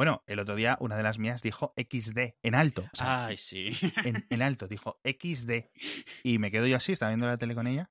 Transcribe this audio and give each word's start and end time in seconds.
Bueno, 0.00 0.24
el 0.26 0.38
otro 0.38 0.54
día 0.56 0.78
una 0.80 0.96
de 0.96 1.02
las 1.02 1.18
mías 1.18 1.42
dijo 1.42 1.74
XD 1.76 2.34
en 2.42 2.54
alto. 2.54 2.88
o 2.90 2.96
sea, 2.96 3.26
Ay, 3.26 3.36
sí. 3.36 3.68
en, 4.02 4.26
en 4.30 4.40
alto, 4.40 4.66
dijo 4.66 4.98
XD. 5.04 5.68
Y 6.22 6.38
me 6.38 6.50
quedo 6.50 6.66
yo 6.66 6.76
así, 6.78 6.92
estaba 6.92 7.10
viendo 7.10 7.26
la 7.26 7.36
tele 7.36 7.54
con 7.54 7.66
ella. 7.66 7.90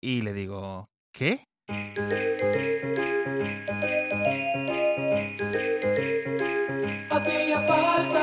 Y 0.00 0.22
le 0.22 0.32
digo, 0.32 0.90
¿qué? 1.12 1.46
Hacía 7.10 7.60
falta. 7.62 8.18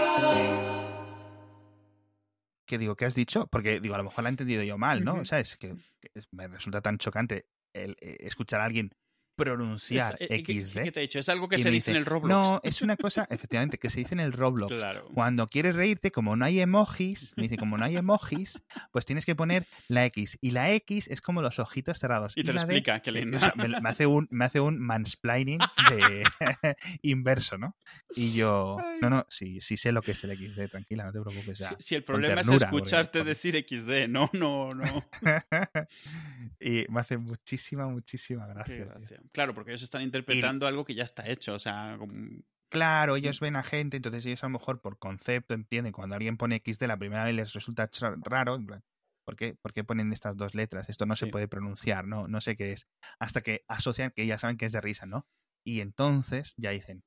¿Qué 2.65 2.77
digo? 2.77 2.95
¿Qué 2.95 3.05
has 3.05 3.15
dicho? 3.15 3.47
Porque 3.47 3.79
digo, 3.79 3.95
a 3.95 3.97
lo 3.97 4.03
mejor 4.03 4.23
la 4.23 4.29
he 4.29 4.31
entendido 4.31 4.63
yo 4.63 4.77
mal, 4.77 5.03
¿no? 5.03 5.13
Ujú. 5.15 5.25
¿Sabes? 5.25 5.57
Que, 5.57 5.69
que 6.01 6.09
es- 6.13 6.27
me 6.31 6.47
resulta 6.47 6.81
tan 6.81 6.97
chocante 6.97 7.47
el, 7.73 7.95
eh, 7.99 8.17
escuchar 8.19 8.61
a 8.61 8.65
alguien 8.65 8.91
pronunciar 9.39 10.17
Es- 10.19 10.29
eh, 10.31 10.43
¿qué- 10.43 10.53
XD. 10.65 10.83
¿Qué 10.83 10.91
te 10.91 10.99
he 10.99 11.01
dicho? 11.03 11.19
Es 11.19 11.29
algo 11.29 11.47
que 11.49 11.57
se 11.57 11.69
dice 11.71 11.91
en 11.91 11.97
el 11.97 12.05
Roblox. 12.05 12.29
No, 12.29 12.59
es 12.63 12.81
una 12.81 12.95
cosa, 12.97 13.27
efectivamente, 13.29 13.77
que 13.79 13.89
se 13.89 13.99
dice 13.99 14.13
en 14.15 14.19
el 14.19 14.33
Roblox. 14.33 14.73
Claro. 14.73 15.05
Cuando 15.13 15.47
quieres 15.49 15.75
reírte, 15.75 16.11
como 16.11 16.35
no 16.35 16.45
hay 16.45 16.59
emojis, 16.59 17.33
me 17.37 17.43
dice, 17.43 17.57
como 17.57 17.77
no 17.77 17.85
hay 17.85 17.97
emojis, 17.97 18.61
pues 18.91 19.05
tienes 19.05 19.25
que 19.25 19.35
poner 19.35 19.65
la 19.87 20.05
X. 20.05 20.37
Y 20.41 20.51
la 20.51 20.71
X 20.73 21.07
es 21.07 21.21
como 21.21 21.41
los 21.41 21.59
ojitos 21.59 21.99
cerrados. 21.99 22.33
Y 22.35 22.43
te 22.43 22.53
lo 22.53 22.59
la 22.59 22.65
D, 22.65 22.73
explica, 22.77 22.99
qué 23.01 23.09
eh, 23.09 23.13
lindo. 23.13 23.37
o 23.37 23.39
sea, 23.39 23.53
me, 23.55 23.67
me 23.67 23.89
hace 23.89 24.05
un, 24.05 24.27
me 24.31 24.45
hace 24.45 24.59
un 24.59 24.79
mansplaining 24.79 25.59
de 25.89 26.23
inverso, 27.01 27.57
¿no? 27.57 27.75
Y 28.15 28.33
yo, 28.33 28.77
no, 29.01 29.09
no, 29.09 29.25
sí, 29.29 29.61
sí 29.61 29.77
sé 29.77 29.91
lo 29.91 30.01
que 30.01 30.11
es 30.11 30.23
el 30.23 30.35
XD, 30.37 30.69
tranquila, 30.69 31.05
no 31.05 31.11
te 31.11 31.21
preocupes. 31.21 31.57
Si, 31.57 31.63
ya. 31.63 31.75
si 31.79 31.95
el 31.95 32.03
problema 32.03 32.41
es 32.41 32.47
ternura, 32.47 32.65
escucharte 32.67 33.19
porque- 33.19 33.29
decir 33.29 33.65
XD, 33.67 34.07
no, 34.09 34.29
no, 34.33 34.69
no. 34.69 35.05
y 36.59 36.85
me 36.89 36.99
hace 36.99 37.17
muchísima, 37.17 37.87
muchísima 37.87 38.47
Qué 38.47 38.53
gracia. 38.53 38.75
tío. 38.75 38.85
gracia. 38.87 39.19
Claro, 39.31 39.53
porque 39.53 39.71
ellos 39.71 39.83
están 39.83 40.01
interpretando 40.01 40.65
algo 40.67 40.85
que 40.85 40.95
ya 40.95 41.03
está 41.03 41.27
hecho. 41.27 41.53
O 41.53 41.59
sea, 41.59 41.95
como- 41.99 42.41
Claro, 42.71 43.15
ellos 43.15 43.39
ven 43.39 43.55
a 43.55 43.63
gente, 43.63 43.97
entonces 43.97 44.25
ellos 44.27 44.43
a 44.43 44.47
lo 44.47 44.51
mejor 44.51 44.79
por 44.79 44.99
concepto 44.99 45.55
entienden 45.55 45.91
cuando 45.91 46.15
alguien 46.15 46.37
pone 46.37 46.55
XD 46.63 46.87
la 46.87 46.97
primera 46.97 47.23
vez 47.23 47.33
les 47.33 47.53
resulta 47.53 47.89
raro, 48.23 48.53
en 48.55 48.65
plan, 48.67 48.83
¿por 49.25 49.35
qué, 49.35 49.55
por 49.55 49.73
qué 49.73 49.83
ponen 49.83 50.13
estas 50.13 50.37
dos 50.37 50.53
letras? 50.53 50.87
Esto 50.87 51.07
no 51.07 51.15
se 51.15 51.25
puede 51.31 51.47
pronunciar, 51.47 52.05
no, 52.07 52.27
no 52.27 52.41
sé 52.41 52.55
qué 52.55 52.71
es. 52.73 52.87
Hasta 53.19 53.41
que 53.41 53.63
asocian 53.67 54.11
que 54.15 54.27
ya 54.27 54.37
saben 54.37 54.57
que 54.57 54.65
es 54.67 54.71
de 54.71 54.81
risa, 54.81 55.07
¿no? 55.07 55.27
Y 55.65 55.81
entonces 55.81 56.53
ya 56.57 56.69
dicen, 56.69 57.03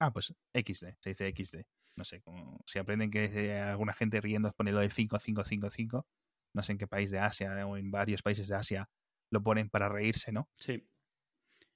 ah, 0.00 0.12
pues 0.12 0.34
XD, 0.54 0.96
se 1.00 1.10
dice 1.10 1.28
XD. 1.28 1.66
No 1.96 2.04
sé, 2.04 2.22
como 2.22 2.60
si 2.66 2.78
aprenden 2.78 3.10
que 3.10 3.24
eh, 3.26 3.60
alguna 3.60 3.92
gente 3.92 4.20
riendo 4.20 4.50
pone 4.52 4.72
lo 4.72 4.80
de 4.80 4.90
5555, 4.90 6.06
no 6.54 6.62
sé 6.62 6.72
en 6.72 6.78
qué 6.78 6.86
país 6.86 7.10
de 7.10 7.18
Asia 7.20 7.66
o 7.66 7.76
en 7.76 7.90
varios 7.90 8.22
países 8.22 8.48
de 8.48 8.56
Asia 8.56 8.88
lo 9.30 9.42
ponen 9.42 9.68
para 9.70 9.88
reírse, 9.88 10.32
¿no? 10.32 10.48
sí. 10.58 10.88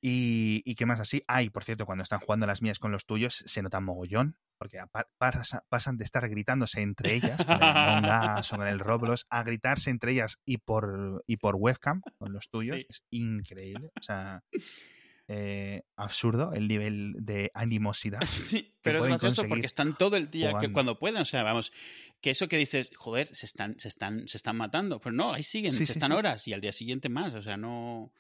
Y, 0.01 0.63
y 0.65 0.75
qué 0.77 0.87
más 0.87 1.01
así. 1.01 1.23
Ay, 1.27 1.51
por 1.51 1.65
cierto, 1.65 1.85
cuando 1.87 2.03
están 2.05 2.21
jugando 2.21 2.47
las 2.47 2.63
mías 2.63 2.79
con 2.79 2.93
los 2.93 3.05
tuyos, 3.07 3.43
se 3.47 3.63
nota 3.63 3.81
mogollón. 3.81 4.37
Porque 4.59 4.79
pasa- 5.19 5.65
pasan 5.69 5.99
de 5.99 6.05
estar 6.05 6.29
gritándose 6.29 6.81
entre 6.81 7.15
ellas, 7.15 7.45
con 7.45 7.55
el 7.55 7.59
o 8.53 8.57
con 8.57 8.67
el 8.67 8.79
Roblox, 8.81 9.27
a 9.31 9.45
gritarse 9.45 9.91
entre 9.91 10.13
ellas 10.13 10.39
y 10.45 10.59
por, 10.59 11.23
y 11.29 11.37
por 11.37 11.55
webcam 11.57 12.01
con 12.19 12.33
los 12.33 12.49
tuyos. 12.49 12.77
Sí. 12.79 12.87
Es 12.89 13.03
increíble. 13.11 13.91
O 13.97 14.03
sea, 14.03 14.43
eh, 15.29 15.83
absurdo 15.97 16.53
el 16.55 16.67
nivel 16.69 17.15
de 17.19 17.51
animosidad. 17.55 18.21
Sí, 18.27 18.75
pero 18.83 19.01
es 19.01 19.05
gracioso 19.07 19.45
porque 19.47 19.67
están 19.67 19.97
todo 19.97 20.17
el 20.17 20.31
día 20.31 20.55
que 20.59 20.73
cuando 20.73 20.99
pueden, 20.99 21.21
o 21.21 21.25
sea, 21.25 21.43
vamos, 21.43 21.71
que 22.21 22.31
eso 22.31 22.49
que 22.49 22.57
dices, 22.57 22.91
joder, 22.97 23.33
se 23.35 23.47
están, 23.47 23.79
se 23.79 23.89
están, 23.89 24.27
se 24.27 24.39
están 24.39 24.57
matando. 24.57 24.99
Pues 24.99 25.15
no, 25.15 25.35
ahí 25.35 25.43
siguen, 25.43 25.71
Sí, 25.73 25.79
se 25.85 25.87
sí, 25.87 25.93
están 25.93 26.13
horas 26.13 26.49
y 26.49 26.53
al 26.53 26.61
día 26.61 26.73
siguiente 26.73 27.09
más, 27.09 27.35
o 27.35 27.43
sea, 27.43 27.57
no. 27.57 28.13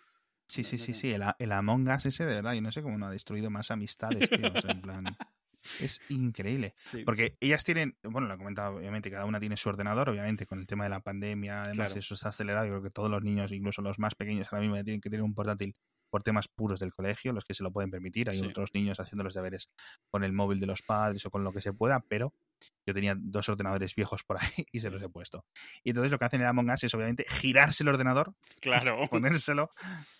Sí, 0.48 0.64
sí, 0.64 0.78
sí, 0.78 0.94
sí. 0.94 1.10
El, 1.12 1.22
el 1.38 1.52
Among 1.52 1.88
Us 1.88 2.06
ese, 2.06 2.24
de 2.26 2.34
verdad, 2.36 2.54
yo 2.54 2.62
no 2.62 2.72
sé 2.72 2.82
cómo 2.82 2.96
no 2.98 3.06
ha 3.06 3.10
destruido 3.10 3.50
más 3.50 3.70
amistades, 3.70 4.30
tío. 4.30 4.50
O 4.52 4.60
sea, 4.60 4.70
en 4.70 4.80
plan, 4.80 5.04
es 5.80 6.00
increíble. 6.08 6.72
Sí. 6.74 7.02
Porque 7.04 7.36
ellas 7.40 7.64
tienen, 7.64 7.96
bueno, 8.02 8.28
lo 8.28 8.34
he 8.34 8.38
comentado, 8.38 8.76
obviamente, 8.76 9.10
cada 9.10 9.26
una 9.26 9.38
tiene 9.40 9.56
su 9.58 9.68
ordenador, 9.68 10.08
obviamente, 10.08 10.46
con 10.46 10.58
el 10.58 10.66
tema 10.66 10.84
de 10.84 10.90
la 10.90 11.00
pandemia, 11.00 11.64
además, 11.64 11.88
Claro. 11.88 11.98
eso 12.00 12.14
está 12.14 12.30
acelerado. 12.30 12.66
Yo 12.66 12.72
creo 12.72 12.82
que 12.82 12.90
todos 12.90 13.10
los 13.10 13.22
niños, 13.22 13.52
incluso 13.52 13.82
los 13.82 13.98
más 13.98 14.14
pequeños, 14.14 14.48
ahora 14.50 14.62
mismo 14.62 14.76
ya 14.76 14.84
tienen 14.84 15.00
que 15.02 15.10
tener 15.10 15.22
un 15.22 15.34
portátil 15.34 15.76
por 16.10 16.22
temas 16.22 16.48
puros 16.48 16.80
del 16.80 16.92
colegio, 16.92 17.32
los 17.32 17.44
que 17.44 17.54
se 17.54 17.62
lo 17.62 17.70
pueden 17.72 17.90
permitir. 17.90 18.28
Hay 18.30 18.38
Sí. 18.38 18.46
otros 18.46 18.70
niños 18.74 18.98
haciendo 19.00 19.24
los 19.24 19.34
deberes 19.34 19.68
con 20.10 20.24
el 20.24 20.32
móvil 20.32 20.60
de 20.60 20.66
los 20.66 20.82
padres 20.82 21.24
o 21.26 21.30
con 21.30 21.44
lo 21.44 21.52
que 21.52 21.60
se 21.60 21.72
pueda, 21.72 22.00
pero 22.08 22.32
yo 22.86 22.94
tenía 22.94 23.14
dos 23.18 23.48
ordenadores 23.48 23.94
viejos 23.94 24.24
por 24.24 24.38
ahí 24.40 24.40
y 24.72 24.80
se 24.80 24.90
los 24.90 25.02
he 25.02 25.08
puesto. 25.08 25.44
Y 25.84 25.90
entonces 25.90 26.10
lo 26.10 26.18
que 26.18 26.24
hacen 26.24 26.40
en 26.40 26.46
Among 26.48 26.70
Us 26.70 26.84
es, 26.84 26.94
obviamente, 26.94 27.24
girarse 27.28 27.82
el 27.82 27.88
ordenador, 27.88 28.34
Claro. 28.60 28.98
ponérselo 29.42 29.70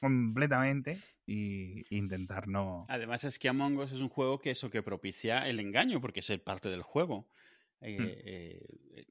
completamente 0.01 1.01
e 1.27 1.85
intentar 1.91 2.49
no. 2.49 2.87
Además 2.89 3.25
es 3.25 3.39
que 3.39 3.49
Among 3.49 3.77
Us 3.79 3.93
es 3.93 4.01
un 4.01 4.09
juego 4.09 4.39
que 4.39 4.51
eso 4.51 4.71
que 4.71 4.83
propicia 4.83 5.47
el 5.49 5.61
engaño, 5.61 6.01
porque 6.01 6.21
es 6.21 6.31
el 6.31 6.41
parte 6.41 6.69
del 6.71 6.83
juego. 6.83 7.29
Eh, 7.81 7.97
eh, 8.01 8.23
eh, 8.25 8.67
eh, 8.97 9.05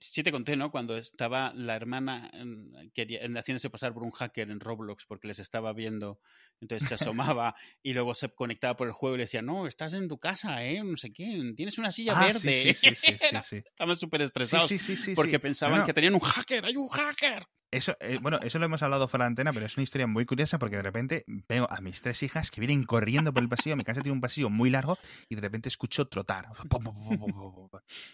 sí 0.00 0.22
te 0.22 0.32
conté, 0.32 0.56
¿no? 0.56 0.70
Cuando 0.70 0.96
estaba 0.96 1.52
la 1.54 1.76
hermana 1.76 2.30
mm, 2.32 2.88
quería, 2.94 3.20
en- 3.22 3.36
haciéndose 3.36 3.70
pasar 3.70 3.92
por 3.94 4.02
un 4.02 4.10
hacker 4.12 4.50
en 4.50 4.60
Roblox 4.60 5.04
porque 5.06 5.28
les 5.28 5.38
estaba 5.38 5.72
viendo, 5.72 6.20
entonces 6.60 6.86
se 6.88 6.94
asomaba 6.94 7.54
y 7.82 7.92
luego 7.92 8.14
se 8.14 8.28
conectaba 8.30 8.76
por 8.76 8.86
el 8.88 8.92
juego 8.94 9.16
y 9.16 9.18
le 9.18 9.24
decía, 9.24 9.42
no, 9.42 9.66
estás 9.66 9.92
en 9.94 10.08
tu 10.08 10.18
casa, 10.18 10.64
¿eh? 10.64 10.82
No 10.82 10.96
sé 10.96 11.12
qué, 11.12 11.52
tienes 11.56 11.78
una 11.78 11.92
silla 11.92 12.14
Ah, 12.14 12.14
verde. 12.14 12.72
sí, 12.74 12.74
sí, 12.74 12.94
sí. 12.94 13.16
Estaban 13.70 13.96
súper 13.96 14.22
estresados 14.22 14.74
porque 15.12 15.40
pensaban 15.40 15.82
No, 15.82 15.86
no, 15.86 15.86
que 15.86 15.92
tenían 15.94 16.14
un 16.14 16.20
hacker, 16.20 16.64
hay 16.64 16.76
un 16.76 16.88
hacker. 16.88 17.44
Eso, 17.74 17.96
eh, 18.00 18.18
bueno, 18.22 18.38
eso 18.42 18.58
lo 18.60 18.66
hemos 18.66 18.82
hablado 18.82 19.08
fuera 19.08 19.24
de 19.24 19.28
antena, 19.28 19.52
pero 19.52 19.66
es 19.66 19.76
una 19.76 19.82
historia 19.82 20.06
muy 20.06 20.24
curiosa 20.26 20.58
porque 20.60 20.76
de 20.76 20.82
repente 20.82 21.24
veo 21.26 21.66
a 21.68 21.80
mis 21.80 22.00
tres 22.02 22.22
hijas 22.22 22.50
que 22.50 22.60
vienen 22.60 22.84
corriendo 22.84 23.32
por 23.32 23.42
el 23.42 23.48
pasillo. 23.48 23.76
Mi 23.76 23.82
casa 23.84 24.00
tiene 24.00 24.12
un 24.14 24.20
pasillo 24.20 24.48
muy 24.48 24.70
largo 24.70 24.96
y 25.28 25.34
de 25.34 25.40
repente 25.40 25.68
escucho 25.68 26.06
trotar. 26.06 26.46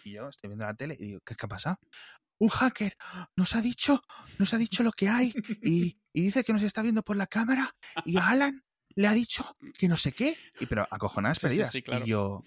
Y 0.03 0.13
yo 0.13 0.29
estoy 0.29 0.47
viendo 0.49 0.65
la 0.65 0.73
tele 0.73 0.95
y 0.99 1.05
digo, 1.05 1.19
¿qué, 1.25 1.35
qué 1.35 1.45
ha 1.45 1.49
pasado? 1.49 1.77
Un 2.39 2.49
hacker 2.49 2.95
nos 3.35 3.55
ha 3.55 3.61
dicho, 3.61 4.01
nos 4.39 4.51
ha 4.53 4.57
dicho 4.57 4.81
lo 4.81 4.91
que 4.91 5.07
hay 5.09 5.31
y, 5.61 5.99
y 6.11 6.21
dice 6.23 6.43
que 6.43 6.53
nos 6.53 6.63
está 6.63 6.81
viendo 6.81 7.03
por 7.03 7.15
la 7.15 7.27
cámara 7.27 7.69
y 8.03 8.17
a 8.17 8.29
Alan 8.29 8.63
le 8.95 9.07
ha 9.07 9.13
dicho 9.13 9.45
que 9.77 9.87
no 9.87 9.95
sé 9.95 10.11
qué. 10.11 10.35
Y, 10.59 10.65
pero 10.65 10.87
acojonadas 10.89 11.37
Sí, 11.37 11.41
sí, 11.41 11.47
perdidas. 11.49 11.71
sí, 11.71 11.81
claro. 11.83 12.03
Y 12.05 12.09
yo, 12.09 12.43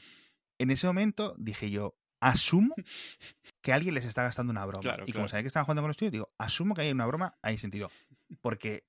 en 0.59 0.71
ese 0.73 0.89
momento 0.89 1.37
dije 1.39 1.71
yo, 1.71 1.95
asumo 2.21 2.75
que 3.65 3.73
alguien 3.73 3.95
les 3.95 4.05
está 4.05 4.23
gastando 4.23 4.51
una 4.51 4.67
broma. 4.67 4.83
Claro, 4.83 5.05
y 5.07 5.13
como 5.15 5.27
sabía 5.27 5.43
que 5.43 5.47
estaban 5.49 5.65
jugando 5.65 5.81
con 5.81 5.89
los 5.89 5.97
tuyos, 5.97 6.13
digo, 6.13 6.31
asumo 6.37 6.75
que 6.75 6.83
hay 6.83 6.91
una 6.93 7.07
broma, 7.07 7.39
hay 7.41 7.57
sentido. 7.57 7.91
Porque 8.43 8.85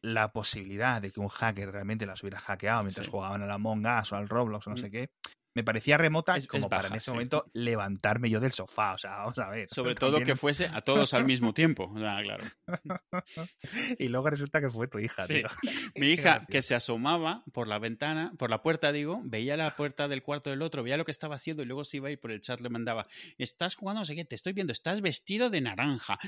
la 0.00 0.32
posibilidad 0.32 1.02
de 1.02 1.10
que 1.10 1.18
un 1.18 1.26
hacker 1.26 1.72
realmente 1.72 2.06
las 2.06 2.22
hubiera 2.22 2.38
hackeado 2.38 2.84
mientras 2.84 3.06
Sí. 3.06 3.10
jugaban 3.10 3.42
a 3.42 3.46
la 3.46 3.54
Among 3.54 3.84
Us 3.84 4.12
o 4.12 4.16
al 4.16 4.28
Roblox 4.28 4.68
o 4.68 4.70
no 4.70 4.76
Mm. 4.76 4.78
sé 4.78 4.90
qué, 4.92 5.10
me 5.54 5.64
parecía 5.64 5.96
remota 5.98 6.36
Es- 6.36 6.44
es 6.44 6.48
como 6.48 6.68
para 6.68 6.88
en 6.88 6.94
ese 6.94 7.06
sí. 7.06 7.10
momento 7.10 7.46
levantarme 7.52 8.30
yo 8.30 8.40
del 8.40 8.52
sofá. 8.52 8.94
O 8.94 8.98
sea, 8.98 9.16
vamos 9.18 9.38
a 9.38 9.50
ver. 9.50 9.68
Sobre 9.70 9.94
todo 9.94 10.20
que 10.20 10.36
fuese 10.36 10.66
a 10.66 10.80
todos 10.80 11.14
al 11.14 11.24
mismo 11.24 11.52
tiempo. 11.54 11.92
Ah, 11.98 12.20
claro. 12.22 12.44
y 13.98 14.08
luego 14.08 14.30
resulta 14.30 14.60
que 14.60 14.70
fue 14.70 14.88
tu 14.88 14.98
hija, 14.98 15.26
Sí. 15.26 15.34
tío. 15.34 15.48
Mi 15.96 16.06
hija, 16.12 16.46
que 16.48 16.62
se 16.62 16.74
asomaba 16.74 17.42
por 17.52 17.68
la 17.68 17.78
ventana, 17.78 18.32
por 18.38 18.50
la 18.50 18.62
puerta, 18.62 18.92
digo, 18.92 19.20
veía 19.24 19.56
la 19.56 19.74
puerta 19.76 20.08
del 20.08 20.22
cuarto 20.22 20.50
del 20.50 20.62
otro, 20.62 20.82
veía 20.82 20.96
lo 20.96 21.04
que 21.04 21.10
estaba 21.12 21.36
haciendo 21.36 21.62
y 21.62 21.66
luego 21.66 21.84
se 21.84 21.98
iba 21.98 22.10
y 22.10 22.16
por 22.16 22.30
el 22.32 22.40
chat 22.40 22.60
le 22.60 22.68
mandaba, 22.68 23.06
estás 23.38 23.74
jugando, 23.74 24.00
no 24.00 24.04
sé 24.04 24.14
qué, 24.14 24.24
te 24.24 24.34
estoy 24.34 24.52
viendo, 24.52 24.72
estás 24.72 25.00
vestido 25.00 25.50
de 25.50 25.60
naranja. 25.60 26.18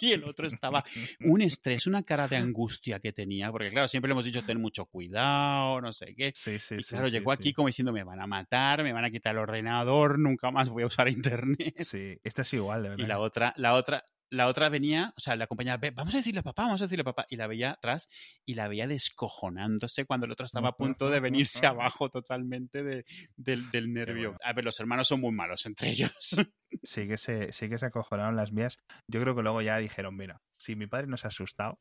y 0.00 0.12
el 0.12 0.24
otro 0.24 0.46
estaba 0.46 0.82
un 1.20 1.42
estrés, 1.42 1.86
una 1.86 2.02
cara 2.02 2.26
de 2.26 2.36
angustia 2.36 3.00
que 3.00 3.12
tenía, 3.12 3.50
porque 3.52 3.68
claro, 3.70 3.86
siempre 3.86 4.08
le 4.08 4.12
hemos 4.12 4.24
dicho, 4.24 4.42
ten 4.42 4.60
mucho 4.60 4.86
cuidado, 4.86 5.80
no 5.80 5.92
sé 5.92 6.14
qué. 6.16 6.32
Sí, 6.34 6.58
sí, 6.58 6.76
Y 6.78 6.82
sí. 6.82 6.88
claro, 6.90 7.06
sí, 7.06 7.12
llegó 7.12 7.32
aquí 7.32 7.52
como 7.52 7.68
diciendo, 7.68 7.92
me 7.92 8.02
van 8.02 8.20
a 8.20 8.26
matar, 8.30 8.82
me 8.82 8.92
van 8.94 9.04
a 9.04 9.10
quitar 9.10 9.32
el 9.34 9.40
ordenador, 9.42 10.18
nunca 10.18 10.50
más 10.50 10.68
voy 10.70 10.84
a 10.84 10.86
usar 10.86 11.08
internet. 11.24 11.74
Sí, 11.78 12.16
esta 12.24 12.42
es 12.42 12.54
igual, 12.54 12.82
de 12.84 12.88
verdad. 12.90 13.04
Y 13.04 13.06
la 13.08 13.18
otra, 13.18 13.52
la 13.56 13.74
otra, 13.74 14.04
la 14.32 14.46
otra 14.46 14.68
venía, 14.68 15.12
o 15.16 15.20
sea, 15.20 15.34
la 15.34 15.44
acompañaba, 15.44 15.78
"Ve, 15.78 15.90
vamos 15.90 16.14
a 16.14 16.18
decirle 16.18 16.38
a 16.40 16.42
papá, 16.44 16.62
vamos 16.62 16.80
a 16.80 16.84
decirle 16.84 17.00
a 17.02 17.04
papá. 17.12 17.26
Y 17.28 17.36
la 17.36 17.48
veía 17.48 17.72
atrás 17.72 18.08
y 18.46 18.54
la 18.54 18.68
veía 18.68 18.86
descojonándose 18.86 20.04
cuando 20.06 20.26
el 20.26 20.32
otro 20.32 20.46
estaba 20.46 20.68
a 20.68 20.76
punto 20.76 21.10
de 21.10 21.18
venirse 21.20 21.66
abajo 21.66 22.08
totalmente 22.10 22.84
de- 22.84 23.04
del, 23.36 23.68
del 23.72 23.92
nervio. 23.92 24.36
A 24.44 24.52
ver, 24.52 24.64
los 24.64 24.78
hermanos 24.78 25.08
son 25.08 25.20
muy 25.20 25.32
malos 25.32 25.66
entre 25.66 25.90
ellos. 25.90 26.12
Sí 26.84 27.08
que, 27.08 27.18
se, 27.18 27.52
sí 27.52 27.68
que 27.68 27.78
se 27.78 27.86
acojonaron 27.86 28.36
las 28.36 28.52
mías. 28.52 28.78
Yo 29.08 29.20
creo 29.20 29.34
que 29.34 29.42
luego 29.42 29.60
ya 29.60 29.76
dijeron, 29.78 30.16
mira, 30.16 30.40
si 30.56 30.76
mi 30.76 30.86
padre 30.86 31.08
nos 31.08 31.24
ha 31.24 31.28
asustado, 31.28 31.78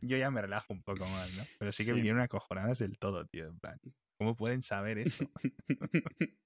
yo 0.00 0.16
ya 0.16 0.30
me 0.32 0.42
relajo 0.42 0.72
un 0.72 0.82
poco 0.82 1.06
más, 1.06 1.32
¿no? 1.34 1.44
Pero 1.58 1.70
sí 1.72 1.84
que 1.84 1.90
Sí. 1.90 1.94
vinieron 1.94 2.20
acojonadas 2.20 2.78
del 2.80 2.98
todo, 2.98 3.24
tío. 3.26 3.46
En 3.46 3.58
plan, 3.60 3.78
¿cómo 4.18 4.36
pueden 4.36 4.62
saber 4.62 4.98
esto? 4.98 5.28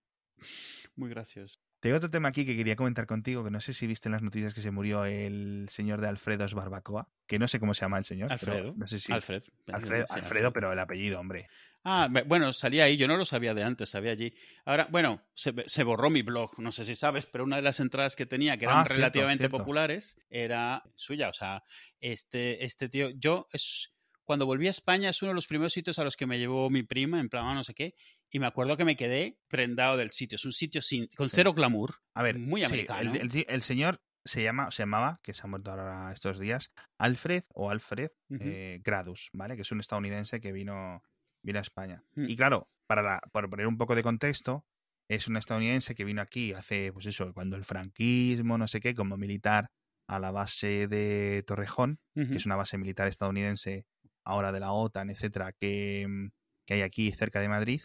muy 0.97 1.11
gracioso. 1.11 1.59
Tengo 1.81 1.97
otro 1.97 2.11
tema 2.11 2.29
aquí 2.29 2.45
que 2.45 2.57
quería 2.57 2.75
comentar 2.75 3.07
contigo, 3.07 3.45
que 3.45 3.51
no 3.53 3.61
sé 3.61 3.73
si 3.73 3.87
viste 3.87 4.09
en 4.09 4.13
las 4.13 4.23
noticias 4.23 4.53
que 4.53 4.61
se 4.61 4.73
murió 4.73 5.05
el 5.05 5.69
señor 5.71 6.01
de 6.01 6.09
Alfredos 6.09 6.55
Barbacoa, 6.55 7.09
que 7.27 7.39
no 7.39 7.47
sé 7.47 7.61
cómo 7.61 7.73
se 7.73 7.83
llama 7.83 7.99
el 7.99 8.05
señor. 8.05 8.33
Alfredo. 8.33 8.75
no 8.77 8.89
sé 8.89 8.99
si... 8.99 9.13
Alfred. 9.13 9.45
Alfredo, 9.73 10.07
Sí, 10.09 10.15
Alfredo, 10.15 10.53
pero 10.53 10.73
el 10.73 10.79
apellido, 10.81 11.21
hombre. 11.21 11.49
Ah, 11.85 12.09
bueno, 12.27 12.53
salía 12.53 12.85
ahí, 12.85 12.97
yo 12.97 13.07
no 13.07 13.17
lo 13.17 13.25
sabía 13.25 13.55
de 13.55 13.63
antes, 13.63 13.89
sabía 13.91 14.11
allí. 14.11 14.35
Ahora, 14.65 14.89
bueno, 14.91 15.23
se, 15.35 15.55
se 15.67 15.85
borró 15.85 16.11
mi 16.11 16.23
blog, 16.23 16.59
no 16.59 16.73
sé 16.73 16.85
si 16.85 16.97
sabes, 16.97 17.27
pero 17.27 17.45
una 17.45 17.57
de 17.57 17.63
las 17.63 17.79
entradas 17.79 18.17
que 18.17 18.27
tenía, 18.27 18.57
que 18.59 18.65
eran 18.65 18.79
Ah, 18.79 18.83
cierto, 18.85 18.97
relativamente 18.97 19.43
cierto. 19.43 19.59
populares, 19.59 20.21
era 20.29 20.83
suya. 20.97 21.29
O 21.29 21.33
sea, 21.33 21.63
este, 22.01 22.65
este 22.65 22.89
tío, 22.89 23.11
yo 23.11 23.47
es 23.53 23.95
cuando 24.29 24.45
volví 24.47 24.67
a 24.67 24.71
España 24.71 25.09
es 25.09 25.23
uno 25.23 25.31
de 25.31 25.35
los 25.35 25.47
primeros 25.47 25.73
sitios 25.73 25.99
a 25.99 26.05
los 26.05 26.15
que 26.17 26.27
me 26.27 26.39
llevó 26.39 26.69
mi 26.69 26.83
prima, 26.83 27.19
en 27.19 27.31
plan, 27.31 27.47
ah, 27.47 27.55
no 27.55 27.65
sé 27.65 27.73
qué, 27.75 27.95
Y 28.31 28.39
me 28.39 28.47
acuerdo 28.47 28.77
que 28.77 28.85
me 28.85 28.95
quedé 28.95 29.39
prendado 29.49 29.97
del 29.97 30.11
sitio. 30.11 30.37
Es 30.37 30.45
un 30.45 30.53
sitio 30.53 30.83
sin, 30.83 31.07
con 31.17 31.31
Sí. 31.31 31.37
cero 31.37 31.55
glamour. 31.55 31.95
A 32.15 32.23
ver, 32.23 32.39
Muy 32.39 32.61
sí, 32.61 32.67
americano. 32.67 33.15
el, 33.15 33.23
el- 33.35 33.47
el 33.49 33.63
señor 33.63 34.03
se 34.23 34.43
llama, 34.43 34.71
se 34.71 34.83
llamaba, 34.83 35.19
que 35.23 35.33
se 35.33 35.41
ha 35.43 35.47
muerto 35.47 35.71
ahora 35.71 36.13
estos 36.13 36.39
días, 36.39 36.71
Alfred 36.99 37.45
o 37.55 37.71
Alfred 37.71 38.11
eh, 38.39 38.81
Gradus, 38.85 39.31
¿vale? 39.33 39.55
Que 39.57 39.63
es 39.63 39.73
un 39.73 39.81
estadounidense 39.81 40.41
que 40.43 40.53
vino, 40.53 41.03
vino 41.43 41.59
a 41.59 41.63
España. 41.63 42.05
Mm. 42.17 42.29
Y 42.29 42.37
claro, 42.37 42.69
para, 42.87 43.01
la- 43.01 43.23
para 43.33 43.49
poner 43.49 43.67
un 43.67 43.79
poco 43.79 43.95
de 43.95 44.03
contexto, 44.03 44.67
es 45.11 45.27
un 45.27 45.39
estadounidense 45.39 45.95
que 45.95 46.05
vino 46.05 46.21
aquí 46.21 46.53
hace, 46.53 46.93
pues 46.93 47.07
eso, 47.07 47.33
cuando 47.33 47.57
el 47.57 47.65
franquismo, 47.65 48.59
no 48.59 48.69
sé 48.69 48.81
qué, 48.81 48.95
como 48.95 49.17
militar 49.17 49.71
a 50.07 50.19
la 50.19 50.31
base 50.31 50.87
de 50.89 51.45
Torrejón, 51.47 51.99
que 52.15 52.37
es 52.37 52.45
una 52.47 52.57
base 52.57 52.77
militar 52.79 53.09
estadounidense 53.09 53.87
ahora 54.29 54.53
de 54.53 54.61
la 54.61 54.73
OTAN, 54.73 55.11
etcétera, 55.11 55.53
que, 55.59 56.07
mm, 56.09 56.29
que 56.67 56.75
hay 56.75 56.83
aquí 56.83 57.11
cerca 57.13 57.41
de 57.41 57.49
Madrid, 57.49 57.81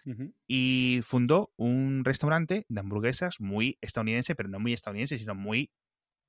y 0.48 1.00
fundó 1.04 1.54
un 1.58 2.04
restaurante 2.04 2.66
de 2.68 2.80
hamburguesas 2.80 3.40
muy 3.40 3.78
estadounidense, 3.82 4.36
pero 4.36 4.50
no 4.50 4.60
muy 4.60 4.74
estadounidense, 4.74 5.18
sino 5.18 5.36
muy 5.36 5.72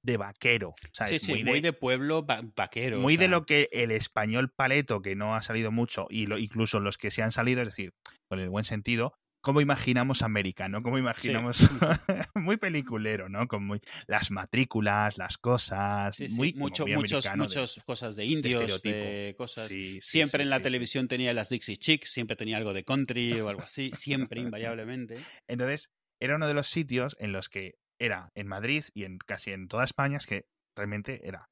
de 0.05 0.16
vaquero. 0.16 0.75
¿sabes? 0.93 1.20
Sí, 1.20 1.26
sí, 1.26 1.44
muy 1.44 1.61
de, 1.61 1.72
pueblo 1.72 2.25
va- 2.25 2.43
vaquero. 2.55 2.99
o 2.99 3.00
muy 3.00 3.16
de 3.16 3.28
lo 3.28 3.44
que 3.44 3.69
el 3.72 3.90
español 3.90 4.52
paleto, 4.55 5.02
que 5.02 5.16
no 5.16 5.34
ha 5.34 5.43
salido 5.43 5.72
mucho, 5.72 6.06
y 6.11 6.26
lo, 6.26 6.38
incluso 6.38 6.78
los 6.78 6.96
que 6.99 7.10
se 7.10 7.22
han 7.22 7.32
salido, 7.32 7.62
es 7.62 7.69
decir, 7.69 7.93
con 8.28 8.38
el 8.38 8.50
buen 8.50 8.64
sentido, 8.64 9.14
cómo 9.44 9.61
imaginamos 9.61 10.23
América, 10.23 10.69
¿no? 10.69 10.82
Cómo 10.82 10.99
imaginamos 10.99 11.58
muy 12.35 12.56
peliculero, 12.56 13.29
¿no? 13.29 13.46
Con 13.46 13.64
muy, 13.67 13.81
las 14.06 14.31
matrículas, 14.31 15.19
las 15.19 15.37
cosas, 15.37 16.17
sí, 16.17 16.31
sí, 16.31 16.35
muy, 16.35 16.52
como 16.55 16.64
mucho, 16.64 16.87
muy 16.87 16.96
muchos, 16.96 17.26
americano 17.26 17.43
de- 17.44 17.61
muchas 17.61 17.85
cosas 17.85 18.17
de 18.17 18.23
de 18.25 18.29
indios, 18.31 18.58
de, 18.58 18.75
estereotipo. 18.75 19.37
cosas. 19.37 19.70
Siempre 20.00 20.43
en 20.44 20.50
la 20.50 20.61
televisión 20.61 21.08
tenía 21.08 21.35
las 21.35 21.50
Dixie 21.50 21.76
Chicks, 21.76 22.11
siempre 22.11 22.37
tenía 22.37 22.56
algo 22.56 22.73
de 22.73 22.85
country 22.85 23.38
o 23.41 23.50
algo 23.50 23.62
así, 23.62 23.91
siempre, 23.94 24.41
invariablemente. 24.41 25.17
Entonces, 25.46 25.91
era 26.19 26.37
uno 26.37 26.49
de 26.49 26.55
los 26.55 26.69
sitios 26.69 27.17
en 27.20 27.32
los 27.32 27.50
que 27.50 27.75
era 27.99 28.32
en 28.35 28.46
Madrid 28.46 28.85
y 28.94 29.05
en 29.05 29.19
casi 29.19 29.50
en 29.52 29.69
toda 29.69 29.85
España, 29.85 30.17
es 30.17 30.26
que 30.26 30.46
realmente 30.75 31.20
era. 31.29 31.50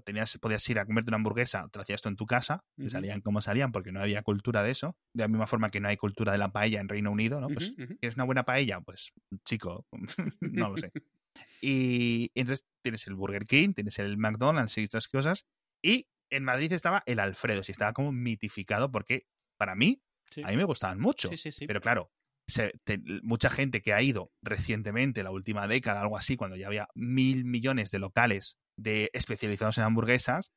Tenías, 0.00 0.38
podías 0.38 0.66
ir 0.68 0.78
a 0.78 0.86
comerte 0.86 1.10
una 1.10 1.16
hamburguesa, 1.16 1.68
te 1.70 1.80
hacías 1.80 2.00
tú 2.02 2.08
en 2.08 2.16
tu 2.16 2.26
casa, 2.26 2.64
que 2.76 2.82
Ujú. 2.84 2.90
salían 2.90 3.20
como 3.20 3.40
salían, 3.42 3.72
porque 3.72 3.92
no 3.92 4.00
había 4.00 4.22
cultura 4.22 4.62
de 4.62 4.70
eso. 4.70 4.96
De 5.14 5.24
la 5.24 5.28
misma 5.28 5.46
forma 5.46 5.70
que 5.70 5.80
no 5.80 5.88
hay 5.88 5.96
cultura 5.96 6.32
de 6.32 6.38
la 6.38 6.50
paella 6.52 6.80
en 6.80 6.88
Reino 6.88 7.10
Unido, 7.10 7.40
¿no? 7.40 7.48
Pues, 7.48 7.70
ujú. 7.72 7.96
¿quieres 7.98 8.14
una 8.16 8.24
buena 8.24 8.44
paella? 8.44 8.80
Pues, 8.80 9.12
chico, 9.44 9.86
no 10.40 10.70
lo 10.70 10.76
sé. 10.76 10.90
Y 11.60 12.30
entonces 12.34 12.66
tienes 12.82 13.06
el 13.06 13.14
Burger 13.14 13.44
King, 13.44 13.72
tienes 13.72 13.98
el 14.00 14.16
McDonald's 14.18 14.76
y 14.78 14.82
estas 14.82 15.08
cosas. 15.08 15.46
Y 15.82 16.08
en 16.30 16.44
Madrid 16.44 16.72
estaba 16.72 17.02
el 17.06 17.20
Alfredo, 17.20 17.62
y 17.66 17.70
estaba 17.70 17.92
como 17.92 18.10
mitificado 18.12 18.90
porque 18.90 19.26
para 19.58 19.74
mí, 19.74 20.02
Sí. 20.30 20.42
a 20.44 20.48
mí 20.48 20.56
me 20.56 20.64
gustaban 20.64 20.98
mucho. 20.98 21.28
Sí, 21.28 21.36
sí, 21.36 21.52
sí. 21.52 21.66
Pero 21.66 21.80
claro, 21.80 22.10
se- 22.48 22.72
te- 22.84 23.00
mucha 23.22 23.48
gente 23.50 23.80
que 23.82 23.92
ha 23.92 24.02
ido 24.02 24.32
recientemente, 24.42 25.22
la 25.22 25.30
última 25.30 25.68
década, 25.68 26.00
algo 26.00 26.16
así, 26.16 26.36
cuando 26.36 26.56
ya 26.56 26.66
había 26.66 26.88
mil 26.94 27.44
millones 27.44 27.90
de 27.90 27.98
locales 27.98 28.56
de 28.76 29.10
especializados 29.12 29.78
en 29.78 29.84
hamburguesas, 29.84 30.50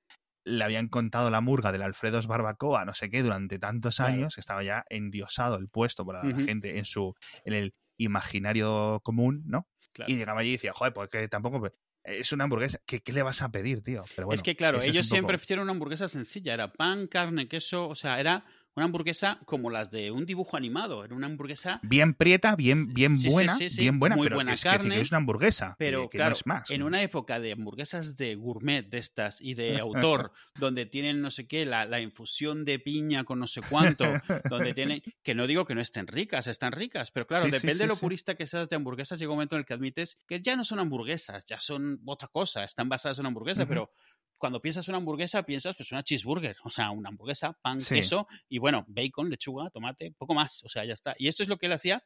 le 0.47 0.63
habían 0.63 0.89
contado 0.89 1.31
la 1.31 1.41
murga 1.41 1.71
del 1.71 1.81
Alfredo's 1.81 2.27
Barbacoa, 2.27 2.85
no 2.85 2.94
sé 2.94 3.09
qué, 3.09 3.23
durante 3.23 3.57
tantos 3.59 3.97
Claro. 3.97 4.13
años, 4.13 4.35
que 4.35 4.41
estaba 4.41 4.63
ya 4.63 4.85
endiosado 4.89 5.57
el 5.57 5.69
puesto 5.69 6.06
por 6.06 6.15
la 6.15 6.35
gente 6.45 6.77
en 6.77 6.85
su 6.85 7.13
en 7.45 7.53
el 7.53 7.73
imaginario 7.97 9.00
común, 9.03 9.44
¿no? 9.45 9.67
Claro. 9.94 10.12
Y 10.12 10.17
llegaba 10.17 10.41
allí 10.41 10.50
y 10.50 10.53
decía, 10.53 10.73
joder, 10.73 10.94
pues 10.94 11.09
que 11.09 11.27
tampoco 11.27 11.67
es 12.03 12.31
una 12.31 12.44
hamburguesa, 12.44 12.79
¿qué, 12.85 13.00
qué 13.01 13.12
le 13.13 13.23
vas 13.23 13.41
a 13.41 13.50
pedir, 13.50 13.81
tío? 13.81 14.03
Pero 14.15 14.27
bueno, 14.27 14.35
es 14.35 14.44
que, 14.44 14.56
claro, 14.56 14.81
ellos 14.81 15.07
siempre 15.07 15.35
poco- 15.38 15.44
hicieron 15.44 15.63
una 15.63 15.71
hamburguesa 15.71 16.07
sencilla. 16.07 16.53
Era 16.53 16.71
pan, 16.73 17.07
carne, 17.07 17.47
queso. 17.47 17.88
O 17.88 17.95
sea, 17.95 18.19
era 18.19 18.45
una 18.75 18.86
hamburguesa 18.86 19.39
como 19.45 19.69
las 19.69 19.89
de 19.89 20.12
un 20.12 20.25
dibujo 20.25 20.57
animado. 20.57 21.04
Era 21.06 21.16
una 21.16 21.27
hamburguesa. 21.27 21.80
Bien 21.83 22.13
prieta, 22.13 22.56
bien, 22.56 22.94
bien 22.94 23.18
Sí, 23.18 23.30
buena, 23.30 23.56
sí, 23.56 23.69
sí, 23.69 23.81
bien 23.81 24.00
buena, 24.00 24.16
muy 24.16 24.25
pero 24.25 24.36
buena 24.36 24.54
es 24.54 24.62
decir 24.62 24.72
que 24.80 24.83
carne, 24.89 25.00
es 25.01 25.12
una 25.12 25.18
hamburguesa, 25.18 25.75
Pero, 25.80 26.04
que, 26.04 26.10
que 26.10 26.18
claro, 26.18 26.31
no 26.31 26.36
es 26.36 26.45
más. 26.45 26.69
en 26.69 26.83
una 26.83 27.01
época 27.01 27.39
de 27.39 27.54
hamburguesas 27.54 28.18
de 28.18 28.36
gourmet 28.36 28.83
de 28.88 28.98
estas 28.98 29.39
y 29.42 29.54
de 29.54 29.80
autor, 29.80 30.31
donde 30.60 30.86
tienen 30.86 31.22
no 31.22 31.31
sé 31.31 31.48
qué, 31.48 31.66
la, 31.66 31.86
la 31.86 32.01
infusión 32.01 32.66
de 32.66 32.80
piña 32.80 33.24
con 33.24 33.39
no 33.39 33.48
sé 33.48 33.62
cuánto, 33.69 34.06
donde 34.50 34.74
tienen. 34.74 35.01
Que 35.24 35.33
no 35.36 35.48
digo 35.48 35.66
que 35.66 35.75
no 35.75 35.81
estén 35.81 36.07
ricas, 36.07 36.48
están 36.48 36.72
ricas, 36.74 37.12
pero 37.12 37.25
claro, 37.27 37.50
depende 37.50 37.80
de 37.80 37.88
lo 37.88 37.95
purista 37.95 38.36
que 38.36 38.45
seas 38.45 38.69
de 38.69 38.75
hamburguesas. 38.75 39.18
Llega 39.19 39.31
un 39.31 39.38
momento 39.38 39.56
en 39.56 39.60
el 39.62 39.66
que 39.66 39.74
admites 39.74 40.18
que 40.27 40.42
ya 40.42 40.56
no 40.56 40.63
son 40.63 40.80
hamburguesas, 40.80 41.45
ya 41.45 41.60
son 41.60 42.01
otra 42.06 42.27
cosa, 42.27 42.63
están 42.63 42.89
basadas 42.89 43.18
en 43.19 43.24
una 43.24 43.30
hamburguesa, 43.30 43.62
Ujú. 43.63 43.69
pero 43.69 43.92
cuando 44.38 44.62
piensas 44.62 44.88
una 44.88 44.98
hamburguesa, 44.98 45.44
piensas 45.44 45.76
pues 45.78 45.92
una 45.92 46.04
cheeseburger, 46.04 46.58
o 46.64 46.70
sea, 46.70 46.92
una 46.92 47.10
hamburguesa, 47.10 47.54
pan, 47.62 47.80
Sí. 47.80 47.96
queso 47.96 48.28
y 48.50 48.58
bueno, 48.60 48.86
bacon, 48.88 49.30
lechuga, 49.30 49.70
tomate, 49.70 50.12
poco 50.18 50.34
más, 50.34 50.64
o 50.64 50.70
sea, 50.70 50.86
ya 50.86 50.94
está. 50.94 51.16
Y 51.18 51.28
esto 51.28 51.44
es 51.44 51.50
lo 51.50 51.58
que 51.58 51.66
él 51.68 51.72
hacía. 51.74 52.04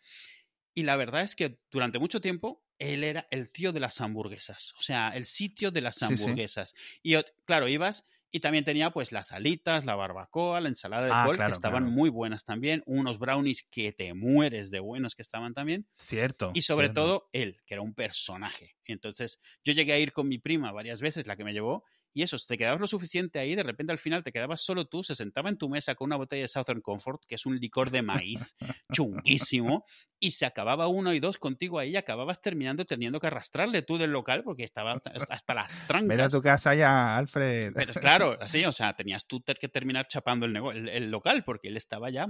Y 0.76 0.84
la 0.84 0.96
verdad 0.96 1.24
es 1.24 1.36
que 1.36 1.60
durante 1.72 2.00
mucho 2.00 2.22
tiempo 2.22 2.64
él 2.78 3.04
era 3.04 3.28
el 3.32 3.52
tío 3.52 3.74
de 3.74 3.80
las 3.82 4.00
hamburguesas, 4.02 4.74
o 4.78 4.82
sea, 4.82 5.10
el 5.10 5.26
sitio 5.26 5.72
de 5.72 5.82
las 5.82 5.96
Sí, 5.96 6.06
sí. 6.06 6.14
hamburguesas. 6.24 6.74
Y 7.04 7.16
claro, 7.46 7.68
ibas 7.68 8.06
y 8.32 8.42
también 8.42 8.64
tenía 8.64 8.92
pues 8.92 9.12
las 9.12 9.32
alitas, 9.32 9.86
la 9.86 9.96
barbacoa, 9.96 10.62
la 10.62 10.70
ensalada 10.70 11.08
de 11.08 11.12
Ah, 11.12 11.24
col, 11.26 11.36
claro, 11.36 11.50
que 11.50 11.56
estaban 11.56 11.84
claro. 11.86 11.96
muy 11.96 12.10
buenas 12.12 12.46
también, 12.46 12.84
unos 12.86 13.18
brownies 13.18 13.64
que 13.64 13.92
te 13.92 14.14
mueres 14.14 14.70
de 14.70 14.80
buenos 14.80 15.16
que 15.16 15.24
estaban 15.24 15.56
también. 15.56 15.88
Cierto. 15.98 16.52
Y 16.54 16.62
sobre 16.62 16.86
cierto. 16.88 17.02
todo 17.02 17.30
él, 17.34 17.58
que 17.66 17.74
era 17.74 17.82
un 17.82 17.96
personaje. 17.96 18.76
Entonces, 18.86 19.40
yo 19.64 19.74
llegué 19.74 19.94
a 19.94 19.98
ir 20.00 20.14
con 20.14 20.28
mi 20.28 20.38
prima 20.38 20.72
varias 20.72 21.02
veces, 21.02 21.26
la 21.26 21.36
que 21.36 21.44
me 21.44 21.54
llevó, 21.54 21.84
y 22.14 22.24
eso, 22.24 22.38
te 22.48 22.58
quedabas 22.58 22.80
lo 22.82 22.88
suficiente 22.88 23.40
ahí, 23.40 23.56
de 23.56 23.64
repente 23.64 23.92
al 23.92 24.00
final 24.00 24.24
te 24.24 24.32
quedabas 24.32 24.62
solo 24.62 24.86
tú, 24.86 25.04
se 25.04 25.16
sentaba 25.16 25.50
en 25.50 25.58
tu 25.58 25.70
mesa 25.70 25.96
con 25.96 26.08
una 26.08 26.16
botella 26.18 26.42
de 26.44 26.48
Southern 26.48 26.82
Comfort, 26.82 27.24
que 27.28 27.36
es 27.36 27.46
un 27.46 27.58
licor 27.60 27.92
de 27.92 28.02
maíz 28.02 28.56
chunguísimo, 28.92 29.86
y 30.20 30.32
se 30.32 30.46
acababa 30.46 30.88
uno 30.88 31.14
y 31.14 31.20
dos 31.20 31.38
contigo 31.38 31.80
ahí, 31.80 31.92
y 31.92 31.98
acababas 31.98 32.42
terminando 32.42 32.86
teniendo 32.86 33.20
que 33.20 33.28
arrastrarle 33.28 33.82
tú 33.82 33.98
del 33.98 34.12
local 34.12 34.44
porque 34.44 34.64
estaba 34.64 34.94
hasta- 35.30 35.54
las 35.54 35.80
Vete 35.80 35.84
a 35.84 35.88
trancas. 35.88 36.32
tu 36.32 36.42
casa 36.42 36.76
ya, 36.76 37.18
Alfred. 37.18 37.74
Pero 37.74 37.94
claro, 37.94 38.38
así, 38.42 38.66
o 38.66 38.72
sea, 38.72 38.94
tenías 38.96 39.26
tú 39.26 39.42
que 39.44 39.70
terminar 39.70 40.08
chapando 40.08 40.46
el, 40.46 40.56
el- 40.58 40.90
el 40.90 41.12
local 41.12 41.44
porque 41.44 41.68
él 41.70 41.78
estaba 41.78 42.10
ya 42.10 42.28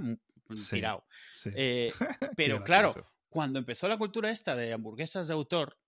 Sí, 0.54 0.76
tirado. 0.76 1.04
Sí. 1.30 1.50
Eh, 1.54 1.92
pero 2.36 2.62
claro, 2.64 2.94
cuando 3.28 3.58
empezó 3.60 3.86
la 3.88 3.96
cultura 3.98 4.30
esta 4.30 4.56
de 4.56 4.72
hamburguesas 4.72 5.28
de 5.28 5.34
autor, 5.34 5.78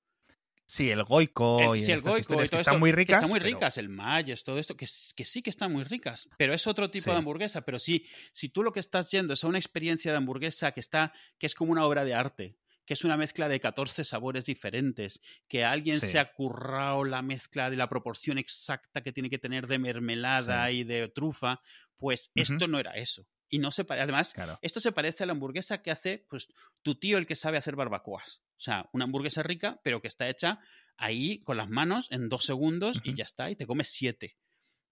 Sí, 0.64 0.90
el 0.90 1.02
goico 1.04 1.74
el- 1.74 1.80
y 1.80 1.84
sí, 1.84 1.92
el 1.92 1.98
estas 1.98 2.12
goico 2.12 2.18
y 2.18 2.20
historias 2.20 2.48
que 2.48 2.50
todo 2.50 2.60
están 2.60 2.74
esto, 2.74 2.80
muy 2.80 2.90
que 2.90 2.96
ricas. 2.96 3.16
están 3.16 3.30
muy 3.30 3.40
pero- 3.40 3.54
ricas, 3.54 3.78
el 3.78 3.88
mayes, 3.88 4.44
todo 4.44 4.58
esto, 4.58 4.76
que, 4.76 4.86
que 5.16 5.24
sí 5.24 5.42
que 5.42 5.50
están 5.50 5.72
muy 5.72 5.84
ricas, 5.84 6.28
pero 6.38 6.54
es 6.54 6.66
otro 6.66 6.90
tipo 6.90 7.04
Sí. 7.04 7.10
de 7.10 7.16
hamburguesa. 7.16 7.62
Pero 7.62 7.78
sí, 7.78 8.06
si 8.32 8.48
tú 8.48 8.62
lo 8.62 8.72
que 8.72 8.80
estás 8.80 9.10
yendo 9.10 9.34
es 9.34 9.44
a 9.44 9.48
una 9.48 9.58
experiencia 9.58 10.10
de 10.12 10.16
hamburguesa 10.18 10.72
que 10.72 10.80
está, 10.80 11.12
que 11.38 11.46
es 11.46 11.54
como 11.54 11.72
una 11.72 11.84
obra 11.84 12.04
de 12.04 12.14
arte, 12.14 12.56
que 12.86 12.94
es 12.94 13.04
una 13.04 13.16
mezcla 13.16 13.48
de 13.48 13.60
14 13.60 14.04
sabores 14.04 14.44
diferentes, 14.44 15.20
que 15.46 15.64
alguien 15.64 16.00
Sí. 16.00 16.06
se 16.08 16.18
ha 16.18 16.32
currado 16.32 17.04
la 17.04 17.22
mezcla 17.22 17.68
de 17.70 17.76
la 17.76 17.88
proporción 17.88 18.38
exacta 18.38 19.02
que 19.02 19.12
tiene 19.12 19.30
que 19.30 19.38
tener 19.38 19.66
de 19.66 19.78
mermelada 19.78 20.70
y 20.70 20.84
de 20.84 21.08
trufa, 21.08 21.60
pues 21.96 22.30
esto 22.34 22.66
no 22.66 22.78
era 22.80 22.92
eso. 22.92 23.26
Y 23.54 23.58
no 23.58 23.70
se 23.70 23.84
pare- 23.84 24.00
además, 24.00 24.32
Claro. 24.32 24.58
esto 24.62 24.80
se 24.80 24.92
parece 24.92 25.24
a 25.24 25.26
la 25.26 25.32
hamburguesa 25.32 25.82
que 25.82 25.90
hace 25.90 26.24
pues 26.30 26.48
tu 26.80 26.94
tío 26.94 27.18
el 27.18 27.26
que 27.26 27.36
sabe 27.36 27.58
hacer 27.58 27.76
barbacoas. 27.76 28.42
O 28.56 28.60
sea, 28.60 28.88
una 28.94 29.04
hamburguesa 29.04 29.42
rica, 29.42 29.78
pero 29.84 30.00
que 30.00 30.08
está 30.08 30.26
hecha 30.30 30.58
ahí 30.96 31.40
con 31.42 31.58
las 31.58 31.68
manos 31.68 32.10
en 32.10 32.30
dos 32.30 32.44
segundos 32.46 33.02
y 33.04 33.12
ya 33.14 33.24
está, 33.24 33.50
y 33.50 33.56
te 33.56 33.66
comes 33.66 33.88
siete. 33.92 34.38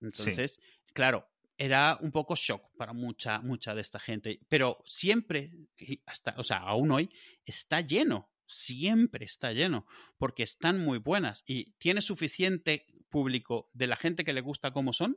Entonces, 0.01 0.61
claro, 0.93 1.27
era 1.57 1.97
un 2.03 2.13
poco 2.13 2.37
shock 2.37 2.63
para 2.77 2.93
mucha, 2.93 3.41
mucha 3.41 3.75
de 3.75 3.81
esta 3.81 3.99
gente. 3.99 4.41
Pero 4.49 4.79
siempre, 4.85 5.51
y 5.79 6.03
hasta, 6.07 6.35
o 6.37 6.43
sea, 6.45 6.59
aún 6.59 6.91
hoy, 6.91 7.11
está 7.47 7.81
lleno. 7.81 8.31
Siempre 8.47 9.25
está 9.25 9.53
lleno. 9.53 9.87
Porque 10.19 10.43
están 10.43 10.81
muy 10.81 10.99
buenas. 10.99 11.45
Y 11.47 11.73
tiene 11.79 12.01
suficiente 12.03 12.87
público 13.09 13.71
de 13.73 13.87
la 13.87 13.97
gente 13.97 14.25
que 14.25 14.33
le 14.33 14.41
gusta 14.41 14.73
como 14.73 14.93
son, 14.93 15.17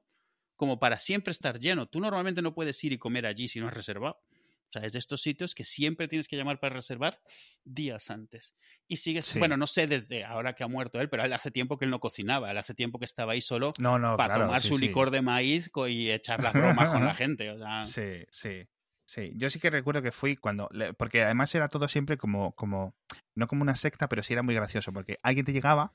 como 0.56 0.80
para 0.80 0.98
siempre 1.00 1.32
estar 1.32 1.60
lleno. 1.60 1.88
Tú 1.88 2.00
normalmente 2.00 2.42
no 2.42 2.54
puedes 2.54 2.84
ir 2.84 2.94
y 2.94 2.98
comer 2.98 3.26
allí 3.26 3.48
si 3.48 3.60
no 3.60 3.68
es 3.68 3.74
reservado. 3.74 4.20
O 4.68 4.72
sea, 4.74 4.82
es 4.84 4.94
de 4.94 5.00
estos 5.00 5.22
sitios 5.22 5.54
que 5.54 5.66
siempre 5.66 6.08
tienes 6.08 6.28
que 6.28 6.36
llamar 6.36 6.60
para 6.60 6.74
reservar 6.74 7.20
días 7.64 8.10
antes. 8.10 8.56
Y 8.88 8.98
sigues, 8.98 9.28
Sí. 9.28 9.38
bueno, 9.38 9.56
no 9.56 9.68
sé 9.68 9.86
desde 9.86 10.24
ahora 10.26 10.54
que 10.56 10.64
ha 10.64 10.68
muerto 10.68 11.00
él, 11.00 11.10
pero 11.10 11.24
él 11.24 11.32
hace 11.34 11.52
tiempo 11.52 11.78
que 11.78 11.86
él 11.86 11.92
no 11.92 12.00
cocinaba, 12.00 12.50
él 12.50 12.58
hace 12.58 12.74
tiempo 12.74 12.98
que 12.98 13.06
estaba 13.06 13.34
ahí 13.34 13.42
solo 13.42 13.74
No, 13.78 14.00
no, 14.00 14.18
para 14.18 14.34
claro, 14.34 14.46
tomar 14.48 14.62
sí, 14.64 14.70
su 14.70 14.78
sí. 14.80 14.88
licor 14.88 15.12
de 15.12 15.22
maíz 15.22 15.70
y 15.88 16.10
echar 16.10 16.42
las 16.42 16.54
bromas 16.54 16.90
con 16.90 17.06
la 17.06 17.14
gente. 17.16 17.52
O 17.52 17.58
sea, 17.60 17.84
Sí, 17.84 18.26
sí. 18.32 18.68
Sí, 19.06 19.34
yo 19.36 19.50
sí 19.50 19.60
que 19.60 19.70
recuerdo 19.70 20.02
que 20.02 20.12
fui 20.14 20.38
cuando, 20.38 20.70
porque 20.98 21.22
además 21.24 21.54
era 21.54 21.68
todo 21.68 21.88
siempre 21.90 22.18
como, 22.18 22.54
como, 22.56 22.96
no 23.36 23.48
como 23.48 23.62
una 23.62 23.76
secta, 23.76 24.08
pero 24.08 24.24
sí 24.24 24.34
era 24.34 24.44
muy 24.44 24.56
gracioso, 24.56 24.92
porque 24.94 25.18
alguien 25.22 25.46
te 25.46 25.52
llegaba, 25.52 25.94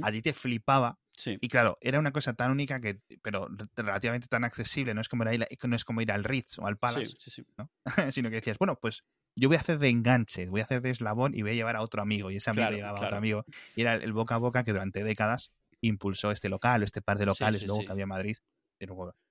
a 0.00 0.10
ti 0.12 0.22
te 0.22 0.32
flipaba, 0.32 0.98
sí, 1.16 1.40
y 1.40 1.48
claro, 1.48 1.78
era 1.80 1.98
una 1.98 2.12
cosa 2.12 2.34
tan 2.34 2.50
única 2.50 2.80
que, 2.80 3.00
pero 3.22 3.48
relativamente 3.76 4.28
tan 4.28 4.44
accesible, 4.44 4.94
no 4.94 5.00
es 5.00 5.08
como 5.08 5.24
ir, 5.30 5.42
a- 5.44 5.68
no 5.68 5.76
es 5.76 5.84
como 5.84 6.00
ir 6.00 6.12
al 6.12 6.24
Ritz 6.24 6.58
o 6.58 6.66
al 6.66 6.78
Palace, 6.78 7.16
sí, 7.18 7.30
sí, 7.30 7.30
sí. 7.30 7.44
sino 8.12 8.30
que 8.30 8.36
decías, 8.36 8.58
bueno, 8.58 8.78
pues 8.80 9.04
yo 9.36 9.48
voy 9.48 9.56
a 9.56 9.60
hacer 9.60 9.78
de 9.78 9.88
enganche, 9.88 10.46
voy 10.48 10.60
a 10.60 10.64
hacer 10.64 10.82
de 10.82 10.90
eslabón 10.90 11.34
y 11.34 11.42
voy 11.42 11.52
a 11.52 11.54
llevar 11.54 11.76
a 11.76 11.82
otro 11.82 12.02
amigo, 12.02 12.30
y 12.30 12.36
ese 12.36 12.50
amigo 12.50 12.72
Claro, 12.72 12.74
llevaba 12.74 13.00
a 13.00 13.02
otro 13.02 13.18
amigo, 13.18 13.46
y 13.74 13.82
era 13.82 13.94
el 13.94 14.12
boca 14.12 14.34
a 14.36 14.38
boca 14.38 14.64
que 14.64 14.72
durante 14.72 15.04
décadas 15.04 15.52
impulsó 15.80 16.30
este 16.32 16.48
local 16.48 16.82
o 16.82 16.84
este 16.84 17.02
par 17.02 17.18
de 17.18 17.26
locales 17.26 17.64
luego 17.66 17.84
que 17.84 17.92
había 17.92 18.04
en 18.04 18.08
Madrid. 18.10 18.36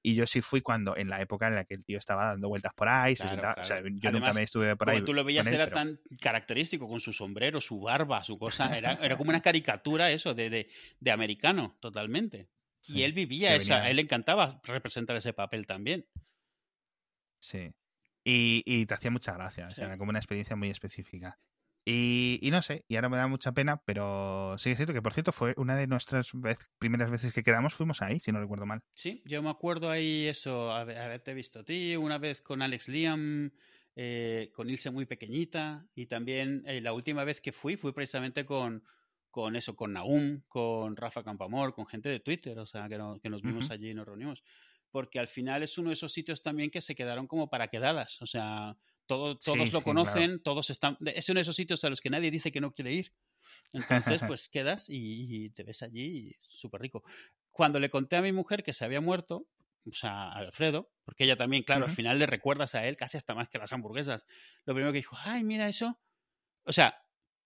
Y 0.01 0.15
yo 0.15 0.25
sí 0.27 0.41
fui 0.41 0.61
cuando, 0.61 0.95
en 0.97 1.09
la 1.09 1.21
época 1.21 1.47
en 1.47 1.55
la 1.55 1.65
que 1.65 1.73
el 1.75 1.83
tío 1.85 1.97
estaba 1.97 2.25
dando 2.27 2.47
vueltas 2.49 2.73
por 2.73 2.87
ahí, 2.87 3.15
se 3.15 3.23
Claro, 3.23 3.35
sentaba- 3.35 3.61
o 3.61 3.63
sea, 3.63 3.77
claro. 3.81 3.87
yo 3.89 3.93
nunca 3.93 4.09
Además, 4.27 4.35
me 4.37 4.43
estuve 4.43 4.75
por 4.75 4.89
ahí. 4.89 4.95
Como 4.97 5.05
tú 5.05 5.13
lo 5.13 5.23
veías, 5.23 5.47
él, 5.47 5.53
era 5.55 5.65
pero- 5.65 5.75
tan 5.75 5.99
característico 6.19 6.87
con 6.87 6.99
su 6.99 7.13
sombrero, 7.13 7.61
su 7.61 7.79
barba, 7.79 8.23
su 8.23 8.37
cosa. 8.39 8.75
Era, 8.77 8.93
era 8.93 9.15
como 9.17 9.29
una 9.29 9.41
caricatura 9.41 10.11
eso 10.11 10.33
de, 10.33 10.49
de, 10.49 10.69
de 10.99 11.11
americano, 11.11 11.77
totalmente. 11.79 12.49
sí, 12.79 12.97
y 12.97 13.03
él 13.03 13.13
vivía 13.13 13.55
esa, 13.55 13.75
venía- 13.75 13.87
a 13.87 13.89
él 13.89 13.95
le 13.97 14.01
encantaba 14.03 14.61
representar 14.63 15.15
ese 15.15 15.33
papel 15.33 15.65
también. 15.65 16.05
Sí. 17.39 17.71
Y, 18.23 18.63
y 18.65 18.85
te 18.87 18.93
hacía 18.95 19.11
mucha 19.11 19.33
gracia, 19.33 19.65
o 19.67 19.71
sea, 19.71 19.75
Sí. 19.75 19.81
era 19.83 19.97
como 19.97 20.09
una 20.09 20.19
experiencia 20.19 20.55
muy 20.55 20.69
específica. 20.69 21.39
Y, 21.85 22.39
y 22.41 22.51
no 22.51 22.61
sé, 22.63 22.83
y 22.87 22.95
ahora 22.95 23.09
me 23.09 23.17
da 23.17 23.27
mucha 23.27 23.51
pena, 23.51 23.81
pero 23.85 24.55
sí 24.57 24.71
es 24.71 24.77
cierto 24.77 24.93
que, 24.93 25.01
por 25.03 25.13
cierto, 25.13 25.31
fue 25.31 25.53
una 25.57 25.75
de 25.75 25.87
nuestras 25.87 26.31
vez- 26.33 26.71
primeras 26.79 27.11
veces 27.11 27.33
que 27.33 27.43
quedamos, 27.43 27.75
fuimos 27.75 28.01
ahí, 28.01 28.19
si 28.19 28.31
no 28.31 28.39
recuerdo 28.39 28.65
mal. 28.65 28.81
Sí, 28.93 29.21
yo 29.25 29.41
me 29.43 29.49
acuerdo 29.49 29.89
ahí 29.89 30.25
eso, 30.27 30.71
haber- 30.71 30.97
haberte 30.99 31.33
visto 31.33 31.59
a 31.59 31.63
ti, 31.65 31.95
una 31.97 32.17
vez 32.17 32.41
con 32.41 32.61
Alex 32.61 32.87
Liam, 32.87 33.51
eh, 33.95 34.51
con 34.53 34.69
Ilse 34.69 34.89
muy 34.91 35.05
pequeñita, 35.05 35.89
y 35.95 36.05
también 36.05 36.63
eh, 36.65 36.79
la 36.81 36.93
última 36.93 37.23
vez 37.25 37.41
que 37.41 37.51
fui, 37.51 37.75
fui 37.75 37.91
precisamente 37.91 38.45
con, 38.45 38.83
con 39.29 39.55
eso, 39.57 39.75
con 39.75 39.91
Naum, 39.93 40.43
con 40.47 40.95
Rafa 40.95 41.23
Campamor, 41.23 41.73
con 41.73 41.85
gente 41.87 42.07
de 42.09 42.21
Twitter, 42.21 42.57
o 42.57 42.65
sea, 42.65 42.87
que, 42.87 42.97
no- 42.97 43.19
que 43.19 43.29
nos 43.29 43.43
vimos 43.43 43.69
Ujú. 43.69 43.71
allí 43.71 43.89
y 43.91 43.93
nos 43.93 44.05
reunimos. 44.05 44.43
Porque 44.91 45.19
al 45.19 45.27
final 45.27 45.61
es 45.63 45.77
uno 45.77 45.89
de 45.89 45.93
esos 45.95 46.13
sitios 46.13 46.41
también 46.41 46.71
que 46.71 46.79
se 46.81 46.95
quedaron 46.95 47.27
como 47.27 47.49
para 47.49 47.67
quedadas, 47.67 48.21
o 48.21 48.27
sea, 48.27 48.77
todo- 49.05 49.33
Sí, 49.39 49.51
todos 49.51 49.73
lo 49.73 49.79
sí, 49.79 49.85
conocen, 49.85 50.41
todos 50.41 50.69
están... 50.69 50.97
Es 51.05 51.29
uno 51.29 51.37
de 51.39 51.43
esos 51.43 51.55
sitios 51.55 51.83
a 51.83 51.89
los 51.89 52.01
que 52.01 52.09
nadie 52.09 52.31
dice 52.31 52.51
que 52.51 52.61
no 52.61 52.73
quiere 52.73 52.93
ir. 52.93 53.13
Entonces, 53.73 54.21
pues 54.37 54.49
quedas 54.49 54.89
y, 54.89 55.45
y 55.45 55.49
te 55.49 55.63
ves 55.63 55.81
allí 55.83 56.35
súper 56.41 56.81
rico. 56.81 57.03
Cuando 57.51 57.79
le 57.79 57.89
conté 57.89 58.15
a 58.17 58.21
mi 58.21 58.31
mujer 58.31 58.63
que 58.63 58.73
se 58.73 58.83
había 58.85 59.01
muerto, 59.01 59.47
o 59.87 59.91
sea, 59.91 60.29
a 60.29 60.37
Alfredo, 60.39 60.91
porque 61.03 61.23
ella 61.25 61.35
también, 61.37 61.63
claro, 61.63 61.85
al 61.85 61.91
final 61.91 62.17
le 62.19 62.25
recuerdas 62.25 62.73
a 62.75 62.85
él 62.87 62.97
casi 62.97 63.17
hasta 63.17 63.35
más 63.35 63.49
que 63.49 63.57
las 63.59 63.71
hamburguesas. 63.71 64.25
Lo 64.65 64.73
primero 64.73 64.91
que 64.91 64.97
dijo, 64.99 65.15
ay, 65.23 65.43
mira 65.43 65.67
eso. 65.69 65.99
O 66.63 66.73
sea, 66.73 66.99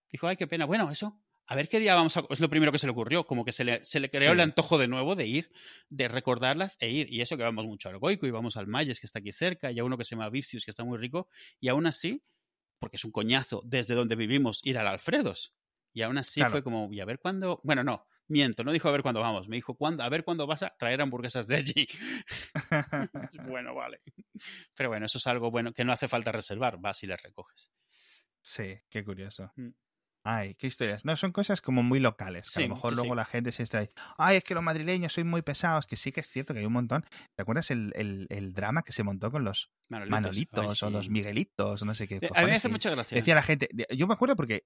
dijo, 0.10 0.28
ay, 0.28 0.38
qué 0.38 0.48
pena. 0.48 0.66
Bueno, 0.66 0.90
eso, 0.90 1.22
a 1.52 1.56
ver 1.56 1.68
qué 1.68 1.80
día 1.80 1.96
vamos 1.96 2.16
a... 2.16 2.24
Es 2.30 2.40
lo 2.40 2.50
primero 2.50 2.72
que 2.72 2.78
se 2.78 2.86
le 2.86 2.92
ocurrió, 2.92 3.26
como 3.26 3.44
que 3.44 3.52
se 3.52 3.64
le, 3.64 3.84
se 3.84 4.00
le 4.00 4.10
creó 4.10 4.34
el 4.34 4.40
antojo 4.40 4.78
de 4.78 4.88
nuevo 4.88 5.16
de 5.16 5.26
ir, 5.26 5.52
de 5.90 6.08
recordarlas 6.08 6.78
e 6.80 6.90
ir. 6.90 7.12
Y 7.12 7.22
eso 7.22 7.38
que 7.38 7.44
vamos 7.44 7.66
mucho 7.66 7.90
al 7.90 7.98
Goico 7.98 8.28
y 8.28 8.32
vamos 8.32 8.56
al 8.56 8.68
Mayes, 8.68 9.00
que 9.00 9.08
está 9.08 9.18
aquí 9.20 9.32
cerca, 9.32 9.72
y 9.72 9.80
a 9.80 9.84
uno 9.84 9.98
que 9.98 10.04
se 10.04 10.12
llama 10.16 10.30
Vicius, 10.30 10.64
que 10.64 10.72
está 10.72 10.84
muy 10.84 10.98
rico. 11.00 11.28
Y 11.60 11.70
aún 11.70 11.88
así, 11.88 12.24
porque 12.78 12.98
es 12.98 13.04
un 13.04 13.12
coñazo 13.12 13.62
desde 13.66 13.96
donde 13.96 14.16
vivimos 14.16 14.62
ir 14.64 14.78
al 14.78 14.88
Alfredos. 14.88 15.56
Y 15.92 16.04
aún 16.04 16.20
así 16.20 16.40
Claro. 16.40 16.52
fue 16.52 16.64
como, 16.64 16.88
y 16.94 17.00
a 17.00 17.06
ver 17.06 17.20
cuándo. 17.20 17.60
Bueno, 17.64 17.84
no, 17.84 18.06
miento, 18.28 18.64
no 18.64 18.72
dijo 18.72 18.88
a 18.88 18.92
ver 18.92 19.02
cuándo 19.02 19.20
vamos, 19.22 19.48
me 19.48 19.56
dijo, 19.56 19.76
¿cuándo? 19.76 20.04
a 20.04 20.10
ver 20.10 20.24
cuándo 20.24 20.46
vas 20.46 20.62
a 20.62 20.76
traer 20.78 21.02
hamburguesas 21.02 21.48
de 21.48 21.56
allí. 21.56 21.88
bueno, 23.48 23.74
vale. 23.74 24.02
Pero 24.76 24.90
bueno, 24.90 25.08
eso 25.08 25.18
es 25.18 25.26
algo 25.28 25.50
bueno 25.50 25.74
que 25.74 25.84
no 25.84 25.92
hace 25.92 26.08
falta 26.08 26.32
reservar, 26.32 26.78
vas 26.80 27.02
y 27.04 27.08
las 27.08 27.22
recoges. 27.24 27.72
sí, 28.42 28.78
qué 28.90 29.04
curioso. 29.04 29.52
Mm. 29.56 29.70
Ay, 30.26 30.56
qué 30.56 30.68
historias. 30.68 31.06
No, 31.06 31.16
son 31.16 31.32
cosas 31.32 31.62
como 31.62 31.82
muy 31.82 32.00
locales. 32.00 32.52
que 32.54 32.64
a 32.64 32.68
lo 32.68 32.76
mejor 32.76 32.92
sí, 32.92 32.96
luego 32.98 33.14
sí. 33.14 33.18
la 33.18 33.26
gente 33.26 33.52
se 33.52 33.64
está 33.64 33.80
ahí. 33.80 33.90
Ay, 34.18 34.38
es 34.38 34.44
que 34.44 34.54
los 34.54 34.62
madrileños 34.64 35.14
sois 35.14 35.26
muy 35.26 35.42
pesados. 35.42 35.88
Que 35.88 35.96
sí 35.96 36.12
que 36.12 36.20
es 36.20 36.28
cierto 36.30 36.54
que 36.54 36.60
hay 36.60 36.66
un 36.66 36.74
montón. 36.74 37.04
¿Te 37.36 37.42
acuerdas 37.42 37.72
el, 37.72 37.94
el- 37.96 38.28
el 38.30 38.54
drama 38.54 38.84
que 38.84 38.92
se 38.92 39.04
montó 39.04 39.32
con 39.32 39.44
los 39.46 39.72
Manolitos, 39.90 40.12
Manolitos 40.12 40.84
ay, 40.84 40.88
o 40.88 40.92
los. 40.92 41.10
Miguelitos 41.10 41.84
no 41.84 41.94
sé 41.96 42.08
qué? 42.08 42.16
Eh, 42.22 42.30
A 42.36 42.42
mí 42.42 42.48
me 42.48 42.56
hace 42.58 42.70
mucha 42.70 42.90
gracia. 42.90 43.16
Decía 43.16 43.34
la 43.36 43.44
gente. 43.44 43.70
Yo 43.96 44.08
me 44.08 44.14
acuerdo 44.14 44.36
porque 44.36 44.66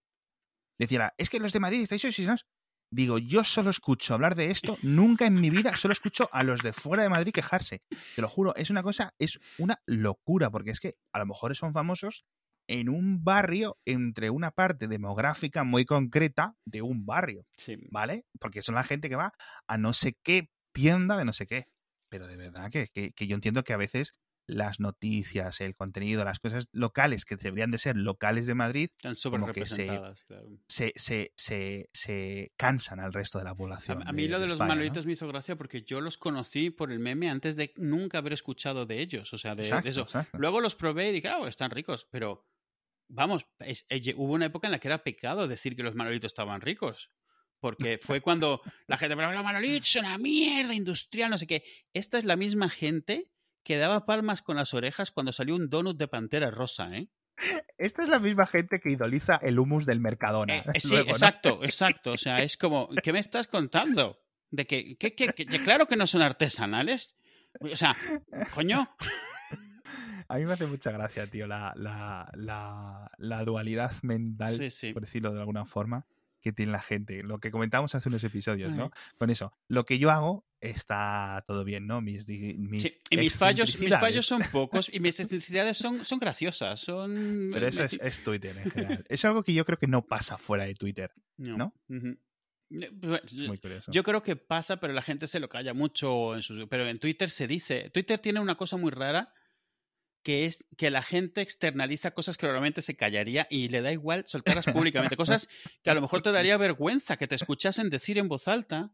decía, 0.80 1.00
la, 1.00 1.14
es 1.18 1.30
que 1.30 1.40
los 1.40 1.54
de 1.54 1.60
Madrid 1.60 1.82
estáis 1.82 2.04
obsesionados. 2.04 2.46
Digo, 2.92 3.18
yo 3.18 3.44
solo 3.44 3.72
escucho 3.72 4.14
hablar 4.14 4.36
de 4.36 4.52
esto, 4.52 4.78
nunca 4.84 5.26
en 5.26 5.34
mi 5.34 5.50
vida 5.50 5.76
solo 5.76 5.94
escucho 5.94 6.30
a 6.32 6.44
los 6.44 6.62
de 6.62 6.74
fuera 6.74 7.02
de 7.02 7.10
Madrid 7.10 7.32
quejarse. 7.34 7.82
Te 8.16 8.22
lo 8.22 8.30
juro, 8.30 8.56
es 8.56 8.70
una 8.70 8.84
cosa, 8.84 9.16
es 9.18 9.40
una 9.58 9.82
locura, 9.88 10.52
porque 10.52 10.70
es 10.70 10.80
que 10.80 10.96
a 11.12 11.18
lo 11.18 11.26
mejor 11.26 11.56
son 11.56 11.74
famosos 11.74 12.24
en 12.68 12.90
un 12.90 13.24
barrio 13.24 13.78
entre 13.86 14.30
una 14.30 14.52
parte 14.52 14.88
demográfica 14.88 15.64
muy 15.64 15.86
concreta 15.86 16.56
de 16.66 16.82
un 16.82 17.06
barrio, 17.06 17.46
Sí. 17.58 17.78
¿vale? 17.92 18.26
Porque 18.40 18.62
son 18.62 18.76
la 18.76 18.84
gente 18.84 19.10
que 19.10 19.16
va 19.16 19.34
a 19.68 19.78
no 19.78 19.94
sé 19.94 20.16
qué 20.24 20.50
tienda 20.74 21.18
de 21.18 21.26
no 21.26 21.34
sé 21.34 21.46
qué. 21.46 21.68
Pero 22.10 22.28
de 22.28 22.38
verdad 22.38 22.70
que, 22.72 22.88
que, 22.94 23.12
que 23.12 23.28
yo 23.28 23.36
entiendo 23.36 23.64
que 23.64 23.74
a 23.74 23.78
veces 23.78 24.14
las 24.46 24.80
noticias, 24.80 25.62
el 25.62 25.76
contenido, 25.76 26.24
las 26.26 26.40
cosas 26.40 26.68
locales 26.72 27.24
que 27.26 27.36
deberían 27.38 27.72
de 27.72 27.78
ser 27.78 27.96
locales 27.96 28.46
de 28.48 28.56
Madrid, 28.56 28.90
Están 29.02 29.14
como 29.32 29.52
que 29.54 29.66
se- 29.66 29.86
claro. 29.88 30.14
se, 30.68 30.94
se, 30.96 31.32
se, 31.36 31.90
se 31.94 32.52
cansan 32.58 33.00
al 33.00 33.14
resto 33.14 33.38
de 33.40 33.46
la 33.46 33.56
población. 33.56 34.06
a 34.08 34.12
mí 34.12 34.28
lo 34.28 34.40
de, 34.40 34.46
los 34.46 34.54
España, 34.54 34.68
¿no? 34.70 34.76
Manolitos 34.76 35.06
me 35.06 35.14
hizo 35.14 35.28
gracia 35.28 35.56
porque 35.56 35.84
yo 35.84 36.02
los 36.02 36.18
conocí 36.18 36.70
por 36.70 36.92
el 36.92 37.00
meme 37.00 37.30
antes 37.30 37.56
de 37.56 37.74
nunca 37.78 38.18
haber 38.18 38.34
escuchado 38.34 38.86
de 38.86 39.00
ellos. 39.02 39.34
O 39.34 39.38
sea, 39.38 39.56
de, 39.56 39.64
eso. 39.64 40.02
exacto. 40.02 40.38
Luego 40.38 40.60
los 40.62 40.76
probé 40.76 41.10
y 41.10 41.14
dije, 41.14 41.30
ah, 41.30 41.40
están 41.48 41.72
ricos, 41.72 42.08
pero 42.12 42.46
vamos, 43.08 43.46
es- 43.60 43.86
eh, 43.90 44.14
hubo 44.18 44.34
una 44.34 44.46
época 44.48 44.68
en 44.68 44.72
la 44.72 44.80
que 44.80 44.88
era 44.90 45.04
pecado 45.04 45.48
decir 45.48 45.76
que 45.76 45.84
los 45.84 45.96
manolitos 45.96 46.30
estaban 46.30 46.62
ricos. 46.62 47.12
Porque 47.60 47.98
fue 47.98 48.20
cuando 48.20 48.62
la 48.88 48.98
gente, 48.98 49.16
pero 49.16 49.32
los 49.32 49.42
manolitos 49.44 49.88
son 49.88 50.04
una 50.04 50.18
mierda 50.18 50.74
industrial, 50.74 51.30
no 51.30 51.38
sé 51.38 51.48
qué. 51.48 51.64
Esta 51.94 52.18
es 52.18 52.26
la 52.26 52.36
misma 52.36 52.68
gente 52.68 53.32
que 53.64 53.78
daba 53.78 54.06
palmas 54.06 54.42
con 54.42 54.58
las 54.58 54.74
orejas 54.74 55.12
cuando 55.12 55.32
salió 55.32 55.56
un 55.56 55.70
donut 55.70 55.98
de 55.98 56.08
pantera 56.08 56.52
rosa, 56.52 56.96
¿eh? 56.96 57.08
Esta 57.78 58.04
es 58.04 58.10
la 58.10 58.20
misma 58.20 58.46
gente 58.46 58.80
que 58.80 58.92
idoliza 58.92 59.38
el 59.38 59.58
humus 59.60 59.86
del 59.86 60.00
Mercadona. 60.00 60.58
Eh, 60.58 60.64
sí, 60.80 60.90
luego, 60.90 61.06
¿no? 61.08 61.12
exacto, 61.14 61.64
exacto. 61.64 62.12
O 62.12 62.18
sea, 62.18 62.44
es 62.44 62.58
como, 62.58 62.88
¿qué 63.04 63.12
me 63.12 63.20
estás 63.20 63.48
contando? 63.48 64.20
De 64.52 64.68
que, 64.68 64.96
que- 64.98 65.16
que- 65.16 65.34
que- 65.34 65.46
claro 65.46 65.88
que 65.88 65.96
no 65.96 66.06
son 66.06 66.22
artesanales. 66.22 67.16
O 67.60 67.76
sea, 67.76 67.96
coño. 68.54 68.88
A 70.28 70.38
mí 70.38 70.46
me 70.46 70.54
hace 70.54 70.66
mucha 70.66 70.92
gracia, 70.92 71.28
tío, 71.28 71.48
la, 71.48 71.74
la, 71.76 72.30
la, 72.36 73.12
la 73.18 73.44
dualidad 73.44 73.92
mental, 74.04 74.56
Sí, 74.58 74.72
sí. 74.72 74.94
por 74.94 75.02
decirlo 75.02 75.32
de 75.34 75.40
alguna 75.40 75.66
forma, 75.66 76.06
que 76.44 76.52
tiene 76.52 76.72
la 76.74 76.82
gente. 76.82 77.24
Lo 77.24 77.40
que 77.40 77.50
comentábamos 77.50 77.96
hace 77.96 78.10
unos 78.10 78.24
episodios, 78.24 78.72
¿no? 78.74 78.92
Con 79.18 79.30
eso, 79.30 79.54
lo 79.70 79.86
que 79.86 79.98
yo 79.98 80.12
hago 80.12 80.46
está 80.60 81.44
todo 81.48 81.64
bien, 81.64 81.88
¿no? 81.88 82.02
Mis, 82.02 82.28
mis 82.28 82.84
Sí, 82.84 83.02
Y 83.10 83.18
mis 83.18 83.36
fallos, 83.36 83.80
mis 83.80 83.96
fallos 83.98 84.26
son 84.26 84.42
pocos 84.52 84.90
y 84.94 85.00
mis 85.00 85.16
excentricidades 85.20 85.78
son, 85.78 86.06
son 86.06 86.20
graciosas. 86.20 86.82
Son. 86.82 87.50
Pero 87.54 87.68
eso 87.68 87.84
es, 87.84 88.00
es 88.02 88.24
Twitter 88.24 88.58
en 88.58 88.72
general. 88.72 89.06
Es 89.10 89.26
algo 89.26 89.44
que 89.44 89.54
yo 89.54 89.66
creo 89.66 89.80
que 89.80 89.88
no 89.88 90.06
pasa 90.06 90.38
fuera 90.38 90.66
de 90.66 90.76
Twitter. 90.76 91.12
¿no? 91.38 91.74
Ujú. 91.88 92.18
Eh, 92.70 92.90
bueno, 92.92 93.20
Es 93.24 93.34
muy 93.36 93.58
curioso. 93.58 93.92
Yo 93.92 94.04
creo 94.04 94.22
que 94.22 94.36
pasa, 94.36 94.78
pero 94.78 94.94
la 94.94 95.02
gente 95.02 95.28
se 95.28 95.40
lo 95.40 95.48
calla 95.50 95.74
mucho 95.74 96.36
en 96.36 96.42
sus. 96.42 96.68
Pero 96.68 96.88
en 96.88 97.00
Twitter 97.00 97.30
se 97.30 97.48
dice. 97.48 97.90
Twitter 97.90 98.20
tiene 98.20 98.40
una 98.40 98.56
cosa 98.56 98.78
muy 98.78 98.92
rara 98.92 99.34
que 100.24 100.46
es 100.46 100.66
que 100.78 100.90
la 100.90 101.04
gente 101.04 101.42
externaliza 101.42 102.12
cosas 102.12 102.38
que 102.38 102.46
normalmente 102.46 102.82
se 102.82 102.96
callaría 102.96 103.46
y 103.50 103.68
le 103.68 103.82
da 103.82 103.92
igual 103.92 104.24
soltarlas 104.28 104.66
públicamente. 104.66 105.18
Cosas 105.18 105.50
que 105.84 105.90
a 105.90 105.94
lo 105.94 106.02
mejor 106.02 106.22
te 106.22 106.32
daría 106.32 106.58
vergüenza 106.58 107.18
que 107.18 107.28
te 107.28 107.36
escuchasen 107.36 107.90
decir 107.90 108.18
en 108.18 108.28
voz 108.30 108.48
alta 108.48 108.92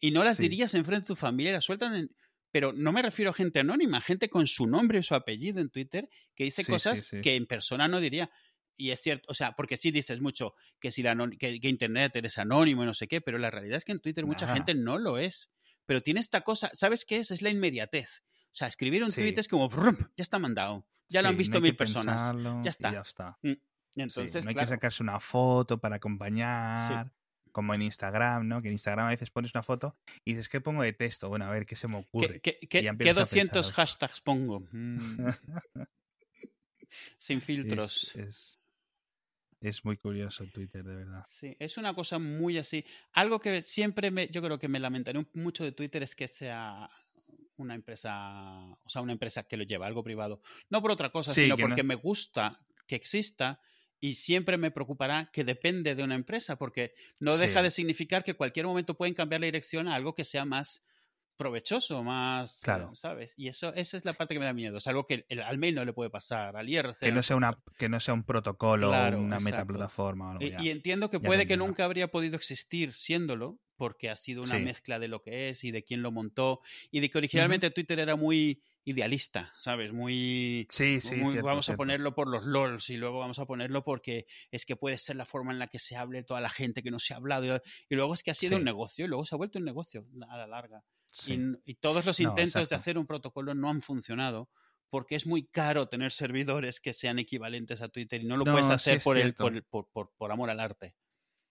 y 0.00 0.12
no 0.12 0.22
las 0.24 0.36
Sí. 0.36 0.42
dirías 0.44 0.74
enfrente 0.74 1.04
de 1.04 1.08
tu 1.08 1.16
familia 1.16 1.52
las 1.52 1.64
sueltan 1.64 1.94
en- 1.94 2.16
Pero 2.50 2.72
no 2.72 2.92
me 2.92 3.02
refiero 3.02 3.32
a 3.32 3.34
gente 3.34 3.58
anónima, 3.60 4.00
gente 4.00 4.30
con 4.30 4.46
su 4.46 4.66
nombre 4.66 5.00
y 5.00 5.02
su 5.02 5.14
apellido 5.14 5.60
en 5.60 5.68
Twitter 5.68 6.08
que 6.34 6.44
dice 6.44 6.62
Sí, 6.64 6.70
cosas 6.72 7.00
sí. 7.00 7.20
que 7.20 7.34
en 7.36 7.46
persona 7.46 7.88
no 7.88 8.00
diría. 8.00 8.30
Y 8.80 8.90
es 8.92 9.00
cierto, 9.02 9.26
o 9.28 9.34
sea, 9.34 9.52
porque 9.56 9.76
sí 9.76 9.90
dices 9.90 10.20
mucho 10.20 10.54
que 10.80 10.92
si 10.92 11.02
la 11.02 11.16
que, 11.38 11.60
que 11.60 11.68
Internet 11.68 12.14
eres 12.14 12.38
anónimo 12.38 12.84
y 12.84 12.86
no 12.86 12.94
sé 12.94 13.08
qué, 13.08 13.20
pero 13.20 13.36
la 13.36 13.50
realidad 13.50 13.76
es 13.78 13.84
que 13.84 13.90
en 13.92 13.98
Twitter 13.98 14.24
mucha 14.24 14.46
gente 14.54 14.74
no 14.76 14.96
lo 14.98 15.18
es. 15.18 15.50
Pero 15.84 16.00
tiene 16.00 16.20
esta 16.20 16.42
cosa, 16.42 16.70
¿sabes 16.74 17.04
qué 17.04 17.16
es? 17.18 17.32
Es 17.32 17.42
la 17.42 17.50
inmediatez. 17.50 18.22
O 18.52 18.56
sea, 18.58 18.68
escribir 18.68 19.02
un 19.04 19.10
Sí. 19.12 19.20
tweet 19.20 19.34
es 19.38 19.48
como, 19.48 19.68
"Brum, 19.68 19.96
ya 20.16 20.22
está 20.22 20.38
mandado. 20.38 20.86
Ya 21.08 21.22
lo 21.22 21.28
han 21.28 21.36
visto 21.36 21.58
no 21.58 21.62
mil 21.62 21.76
personas. 21.76 22.34
Ya 22.64 22.70
está. 22.70 22.92
ya 22.92 23.00
está. 23.00 23.38
Sí, 23.42 23.60
entonces, 23.96 24.44
no 24.44 24.50
hay 24.50 24.54
claro, 24.54 24.68
que 24.68 24.74
sacarse 24.74 25.02
una 25.02 25.18
foto 25.20 25.78
para 25.78 25.96
acompañar, 25.96 27.10
como 27.52 27.74
en 27.74 27.82
Instagram, 27.82 28.46
¿no? 28.46 28.60
Que 28.60 28.68
en 28.68 28.74
Instagram 28.74 29.06
a 29.06 29.10
veces 29.10 29.30
pones 29.30 29.52
una 29.54 29.62
foto 29.62 29.96
y 30.24 30.32
dices, 30.32 30.48
¿qué 30.48 30.60
pongo 30.60 30.82
de 30.82 30.92
texto? 30.92 31.28
Bueno, 31.28 31.46
a 31.46 31.50
ver 31.50 31.66
qué 31.66 31.76
se 31.76 31.88
me 31.88 31.96
ocurre. 31.96 32.40
¿qué, 32.40 32.58
qué- 32.68 32.78
Y 32.80 32.82
ya 32.82 32.82
qué 32.82 32.86
empiezas 32.88 33.16
a 33.16 33.20
200 33.22 33.66
pensar. 33.68 33.74
hashtags 33.74 34.20
pongo? 34.20 34.60
Mm, 34.70 35.28
sin 37.18 37.40
filtros. 37.40 38.14
es, 38.14 38.16
es, 38.16 38.60
es 39.60 39.84
muy 39.84 39.96
curioso 39.96 40.44
Twitter, 40.52 40.84
de 40.84 40.94
verdad. 40.94 41.24
Sí, 41.26 41.56
es 41.58 41.76
una 41.78 41.94
cosa 41.94 42.18
muy 42.18 42.58
así. 42.58 42.84
Algo 43.12 43.40
que 43.40 43.62
siempre 43.62 44.10
me, 44.10 44.28
yo 44.28 44.40
creo 44.42 44.58
que 44.58 44.68
me 44.68 44.78
lamentaré 44.78 45.26
mucho 45.34 45.64
de 45.64 45.72
Twitter 45.72 46.02
es 46.02 46.14
que 46.14 46.28
sea 46.28 46.88
una 47.58 47.74
empresa, 47.74 48.70
o 48.84 48.88
sea, 48.88 49.02
una 49.02 49.12
empresa 49.12 49.42
que 49.44 49.56
lo 49.56 49.64
lleva, 49.64 49.86
algo 49.86 50.02
privado. 50.02 50.40
No 50.70 50.80
por 50.80 50.90
otra 50.90 51.10
cosa, 51.10 51.32
Sí, 51.34 51.42
sino 51.42 51.56
que 51.56 51.62
no- 51.62 51.68
porque 51.68 51.82
me 51.82 51.94
gusta 51.94 52.60
que 52.86 52.94
exista 52.96 53.60
y 54.00 54.14
siempre 54.14 54.56
me 54.58 54.70
preocupará 54.70 55.30
que 55.32 55.44
depende 55.44 55.94
de 55.94 56.04
una 56.04 56.14
empresa, 56.14 56.56
porque 56.56 56.94
no 57.20 57.36
deja 57.36 57.62
de 57.62 57.70
significar 57.70 58.22
que 58.24 58.34
cualquier 58.34 58.66
momento 58.66 58.94
pueden 58.96 59.14
cambiar 59.14 59.40
la 59.40 59.46
dirección 59.46 59.88
a 59.88 59.94
algo 59.96 60.14
que 60.14 60.24
sea 60.24 60.44
más 60.44 60.82
provechoso, 61.38 62.02
más, 62.04 62.60
Claro. 62.62 62.94
¿sabes? 62.94 63.32
Y 63.38 63.48
eso, 63.48 63.72
esa 63.74 63.96
es 63.96 64.04
la 64.04 64.12
parte 64.12 64.34
que 64.34 64.40
me 64.40 64.44
da 64.46 64.52
miedo. 64.52 64.76
Es 64.76 64.86
algo 64.88 65.06
que 65.06 65.24
el- 65.28 65.40
al 65.40 65.56
mail 65.56 65.74
no 65.76 65.84
le 65.86 65.94
puede 65.94 66.10
pasar, 66.10 66.56
al 66.56 66.68
IRC. 66.68 67.06
Que 67.06 67.12
no 67.12 67.22
sea, 67.22 67.36
una, 67.36 67.58
que 67.78 67.88
no 67.88 68.00
sea 68.00 68.12
un 68.12 68.24
protocolo 68.24 68.88
Claro, 68.88 69.16
o 69.18 69.20
una 69.22 69.36
exacto. 69.36 69.56
metaplataforma 69.56 70.26
o 70.28 70.30
algo 70.32 70.44
y, 70.44 70.50
ya. 70.50 70.60
y 70.60 70.68
entiendo 70.70 71.08
que 71.08 71.20
puede 71.20 71.46
que 71.46 71.56
nunca 71.56 71.84
habría 71.86 72.08
podido 72.08 72.36
existir 72.36 72.92
siéndolo, 72.92 73.58
porque 73.76 74.10
ha 74.10 74.16
sido 74.16 74.42
una 74.42 74.58
Sí. 74.58 74.64
mezcla 74.64 74.98
de 74.98 75.06
lo 75.08 75.22
que 75.22 75.50
es 75.50 75.62
y 75.62 75.70
de 75.70 75.84
quién 75.84 76.02
lo 76.02 76.10
montó 76.10 76.60
y 76.90 76.98
de 77.00 77.08
que 77.08 77.16
originalmente 77.18 77.70
Twitter 77.70 78.00
era 78.00 78.16
muy 78.16 78.60
idealista, 78.84 79.52
¿sabes? 79.60 79.92
Muy, 79.92 80.66
Sí, 80.70 81.00
sí, 81.00 81.14
muy- 81.16 81.30
cierto, 81.32 81.46
vamos 81.46 81.66
cierto. 81.66 81.76
a 81.76 81.84
ponerlo 81.84 82.14
por 82.14 82.26
los 82.26 82.44
LOLs 82.44 82.88
y 82.90 82.96
luego 82.96 83.18
vamos 83.20 83.38
a 83.38 83.44
ponerlo 83.44 83.84
porque 83.84 84.26
es 84.50 84.64
que 84.64 84.74
puede 84.76 84.96
ser 84.98 85.14
la 85.16 85.26
forma 85.26 85.52
en 85.52 85.58
la 85.60 85.68
que 85.68 85.78
se 85.78 85.94
hable 85.94 86.24
toda 86.24 86.40
la 86.40 86.48
gente 86.48 86.82
que 86.82 86.90
no 86.90 86.98
se 86.98 87.12
ha 87.14 87.18
hablado 87.18 87.44
y, 87.44 87.50
y 87.90 87.94
luego 87.94 88.14
es 88.14 88.22
que 88.24 88.30
ha 88.30 88.34
sido 88.34 88.54
Sí. 88.54 88.58
un 88.58 88.64
negocio 88.64 89.04
y 89.04 89.08
luego 89.08 89.24
se 89.26 89.34
ha 89.34 89.38
vuelto 89.38 89.58
un 89.60 89.66
negocio 89.66 90.06
a 90.28 90.36
la 90.38 90.46
larga. 90.46 90.82
Sí. 91.08 91.38
Y, 91.64 91.74
todos 91.76 92.04
los 92.06 92.20
No, 92.20 92.28
intentos 92.30 92.68
de 92.68 92.76
hacer 92.76 92.98
un 92.98 93.06
protocolo 93.06 93.54
no 93.54 93.70
han 93.70 93.80
funcionado 93.82 94.50
porque 94.90 95.16
es 95.16 95.26
muy 95.26 95.46
caro 95.46 95.88
tener 95.88 96.12
servidores 96.12 96.80
que 96.80 96.92
sean 96.92 97.18
equivalentes 97.18 97.82
a 97.82 97.88
Twitter 97.88 98.22
y 98.22 98.26
no 98.26 98.36
lo 98.36 98.44
No, 98.44 98.52
puedes 98.52 98.70
hacer 98.70 99.00
por, 99.02 99.18
el, 99.18 99.34
por, 99.34 99.52
el- 99.54 99.62
por- 99.64 99.88
por- 99.90 100.12
por 100.16 100.32
amor 100.32 100.50
al 100.50 100.60
arte. 100.60 100.94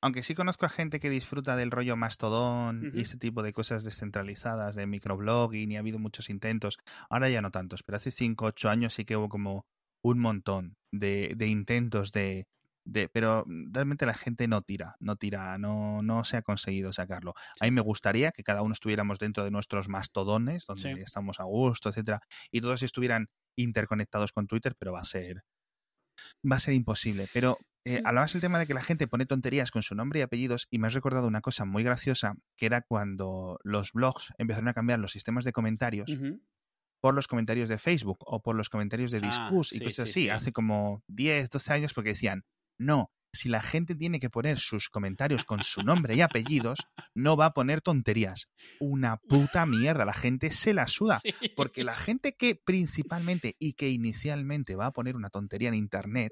Aunque 0.01 0.21
sí 0.21 0.35
conozco 0.35 0.65
a 0.65 0.69
gente 0.69 0.99
que 0.99 1.09
disfruta 1.09 1.55
del 1.55 1.71
rollo 1.71 1.95
mastodón 1.97 2.87
Ujú. 2.87 2.97
y 2.97 3.01
este 3.01 3.17
tipo 3.17 3.41
de 3.41 3.51
cosas 3.51 3.83
descentralizadas, 3.83 4.75
de 4.75 4.85
microblogging, 4.85 5.71
y 5.71 5.75
ha 5.75 5.79
habido 5.79 5.97
muchos 5.99 6.29
intentos. 6.29 6.77
Ahora 7.09 7.29
ya 7.29 7.41
no 7.41 7.49
tantos, 7.51 7.81
pero 7.83 7.97
hace 7.97 8.11
5 8.11 8.45
o 8.45 8.47
8 8.49 8.69
años 8.69 8.93
sí 8.93 9.05
que 9.05 9.17
hubo 9.17 9.27
como 9.27 9.65
un 10.03 10.19
montón 10.19 10.75
de, 10.91 11.33
de 11.35 11.47
intentos 11.47 12.11
de, 12.11 12.45
de. 12.87 13.09
Pero 13.09 13.45
realmente 13.47 14.05
la 14.05 14.13
gente 14.15 14.47
no 14.47 14.61
tira, 14.61 14.95
no 14.99 15.15
tira, 15.15 15.57
no, 15.57 16.01
no 16.01 16.23
se 16.23 16.37
ha 16.37 16.41
conseguido 16.41 16.93
sacarlo. 16.93 17.33
A 17.59 17.65
mí 17.65 17.71
me 17.71 17.81
gustaría 17.81 18.31
que 18.31 18.43
cada 18.43 18.61
uno 18.63 18.73
estuviéramos 18.73 19.19
dentro 19.19 19.43
de 19.43 19.51
nuestros 19.51 19.89
mastodones, 19.89 20.65
donde 20.67 20.93
Sí. 20.95 21.01
estamos 21.01 21.39
a 21.39 21.43
gusto, 21.43 21.89
etcétera, 21.89 22.21
y 22.51 22.61
todos 22.61 22.81
estuvieran 22.83 23.27
interconectados 23.57 24.31
con 24.31 24.47
Twitter, 24.47 24.75
pero 24.77 24.93
va 24.93 25.01
a 25.01 25.05
ser. 25.05 25.43
Va 26.49 26.55
a 26.57 26.59
ser 26.59 26.73
imposible. 26.73 27.27
Pero 27.33 27.57
eh, 27.85 28.01
hablabas 28.05 28.35
el 28.35 28.41
tema 28.41 28.59
de 28.59 28.67
que 28.67 28.73
la 28.73 28.83
gente 28.83 29.07
pone 29.07 29.25
tonterías 29.25 29.71
con 29.71 29.83
su 29.83 29.95
nombre 29.95 30.19
y 30.19 30.21
apellidos 30.23 30.67
y 30.69 30.79
me 30.79 30.87
has 30.87 30.93
recordado 30.93 31.27
una 31.27 31.41
cosa 31.41 31.65
muy 31.65 31.83
graciosa, 31.83 32.35
que 32.57 32.65
era 32.65 32.81
cuando 32.81 33.59
los 33.63 33.91
blogs 33.93 34.33
empezaron 34.37 34.67
a 34.67 34.73
cambiar 34.73 34.99
los 34.99 35.11
sistemas 35.11 35.45
de 35.45 35.53
comentarios 35.53 36.11
por 37.01 37.13
los 37.13 37.27
comentarios 37.27 37.69
de 37.69 37.77
Facebook 37.77 38.17
o 38.25 38.41
por 38.41 38.55
los 38.55 38.69
comentarios 38.69 39.11
de 39.11 39.19
Ah, 39.23 39.27
Discus 39.27 39.71
y 39.73 39.77
sí, 39.77 39.83
cosas 39.83 39.95
sí, 40.09 40.11
así, 40.11 40.21
sí. 40.23 40.29
hace 40.29 40.51
como 40.51 41.03
10, 41.07 41.49
12 41.49 41.71
años, 41.73 41.93
porque 41.93 42.09
decían, 42.09 42.43
no, 42.77 43.11
si 43.33 43.49
la 43.49 43.61
gente 43.61 43.95
tiene 43.95 44.19
que 44.19 44.29
poner 44.29 44.57
sus 44.57 44.89
comentarios 44.89 45.45
con 45.45 45.63
su 45.63 45.83
nombre 45.83 46.15
y 46.15 46.21
apellidos, 46.21 46.79
no 47.13 47.37
va 47.37 47.47
a 47.47 47.53
poner 47.53 47.81
tonterías. 47.81 48.49
Una 48.79 49.17
puta 49.17 49.65
mierda, 49.65 50.05
la 50.05 50.13
gente 50.13 50.51
se 50.51 50.73
la 50.73 50.87
suda. 50.87 51.19
Sí. 51.21 51.33
Porque 51.55 51.83
la 51.83 51.95
gente 51.95 52.35
que 52.35 52.55
principalmente 52.55 53.55
y 53.59 53.73
que 53.73 53.89
inicialmente 53.89 54.75
va 54.75 54.87
a 54.87 54.93
poner 54.93 55.15
una 55.15 55.29
tontería 55.29 55.69
en 55.69 55.75
internet, 55.75 56.31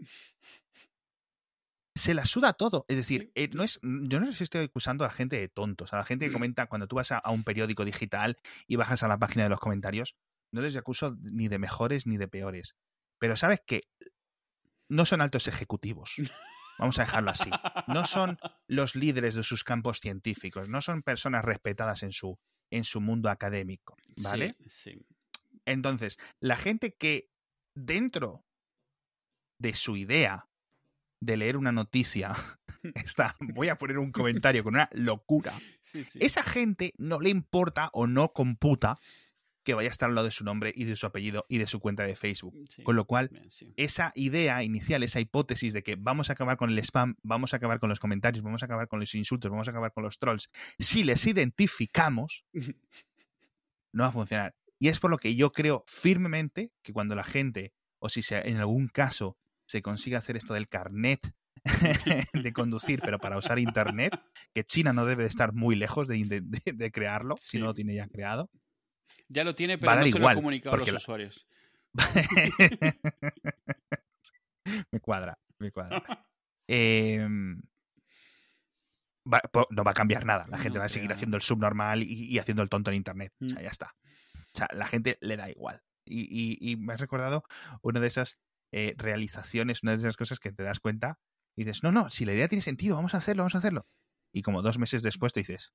se 1.96 2.14
la 2.14 2.26
suda 2.26 2.54
todo. 2.54 2.86
Es 2.88 2.98
decir, 2.98 3.32
eh, 3.36 3.50
no 3.54 3.64
es, 3.64 3.80
yo 3.82 4.20
no 4.20 4.26
sé 4.28 4.34
si 4.34 4.44
estoy 4.44 4.66
acusando 4.66 5.04
a 5.04 5.08
la 5.08 5.14
gente 5.14 5.38
de 5.38 5.48
tontos, 5.48 5.94
a 5.94 5.98
la 5.98 6.04
gente 6.04 6.28
que 6.28 6.34
comenta 6.34 6.68
cuando 6.68 6.88
tú 6.88 6.98
vas 6.98 7.12
a, 7.12 7.20
a 7.20 7.32
un 7.32 7.44
periódico 7.44 7.86
digital 7.86 8.38
y 8.68 8.76
bajas 8.76 9.04
a 9.04 9.08
la 9.08 9.18
página 9.18 9.44
de 9.44 9.50
los 9.50 9.60
comentarios, 9.60 10.16
no 10.52 10.62
les 10.62 10.76
acuso 10.76 11.16
ni 11.22 11.48
de 11.48 11.60
mejores 11.60 12.06
ni 12.06 12.18
de 12.18 12.28
peores. 12.28 12.76
Pero 13.18 13.38
sabes 13.38 13.62
que 13.66 13.84
no 14.90 15.06
son 15.06 15.22
altos 15.22 15.48
ejecutivos. 15.48 16.14
Vamos 16.78 17.00
a 17.00 17.04
dejarlo 17.04 17.32
así. 17.32 17.50
No 17.88 18.06
son 18.06 18.38
los 18.68 18.96
líderes 18.96 19.36
de 19.36 19.44
sus 19.44 19.64
campos 19.64 20.00
científicos, 20.00 20.68
no 20.68 20.82
son 20.82 21.04
personas 21.04 21.46
respetadas 21.46 22.04
en 22.04 22.12
su, 22.12 22.38
en 22.70 22.84
su 22.84 23.00
mundo 23.00 23.30
académico. 23.30 23.96
¿Vale? 24.22 24.58
Sí, 24.60 24.70
sí. 24.94 25.06
Entonces, 25.66 26.18
la 26.42 26.58
gente 26.58 26.94
que 26.94 27.32
dentro 27.76 28.44
de 29.58 29.74
su 29.74 29.96
idea 29.96 30.50
de 31.22 31.38
leer 31.38 31.56
una 31.56 31.72
noticia 31.72 32.34
está, 32.96 33.36
voy 33.40 33.70
a 33.70 33.78
poner 33.78 33.98
un 33.98 34.12
comentario 34.12 34.64
con 34.64 34.76
una 34.76 34.90
locura, 34.92 35.54
Sí, 35.82 36.04
sí. 36.04 36.20
esa 36.22 36.44
gente 36.44 36.94
no 36.98 37.20
le 37.20 37.30
importa 37.30 37.90
o 37.94 38.06
no 38.06 38.34
computa 38.34 38.98
que 39.66 39.74
vaya 39.74 39.90
a 39.90 39.92
estar 39.92 40.08
al 40.08 40.16
lado 40.16 40.26
de 40.26 40.32
su 40.32 40.46
nombre 40.46 40.72
y 40.74 40.86
de 40.86 40.96
su 40.96 41.06
apellido 41.06 41.46
y 41.50 41.58
de 41.58 41.68
su 41.68 41.82
cuenta 41.82 42.04
de 42.04 42.16
Facebook. 42.16 42.54
Sí. 42.70 42.84
Con 42.84 42.96
lo 42.96 43.04
cual, 43.06 43.28
Bien, 43.30 43.52
sí. 43.52 43.74
esa 43.76 44.14
idea 44.16 44.64
inicial, 44.64 45.04
esa 45.04 45.20
hipótesis 45.20 45.74
de 45.74 45.84
que 45.84 45.96
vamos 45.98 46.30
a 46.30 46.34
acabar 46.34 46.56
con 46.56 46.70
el 46.70 46.80
spam, 46.80 47.16
vamos 47.24 47.54
a 47.54 47.58
acabar 47.58 47.80
con 47.80 47.90
los 47.90 48.00
comentarios, 48.00 48.44
vamos 48.44 48.62
a 48.64 48.68
acabar 48.68 48.88
con 48.88 49.02
los 49.02 49.14
insultos, 49.16 49.52
vamos 49.52 49.68
a 49.68 49.72
acabar 49.72 49.92
con 49.92 50.04
los 50.04 50.20
trolls, 50.20 50.50
si 50.80 51.04
les 51.04 51.26
identificamos, 51.28 52.46
no 53.92 54.04
va 54.04 54.08
a 54.10 54.14
funcionar. 54.14 54.56
Y 54.80 54.90
es 54.90 55.00
por 55.00 55.10
lo 55.12 55.18
que 55.18 55.36
yo 55.36 55.52
creo 55.52 55.84
firmemente 55.88 56.72
que 56.84 56.94
cuando 56.94 57.16
la 57.16 57.24
gente, 57.24 57.74
o 58.00 58.08
si 58.10 58.22
en 58.32 58.58
algún 58.58 58.88
caso 58.88 59.38
se 59.66 59.82
consigue 59.82 60.16
hacer 60.16 60.36
esto 60.36 60.54
del 60.54 60.68
carnet 60.68 61.34
de 62.34 62.54
conducir, 62.54 63.00
pero 63.02 63.18
para 63.18 63.38
usar 63.38 63.58
Internet, 63.58 64.14
que 64.54 64.64
China 64.64 64.94
no 64.94 65.06
debe 65.06 65.24
de 65.24 65.30
estar 65.30 65.54
muy 65.54 65.76
lejos 65.76 66.08
de, 66.08 66.24
de- 66.24 66.42
de- 66.42 66.74
de 66.74 66.92
crearlo, 66.92 67.36
si 67.40 67.58
no 67.58 67.66
lo 67.66 67.74
tiene 67.74 67.96
ya 67.96 68.08
creado. 68.08 68.52
Ya 69.28 69.44
lo 69.44 69.56
tiene, 69.56 69.78
pero 69.78 69.96
no 69.96 70.08
se 70.08 70.20
lo 70.20 70.28
ha 70.30 70.36
comunicado 70.36 70.76
a 70.76 70.80
los 70.80 70.88
la- 70.92 70.98
usuarios. 70.98 71.48
me 74.92 75.00
cuadra, 75.00 75.38
me 75.60 75.72
cuadra. 75.72 76.02
Em, 76.68 77.62
va- 79.32 79.42
no 79.70 79.84
va 79.84 79.92
a 79.92 79.94
cambiar 79.94 80.26
nada. 80.26 80.48
La 80.50 80.58
gente 80.58 80.78
No 80.78 80.80
va 80.80 80.86
a 80.86 80.90
seguir 80.90 81.10
creo. 81.10 81.16
haciendo 81.16 81.38
el 81.38 81.44
subnormal 81.44 82.02
y, 82.02 82.26
y 82.26 82.40
haciendo 82.40 82.64
el 82.64 82.70
tonto 82.70 82.90
en 82.90 82.98
internet. 82.98 83.32
O 83.40 83.50
sea, 83.50 83.60
Mm. 83.60 83.64
ya 83.64 83.70
está. 83.70 83.96
O 84.36 84.58
sea, 84.58 84.68
la 84.74 84.88
gente 84.88 85.18
le 85.22 85.38
da 85.38 85.48
igual. 85.50 85.84
Y, 86.06 86.22
y- 86.22 86.58
y 86.72 86.76
me 86.78 86.94
has 86.94 87.00
recordado 87.00 87.44
una 87.84 88.00
de 88.00 88.08
esas 88.08 88.38
eh, 88.72 88.96
realizaciones, 88.98 89.84
una 89.84 89.92
de 89.94 90.00
esas 90.00 90.18
cosas 90.18 90.40
que 90.40 90.52
te 90.52 90.64
das 90.64 90.80
cuenta 90.80 91.20
y 91.56 91.64
dices, 91.66 91.84
no, 91.84 91.92
no, 91.92 92.10
si 92.10 92.26
la 92.26 92.34
idea 92.34 92.48
tiene 92.48 92.62
sentido, 92.64 92.96
vamos 92.96 93.14
a 93.14 93.18
hacerlo, 93.20 93.44
vamos 93.44 93.56
a 93.56 93.60
hacerlo. 93.60 93.88
Y 94.34 94.42
como 94.42 94.62
dos 94.64 94.80
meses 94.80 95.04
después 95.04 95.34
te 95.34 95.42
dices, 95.42 95.74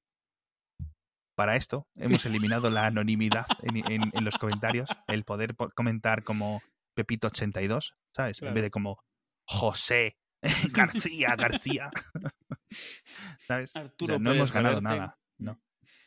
para 1.41 1.57
esto 1.57 1.89
hemos 1.97 2.27
eliminado 2.27 2.69
la 2.71 2.85
anonimidad 2.85 3.47
en, 3.63 3.79
en- 3.91 4.11
en 4.13 4.25
los 4.27 4.37
comentarios, 4.37 4.91
el 5.07 5.25
poder 5.25 5.55
po- 5.55 5.71
comentar 5.71 6.23
como 6.23 6.61
Pepito82, 6.95 7.95
¿sabes? 8.15 8.43
En 8.43 8.53
vez 8.53 8.63
de 8.65 8.71
como 8.71 9.03
José 9.47 10.19
García, 10.73 11.35
García. 11.37 11.91
¿Sabes? 13.49 13.75
O 13.75 13.79
Arturo 13.79 14.15
sea, 14.15 14.19
no 14.19 14.31
Pérez 14.31 14.37
hemos 14.39 14.53
ganado 14.53 14.81
nada. 14.83 15.19
No. 15.39 15.59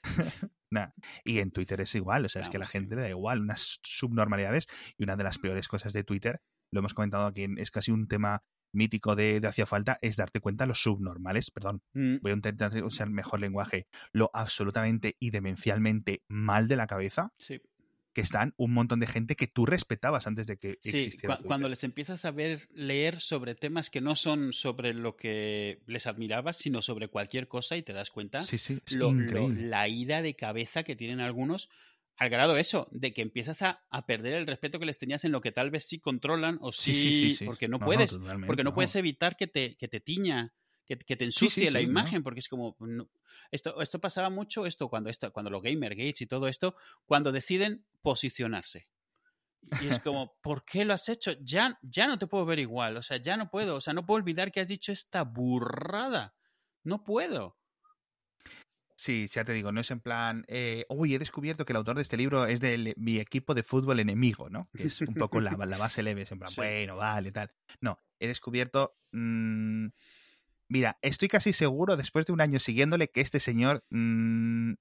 Y 1.23 1.39
en 1.39 1.51
Twitter 1.51 1.81
es 1.81 1.95
igual, 1.95 2.25
o 2.25 2.29
sea, 2.29 2.41
es 2.43 2.49
que 2.49 2.57
a 2.57 2.59
la 2.59 2.65
gente 2.65 2.95
le 2.95 3.01
da 3.03 3.09
igual, 3.09 3.41
unas 3.41 3.79
subnormalidades. 3.83 4.67
Y 4.97 5.03
una 5.03 5.15
de 5.15 5.23
las 5.23 5.37
peores 5.39 5.67
cosas 5.67 5.93
de 5.93 6.03
Twitter, 6.03 6.41
lo 6.71 6.79
hemos 6.79 6.93
comentado 6.93 7.25
aquí, 7.27 7.47
es 7.57 7.69
casi 7.71 7.91
un 7.91 8.07
tema 8.07 8.43
mítico 8.73 9.15
de, 9.15 9.39
de 9.39 9.47
hacía 9.47 9.65
falta, 9.65 9.97
es 10.01 10.17
darte 10.17 10.39
cuenta 10.41 10.65
los 10.65 10.81
subnormales, 10.81 11.51
perdón, 11.51 11.81
Mm, 11.93 12.17
voy 12.21 12.31
a 12.31 12.35
intentar 12.35 12.83
usar 12.83 13.09
mejor 13.09 13.39
lenguaje, 13.39 13.87
lo 14.11 14.29
absolutamente 14.33 15.15
y 15.19 15.29
demencialmente 15.31 16.23
mal 16.27 16.67
de 16.67 16.75
la 16.75 16.87
cabeza 16.87 17.31
sí. 17.37 17.61
que 18.13 18.21
están 18.21 18.53
un 18.57 18.73
montón 18.73 18.99
de 18.99 19.07
gente 19.07 19.35
que 19.35 19.47
tú 19.47 19.65
respetabas 19.65 20.27
antes 20.27 20.45
de 20.45 20.57
que 20.57 20.77
Sí, 20.81 20.89
existiera. 20.97 21.39
cuando 21.43 21.67
les 21.69 21.83
empiezas 21.83 22.25
a 22.25 22.31
ver 22.31 22.67
leer 22.73 23.21
sobre 23.21 23.55
temas 23.55 23.89
que 23.89 24.01
no 24.01 24.15
son 24.15 24.53
sobre 24.53 24.93
lo 24.93 25.15
que 25.15 25.81
les 25.87 26.05
admirabas, 26.05 26.57
sino 26.57 26.81
sobre 26.83 27.07
cualquier 27.07 27.47
cosa 27.47 27.75
y 27.75 27.81
te 27.83 27.93
das 27.93 28.11
cuenta 28.11 28.41
Sí, 28.41 28.57
sí, 28.59 28.79
lo- 28.91 29.11
lo- 29.13 29.49
la 29.49 29.87
ida 29.87 30.21
de 30.21 30.35
cabeza 30.35 30.83
que 30.83 30.95
tienen 30.95 31.21
algunos 31.21 31.69
al 32.17 32.29
grado 32.29 32.57
eso, 32.57 32.87
de 32.91 33.13
que 33.13 33.21
empiezas 33.21 33.61
a, 33.61 33.83
a 33.89 34.05
perder 34.05 34.33
el 34.33 34.47
respeto 34.47 34.79
que 34.79 34.85
les 34.85 34.97
tenías 34.97 35.25
en 35.25 35.31
lo 35.31 35.41
que 35.41 35.51
tal 35.51 35.71
vez 35.71 35.85
sí 35.85 35.99
controlan 35.99 36.57
o 36.61 36.71
sí, 36.71 36.93
Sí, 36.93 37.01
sí, 37.01 37.13
sí, 37.13 37.31
sí. 37.37 37.45
porque 37.45 37.67
no, 37.67 37.79
puedes, 37.79 38.17
porque 38.45 38.63
no, 38.63 38.73
puedes 38.73 38.95
evitar 38.95 39.35
que 39.35 39.47
te, 39.47 39.75
que 39.77 39.87
te 39.87 39.99
tiña, 39.99 40.53
que, 40.85 40.97
que 40.97 41.15
te 41.15 41.25
ensucie 41.25 41.71
la 41.71 41.79
no. 41.79 41.85
imagen, 41.85 42.23
porque 42.23 42.39
es 42.39 42.47
como... 42.47 42.77
esto, 43.51 43.81
esto 43.81 43.99
pasaba 43.99 44.29
mucho, 44.29 44.65
esto 44.65 44.89
cuando, 44.89 45.09
esto, 45.09 45.31
cuando 45.33 45.49
los 45.49 45.63
Gamergates 45.63 46.21
y 46.21 46.27
todo 46.27 46.47
esto, 46.47 46.75
cuando 47.05 47.31
deciden 47.31 47.85
posicionarse. 48.01 48.87
Y 49.81 49.87
es 49.87 49.99
como, 49.99 50.37
¿por 50.41 50.65
qué 50.65 50.85
lo 50.85 50.93
has 50.93 51.09
hecho? 51.09 51.31
Ya, 51.41 51.79
ya 51.81 52.05
no 52.07 52.19
te 52.19 52.27
puedo 52.27 52.45
ver 52.45 52.59
igual, 52.59 52.97
o 52.97 53.01
sea, 53.01 53.17
ya 53.17 53.37
no 53.37 53.49
puedo, 53.49 53.75
o 53.75 53.81
sea, 53.81 53.93
no 53.93 54.05
puedo 54.05 54.17
olvidar 54.17 54.51
que 54.51 54.59
has 54.59 54.67
dicho 54.67 54.91
esta 54.91 55.23
burrada. 55.23 56.35
No 56.83 57.03
puedo. 57.03 57.57
Sí, 59.03 59.27
ya 59.27 59.43
te 59.43 59.51
digo, 59.51 59.73
no 59.73 59.81
es 59.81 59.91
en 59.91 59.99
plan, 59.99 60.45
eh, 60.47 60.85
uy, 60.87 61.13
he 61.13 61.19
descubierto 61.19 61.65
que 61.65 61.73
el 61.73 61.77
autor 61.77 61.97
de 61.97 62.03
este 62.03 62.15
libro 62.15 62.45
es 62.45 62.61
de 62.61 62.93
mi 62.95 63.17
equipo 63.19 63.53
de 63.53 63.61
fútbol 63.61 63.99
enemigo, 63.99 64.49
¿no? 64.49 64.61
Que 64.73 64.83
es 64.85 65.01
un 65.01 65.13
poco 65.13 65.41
la, 65.41 65.51
la 65.57 65.77
base 65.77 66.01
leve, 66.03 66.21
es 66.21 66.31
en 66.31 66.39
plan, 66.39 66.47
Sí. 66.49 66.61
bueno, 66.61 66.95
vale, 66.95 67.33
tal. 67.33 67.51
No, 67.81 67.99
he 68.17 68.27
descubierto, 68.27 68.95
mm, 69.11 69.87
mira, 70.69 70.99
estoy 71.01 71.27
casi 71.27 71.51
seguro, 71.51 71.97
después 71.97 72.25
de 72.25 72.31
un 72.31 72.39
año 72.39 72.59
siguiéndole, 72.59 73.09
que 73.09 73.19
este 73.19 73.41
señor, 73.41 73.83
mm, 73.89 74.75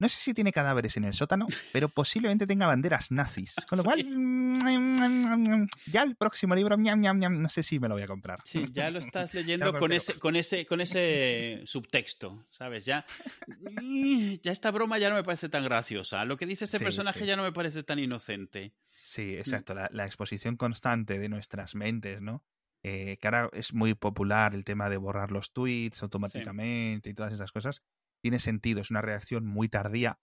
no 0.00 0.08
sé 0.08 0.18
si 0.18 0.34
tiene 0.34 0.50
cadáveres 0.50 0.96
en 0.96 1.04
el 1.04 1.14
sótano, 1.14 1.46
pero 1.72 1.88
posiblemente 1.88 2.46
tenga 2.46 2.66
banderas 2.66 3.10
nazis. 3.12 3.54
Con 3.68 3.78
lo 3.78 3.84
cual, 3.84 4.04
mm, 4.04 5.66
ya 5.92 6.02
el 6.02 6.16
próximo 6.16 6.54
libro, 6.54 6.76
no 6.76 7.48
sé 7.48 7.62
si 7.62 7.78
me 7.78 7.86
lo 7.86 7.94
voy 7.94 8.02
a 8.02 8.06
comprar. 8.06 8.38
Sí, 8.44 8.64
ya 8.72 8.90
lo 8.90 8.98
estás 8.98 9.34
leyendo 9.34 9.72
con 9.78 9.92
ese, 9.92 10.18
con 10.18 10.36
ese, 10.36 10.64
con 10.66 10.80
ese 10.80 11.62
subtexto, 11.66 12.46
¿sabes? 12.50 12.86
Ya, 12.86 13.04
ya 14.42 14.52
esta 14.52 14.70
broma 14.70 14.98
ya 14.98 15.10
no 15.10 15.16
me 15.16 15.22
parece 15.22 15.48
tan 15.48 15.64
graciosa. 15.64 16.24
Lo 16.24 16.36
que 16.36 16.46
dice 16.46 16.64
este 16.64 16.78
Sí, 16.78 16.84
personaje 16.84 17.20
sí. 17.20 17.26
ya 17.26 17.36
no 17.36 17.42
me 17.42 17.52
parece 17.52 17.82
tan 17.82 17.98
inocente. 17.98 18.72
Sí, 19.02 19.36
exacto. 19.36 19.74
La, 19.74 19.88
la 19.92 20.06
exposición 20.06 20.56
constante 20.56 21.18
de 21.18 21.28
nuestras 21.28 21.74
mentes, 21.74 22.20
¿no? 22.20 22.42
Eh, 22.82 23.18
que 23.20 23.26
ahora 23.26 23.50
es 23.52 23.74
muy 23.74 23.92
popular 23.92 24.54
el 24.54 24.64
tema 24.64 24.88
de 24.88 24.96
borrar 24.96 25.30
los 25.30 25.52
tweets 25.52 26.02
automáticamente 26.02 27.10
y 27.10 27.14
todas 27.14 27.32
esas 27.32 27.52
cosas. 27.52 27.82
Tiene 28.22 28.38
sentido, 28.38 28.80
es 28.80 28.90
una 28.90 29.02
reacción 29.02 29.46
muy 29.46 29.68
tardía, 29.68 30.18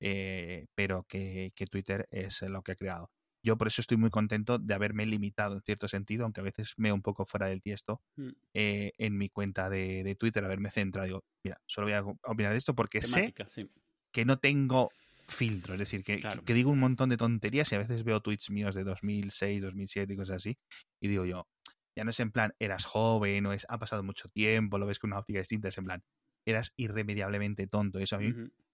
eh, 0.00 0.66
pero 0.74 1.04
que, 1.08 1.52
que 1.54 1.66
Twitter 1.66 2.08
es 2.10 2.42
lo 2.42 2.62
que 2.62 2.72
ha 2.72 2.76
creado. 2.76 3.10
Yo 3.44 3.58
por 3.58 3.66
eso 3.66 3.80
estoy 3.80 3.96
muy 3.96 4.10
contento 4.10 4.58
de 4.58 4.72
haberme 4.74 5.04
limitado 5.04 5.54
en 5.56 5.62
cierto 5.62 5.88
sentido, 5.88 6.24
aunque 6.24 6.40
a 6.40 6.44
veces 6.44 6.74
me 6.76 6.92
un 6.92 7.02
poco 7.02 7.24
fuera 7.26 7.46
del 7.48 7.60
tiesto, 7.60 8.00
Mm. 8.16 8.28
eh, 8.54 8.92
en 8.98 9.18
mi 9.18 9.28
cuenta 9.28 9.68
de, 9.68 10.04
de 10.04 10.14
Twitter, 10.14 10.44
haberme 10.44 10.70
centrado. 10.70 11.06
Digo, 11.06 11.24
mira, 11.44 11.60
solo 11.66 11.86
voy 11.88 11.94
a 11.94 12.02
opinar 12.30 12.52
de 12.52 12.58
esto 12.58 12.74
porque 12.74 13.02
sé 13.02 13.34
sí. 13.48 13.64
que 14.12 14.24
no 14.24 14.38
tengo 14.38 14.90
filtro, 15.26 15.74
es 15.74 15.80
decir, 15.80 16.04
que, 16.04 16.20
Claro. 16.20 16.44
que 16.44 16.54
digo 16.54 16.70
un 16.70 16.78
montón 16.78 17.08
de 17.08 17.16
tonterías 17.16 17.70
y 17.72 17.74
a 17.74 17.78
veces 17.78 18.04
veo 18.04 18.20
tweets 18.20 18.50
míos 18.50 18.74
de 18.74 18.84
2006, 18.84 19.62
2007 19.62 20.12
y 20.12 20.16
cosas 20.16 20.36
así, 20.36 20.58
y 21.00 21.08
digo 21.08 21.24
yo, 21.24 21.48
ya 21.96 22.04
no 22.04 22.10
es 22.10 22.20
en 22.20 22.30
plan, 22.32 22.54
eras 22.58 22.84
joven, 22.84 23.46
o 23.46 23.52
es, 23.52 23.66
ha 23.68 23.78
pasado 23.78 24.02
mucho 24.02 24.28
tiempo, 24.28 24.78
lo 24.78 24.86
ves 24.86 24.98
con 24.98 25.10
una 25.10 25.18
óptica 25.20 25.38
distinta, 25.40 25.68
es 25.68 25.78
en 25.78 25.84
plan, 25.84 26.02
eras 26.44 26.72
irremediablemente 26.76 27.66
tonto. 27.66 28.00
Y 28.00 28.04
eso 28.04 28.16
a 28.16 28.18
mí 28.18 28.32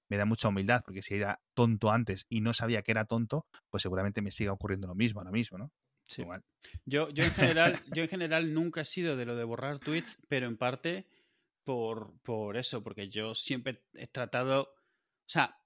me 0.09 0.17
da 0.17 0.25
mucha 0.25 0.49
humildad, 0.49 0.83
porque 0.85 1.03
si 1.03 1.15
era 1.15 1.41
tonto 1.55 1.91
antes 1.91 2.27
y 2.29 2.41
no 2.41 2.55
sabía 2.55 2.83
que 2.83 2.93
era 2.93 3.05
tonto, 3.05 3.47
pues 3.71 3.83
seguramente 3.83 4.23
me 4.23 4.31
siga 4.31 4.53
ocurriendo 4.53 4.87
lo 4.87 4.95
mismo 4.95 5.21
ahora 5.21 5.33
mismo, 5.33 5.59
¿no? 5.59 5.73
Sí. 6.07 6.23
Igual. 6.23 6.43
Yo, 6.87 7.11
yo, 7.11 7.25
en 7.25 7.31
general, 7.33 7.81
yo 7.95 8.03
en 8.03 8.09
general 8.09 8.55
nunca 8.55 8.81
he 8.81 8.85
sido 8.85 9.17
de 9.17 9.27
lo 9.27 9.37
de 9.37 9.45
borrar 9.45 9.79
tweets, 9.79 10.19
pero 10.29 10.47
en 10.47 10.57
parte 10.57 11.07
por, 11.65 12.19
por 12.23 12.57
eso, 12.57 12.83
porque 12.83 13.11
yo 13.11 13.35
siempre 13.35 13.85
he 13.93 14.07
tratado, 14.07 14.63
o 14.63 15.29
sea, 15.29 15.59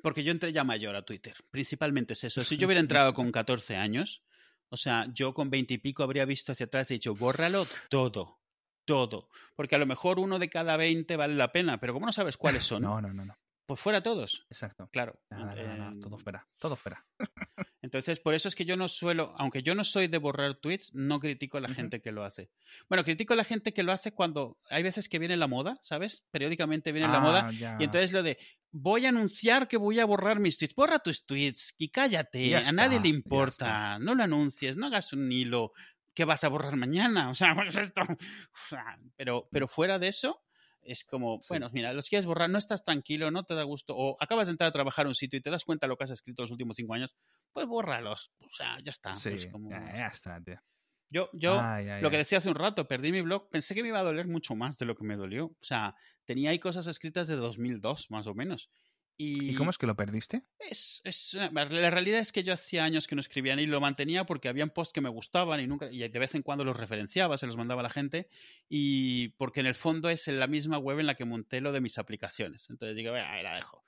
porque 0.00 0.22
yo 0.22 0.30
entré 0.30 0.52
ya 0.52 0.62
mayor 0.62 0.94
a 0.94 1.04
Twitter, 1.04 1.34
principalmente 1.50 2.12
es 2.12 2.22
eso. 2.22 2.44
Si 2.44 2.56
yo 2.56 2.66
hubiera 2.66 2.80
entrado 2.80 3.12
con 3.12 3.32
14 3.32 3.74
años, 3.74 4.22
o 4.68 4.76
sea, 4.76 5.12
yo 5.12 5.34
con 5.34 5.50
20 5.50 5.74
y 5.74 5.78
pico 5.78 6.04
habría 6.04 6.24
visto 6.24 6.52
hacia 6.52 6.66
atrás 6.66 6.90
y 6.90 6.94
dicho, 6.94 7.16
bórralo 7.16 7.66
todo, 7.90 8.41
todo, 8.84 9.28
porque 9.56 9.74
a 9.74 9.78
lo 9.78 9.86
mejor 9.86 10.18
uno 10.18 10.38
de 10.38 10.48
cada 10.48 10.76
20 10.76 11.16
vale 11.16 11.34
la 11.34 11.52
pena, 11.52 11.78
pero 11.80 11.92
como 11.92 12.06
no 12.06 12.12
sabes 12.12 12.36
cuáles 12.38 12.64
son, 12.64 12.82
No, 12.82 13.00
no, 13.00 13.12
no, 13.12 13.24
no. 13.24 13.36
pues 13.66 13.80
fuera 13.80 14.02
todos, 14.02 14.46
Exacto. 14.50 14.88
claro. 14.92 15.20
Nada, 15.30 15.54
nada, 15.54 15.76
nada, 15.76 15.92
Eh, 15.92 16.00
todo 16.02 16.18
fuera, 16.18 16.46
todo 16.58 16.76
fuera. 16.76 17.04
entonces, 17.82 18.20
por 18.20 18.34
eso 18.34 18.48
es 18.48 18.54
que 18.54 18.64
yo 18.64 18.76
no 18.76 18.88
suelo, 18.88 19.34
aunque 19.38 19.62
yo 19.62 19.74
no 19.74 19.84
soy 19.84 20.06
de 20.08 20.18
borrar 20.18 20.56
tweets, 20.56 20.94
no 20.94 21.20
critico 21.20 21.58
a 21.58 21.60
la 21.60 21.68
gente 21.68 22.00
que 22.00 22.12
lo 22.12 22.24
hace. 22.24 22.50
Bueno, 22.88 23.04
critico 23.04 23.34
a 23.34 23.36
la 23.36 23.44
gente 23.44 23.72
que 23.72 23.82
lo 23.82 23.92
hace 23.92 24.12
cuando 24.12 24.58
hay 24.70 24.82
veces 24.82 25.08
que 25.08 25.18
viene 25.18 25.36
la 25.36 25.46
moda, 25.46 25.78
¿sabes? 25.82 26.24
Periódicamente 26.30 26.92
viene 26.92 27.08
la 27.08 27.20
moda. 27.20 27.48
Ah, 27.48 27.52
ya. 27.52 27.76
Y 27.80 27.84
entonces 27.84 28.12
lo 28.12 28.22
de, 28.22 28.38
voy 28.70 29.04
a 29.06 29.10
anunciar 29.10 29.68
que 29.68 29.76
voy 29.76 30.00
a 30.00 30.04
borrar 30.04 30.38
mis 30.40 30.56
tweets. 30.58 30.74
Borra 30.74 30.98
tus 31.00 31.24
tweets 31.26 31.74
y 31.76 31.88
cállate. 31.90 32.56
A 32.56 32.72
nadie 32.72 33.00
le 33.00 33.08
importa. 33.08 33.98
No 33.98 34.14
lo 34.14 34.22
anuncies, 34.24 34.76
no 34.76 34.86
hagas 34.86 35.12
un 35.12 35.30
hilo 35.30 35.72
que 36.14 36.24
vas 36.24 36.44
a 36.44 36.48
borrar 36.48 36.76
mañana. 36.76 37.30
O 37.30 37.34
sea, 37.34 37.54
pues 37.72 37.76
esto. 37.76 38.02
o 38.02 38.68
sea, 38.68 38.98
pero, 39.16 39.48
pero 39.50 39.68
fuera 39.68 39.98
de 39.98 40.08
eso, 40.08 40.42
es 40.82 41.04
como, 41.04 41.38
Sí. 41.40 41.46
bueno, 41.50 41.70
mira, 41.72 41.92
los 41.92 42.08
quieres 42.08 42.26
borrar, 42.26 42.50
no 42.50 42.58
estás 42.58 42.82
tranquilo, 42.82 43.30
no 43.30 43.44
te 43.44 43.54
da 43.54 43.62
gusto, 43.62 43.94
o 43.96 44.16
acabas 44.20 44.48
de 44.48 44.52
entrar 44.52 44.68
a 44.68 44.72
trabajar 44.72 45.06
a 45.06 45.08
un 45.10 45.14
sitio 45.14 45.38
y 45.38 45.42
te 45.42 45.50
das 45.50 45.64
cuenta 45.64 45.86
de 45.86 45.88
lo 45.90 45.96
que 45.96 46.04
has 46.04 46.10
escrito 46.10 46.42
los 46.42 46.50
últimos 46.50 46.76
cinco 46.76 46.94
años, 46.94 47.14
pues 47.52 47.66
bórralos. 47.66 48.32
O 48.40 48.48
sea, 48.48 48.78
ya 48.84 48.90
está. 48.90 49.12
Sí, 49.12 49.30
pues 49.30 49.46
como- 49.46 49.70
ya, 49.70 49.80
ya 49.80 50.06
está, 50.08 50.40
tío. 50.42 50.60
Yo, 51.08 51.28
yo 51.34 51.60
lo 52.00 52.10
que 52.10 52.16
decía 52.16 52.38
hace 52.38 52.48
un 52.48 52.54
rato, 52.54 52.88
perdí 52.88 53.12
mi 53.12 53.20
blog, 53.20 53.50
pensé 53.50 53.74
que 53.74 53.82
me 53.82 53.88
iba 53.88 53.98
a 53.98 54.02
doler 54.02 54.26
mucho 54.28 54.54
más 54.54 54.78
de 54.78 54.86
lo 54.86 54.96
que 54.96 55.04
me 55.04 55.16
dolió. 55.16 55.44
O 55.46 55.56
sea, 55.60 55.94
tenía 56.24 56.48
ahí 56.50 56.58
cosas 56.58 56.86
escritas 56.86 57.28
de 57.28 57.36
2002, 57.36 58.10
más 58.10 58.26
o 58.26 58.34
menos. 58.34 58.70
Y, 59.18 59.50
¿Y 59.50 59.54
cómo 59.54 59.70
es 59.70 59.78
que 59.78 59.86
lo 59.86 59.94
perdiste? 59.94 60.42
es, 60.58 61.00
es- 61.04 61.34
la 61.34 61.90
realidad 61.90 62.18
es 62.20 62.32
que 62.32 62.42
yo 62.42 62.52
hacía 62.54 62.84
años 62.84 63.06
que 63.06 63.14
no 63.14 63.20
escribía 63.20 63.54
y 63.60 63.66
lo 63.66 63.80
mantenía 63.80 64.24
porque 64.24 64.48
habían 64.48 64.70
posts 64.70 64.92
que 64.92 65.00
me 65.00 65.08
gustaban 65.10 65.60
y 65.60 65.66
nunca 65.66 65.90
y 65.90 65.98
de 66.08 66.18
vez 66.18 66.34
en 66.34 66.42
cuando 66.42 66.64
los 66.64 66.76
referenciaba, 66.76 67.36
se 67.38 67.46
los 67.46 67.56
mandaba 67.56 67.80
a 67.80 67.84
la 67.84 67.90
gente 67.90 68.28
y 68.68 69.28
porque 69.38 69.60
en 69.60 69.66
el 69.66 69.74
fondo 69.74 70.08
es 70.08 70.26
en 70.28 70.40
la 70.40 70.46
misma 70.46 70.78
web 70.78 70.98
en 71.00 71.06
la 71.06 71.14
que 71.14 71.24
monté 71.24 71.60
lo 71.60 71.72
de 71.72 71.80
mis 71.80 71.98
aplicaciones. 71.98 72.68
Entonces 72.70 72.96
digo, 72.96 73.12
"Venga, 73.12 73.32
ahí 73.32 73.42
la 73.42 73.54
dejo. 73.54 73.84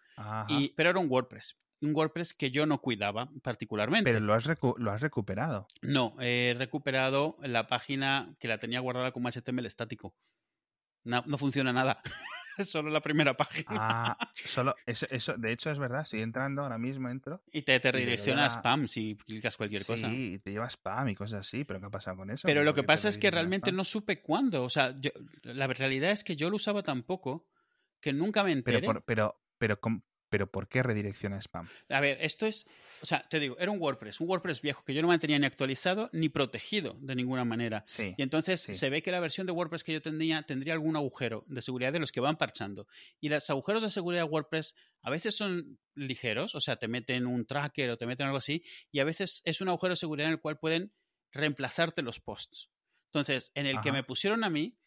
Y, 0.48 0.68
pero 0.76 0.90
era 0.90 0.98
un 1.00 1.08
WordPress, 1.10 1.56
un 1.80 1.94
WordPress 1.96 2.34
que 2.34 2.50
yo 2.50 2.66
no 2.66 2.80
cuidaba 2.80 3.30
particularmente. 3.42 4.12
Pero 4.12 4.24
lo 4.24 4.34
has, 4.34 4.44
recu- 4.46 4.76
lo 4.78 4.90
has 4.92 5.00
recuperado. 5.00 5.66
No, 5.82 6.14
he 6.20 6.54
recuperado 6.56 7.37
la 7.42 7.66
página 7.66 8.34
que 8.38 8.46
la 8.46 8.58
tenía 8.58 8.80
guardada 8.80 9.10
como 9.12 9.28
HTML 9.28 9.66
estático. 9.66 10.14
No, 11.02 11.22
no 11.26 11.37
funciona 11.38 11.72
nada. 11.72 12.00
Solo 12.60 12.90
la 12.90 13.00
primera 13.00 13.36
página. 13.36 13.66
Ah, 13.70 14.18
solo 14.44 14.74
eso, 14.86 15.06
eso, 15.10 15.36
de 15.36 15.52
hecho 15.52 15.70
es 15.70 15.78
verdad, 15.78 16.02
estoy 16.02 16.20
entrando 16.22 16.62
ahora 16.62 16.78
mismo, 16.78 17.08
entro. 17.08 17.42
Y 17.52 17.62
te, 17.62 17.78
te 17.80 17.92
redirecciona 17.92 18.44
a 18.46 18.50
spam 18.50 18.86
si 18.88 19.16
clicas 19.16 19.56
cualquier 19.56 19.84
cosa. 19.84 20.08
Sí, 20.10 20.40
te 20.42 20.50
lleva 20.52 20.68
spam 20.68 21.08
y 21.08 21.14
cosas 21.14 21.40
así, 21.46 21.64
pero 21.64 21.80
¿qué 21.80 21.86
ha 21.86 21.90
pasado 21.90 22.16
con 22.18 22.30
eso? 22.30 22.46
Pero 22.46 22.62
lo 22.62 22.72
¿Por 22.72 22.82
que 22.82 22.86
pasa 22.86 23.08
es 23.08 23.18
que 23.18 23.30
realmente 23.30 23.72
no 23.72 23.84
supe 23.84 24.20
cuándo. 24.20 24.64
O 24.64 24.70
sea, 24.70 24.94
yo- 25.00 25.10
la 25.42 25.66
realidad 25.66 26.10
es 26.10 26.24
que 26.24 26.36
yo 26.36 26.50
lo 26.50 26.56
usaba 26.56 26.82
tan 26.82 27.02
poco 27.02 27.46
que 28.00 28.12
nunca 28.12 28.44
me 28.44 28.52
enteré. 28.52 28.80
Pero, 28.80 28.92
por, 28.94 29.04
pero, 29.04 29.40
pero, 29.58 29.80
pero 30.28 30.50
¿por 30.50 30.68
qué 30.68 30.82
redirecciona 30.82 31.40
spam? 31.40 31.66
A 31.88 32.00
ver, 32.00 32.18
esto 32.20 32.46
es. 32.46 32.66
O 33.04 33.06
sea, 33.06 33.20
te 33.28 33.38
digo, 33.38 33.54
era 33.58 33.70
un 33.70 33.78
WordPress, 33.78 34.18
un 34.22 34.30
WordPress 34.30 34.62
viejo 34.62 34.82
que 34.82 34.94
yo 34.94 35.02
no 35.02 35.08
mantenía 35.08 35.38
ni 35.38 35.44
actualizado 35.44 36.08
ni 36.14 36.30
protegido 36.30 36.96
de 37.02 37.14
ninguna 37.14 37.44
manera. 37.44 37.84
Sí. 37.86 38.14
Y 38.16 38.22
entonces 38.22 38.62
Sí. 38.62 38.72
se 38.72 38.88
ve 38.88 39.02
que 39.02 39.10
la 39.10 39.20
versión 39.20 39.46
de 39.46 39.52
WordPress 39.52 39.84
que 39.84 39.92
yo 39.92 40.00
tenía 40.00 40.40
tendría 40.44 40.72
algún 40.72 40.96
agujero 40.96 41.44
de 41.46 41.60
seguridad 41.60 41.92
de 41.92 41.98
los 41.98 42.12
que 42.12 42.20
van 42.20 42.38
parchando. 42.38 42.86
Y 43.20 43.28
los 43.28 43.50
agujeros 43.50 43.82
de 43.82 43.90
seguridad 43.90 44.22
de 44.22 44.30
WordPress 44.30 44.74
a 45.02 45.10
veces 45.10 45.36
son 45.36 45.78
ligeros, 45.94 46.54
o 46.54 46.60
sea, 46.60 46.76
te 46.76 46.88
meten 46.88 47.26
un 47.26 47.44
tracker 47.44 47.90
o 47.90 47.98
te 47.98 48.06
meten 48.06 48.24
algo 48.24 48.38
así, 48.38 48.64
y 48.90 49.00
a 49.00 49.04
veces 49.04 49.42
es 49.44 49.60
un 49.60 49.68
agujero 49.68 49.92
de 49.92 49.96
seguridad 49.96 50.28
en 50.28 50.32
el 50.36 50.40
cual 50.40 50.58
pueden 50.58 50.94
reemplazarte 51.30 52.00
los 52.00 52.20
posts. 52.20 52.70
Entonces, 53.12 53.52
en 53.54 53.66
el 53.66 53.82
que 53.82 53.92
me 53.92 54.02
pusieron 54.02 54.44
a 54.44 54.48
mí, 54.48 54.78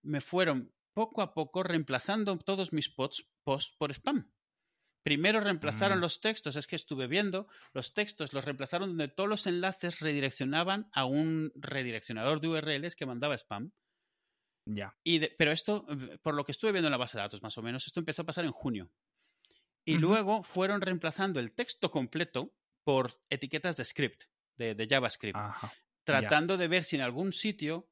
me 0.00 0.22
fueron 0.22 0.72
poco 0.94 1.20
a 1.20 1.34
poco 1.34 1.62
reemplazando 1.62 2.38
todos 2.38 2.72
mis 2.72 2.88
posts, 2.88 3.28
posts 3.44 3.76
por 3.76 3.92
spam. 3.92 4.32
Primero 5.06 5.38
reemplazaron 5.38 5.98
Mm. 5.98 6.00
los 6.00 6.20
textos, 6.20 6.56
es 6.56 6.66
que 6.66 6.74
estuve 6.74 7.06
viendo, 7.06 7.46
los 7.72 7.94
textos 7.94 8.32
los 8.32 8.44
reemplazaron 8.44 8.88
donde 8.88 9.06
todos 9.06 9.28
los 9.28 9.46
enlaces 9.46 10.00
redireccionaban 10.00 10.88
a 10.92 11.04
un 11.04 11.52
redireccionador 11.54 12.40
de 12.40 12.48
URLs 12.48 12.96
que 12.96 13.06
mandaba 13.06 13.36
spam. 13.38 13.70
Ya. 14.68 14.98
Y 15.04 15.18
de- 15.20 15.32
pero 15.38 15.52
esto, 15.52 15.86
eh, 15.88 16.18
por 16.20 16.34
lo 16.34 16.44
que 16.44 16.50
estuve 16.50 16.72
viendo 16.72 16.88
en 16.88 16.90
la 16.90 16.96
base 16.96 17.16
de 17.16 17.22
datos 17.22 17.40
más 17.40 17.56
o 17.56 17.62
menos, 17.62 17.86
esto 17.86 18.00
empezó 18.00 18.22
a 18.22 18.26
pasar 18.26 18.44
en 18.46 18.50
junio. 18.50 18.90
Y 19.84 19.98
luego 19.98 20.42
fueron 20.42 20.80
reemplazando 20.80 21.38
el 21.38 21.52
texto 21.52 21.92
completo 21.92 22.52
por 22.82 23.22
etiquetas 23.30 23.76
de 23.76 23.84
script, 23.84 24.24
de, 24.58 24.74
de 24.74 24.88
JavaScript, 24.88 25.36
Ajá. 25.38 25.72
tratando 26.04 26.56
de 26.56 26.66
ver 26.66 26.82
si 26.82 26.96
en 26.96 27.02
algún 27.02 27.30
sitio 27.30 27.88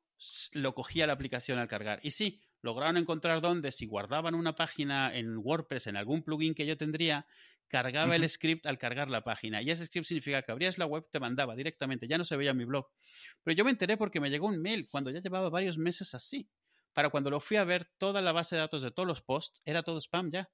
lo 0.50 0.74
cogía 0.74 1.06
la 1.06 1.12
aplicación 1.12 1.60
al 1.60 1.68
cargar. 1.68 2.00
Y 2.02 2.10
sí, 2.10 2.42
lograron 2.64 2.96
encontrar 2.96 3.42
dónde, 3.42 3.70
si 3.72 3.86
guardaban 3.86 4.34
una 4.34 4.54
página 4.54 5.14
en 5.14 5.36
WordPress, 5.36 5.86
en 5.86 5.96
algún 5.96 6.22
plugin 6.22 6.54
que 6.54 6.64
yo 6.64 6.78
tendría, 6.78 7.26
cargaba 7.68 8.16
el 8.16 8.26
script 8.28 8.64
al 8.64 8.78
cargar 8.78 9.10
la 9.10 9.22
página. 9.22 9.60
Y 9.60 9.70
ese 9.70 9.84
script 9.84 10.06
significa 10.06 10.40
que 10.40 10.50
abrías 10.50 10.78
la 10.78 10.86
web, 10.86 11.06
te 11.10 11.20
mandaba 11.20 11.54
directamente, 11.54 12.08
ya 12.08 12.16
no 12.16 12.24
se 12.24 12.38
veía 12.38 12.54
mi 12.54 12.64
blog. 12.64 12.86
Pero 13.42 13.54
yo 13.54 13.64
me 13.66 13.70
enteré 13.70 13.98
porque 13.98 14.18
me 14.18 14.30
llegó 14.30 14.46
un 14.46 14.62
mail 14.62 14.88
cuando 14.90 15.10
ya 15.10 15.20
llevaba 15.20 15.50
varios 15.50 15.76
meses 15.76 16.14
así. 16.14 16.48
Para 16.94 17.10
cuando 17.10 17.28
lo 17.28 17.38
fui 17.38 17.58
a 17.58 17.64
ver, 17.64 17.84
toda 17.98 18.22
la 18.22 18.32
base 18.32 18.56
de 18.56 18.60
datos 18.60 18.80
de 18.80 18.90
todos 18.90 19.06
los 19.06 19.20
posts 19.20 19.60
era 19.66 19.82
todo 19.82 20.00
spam 20.00 20.30
ya. 20.30 20.48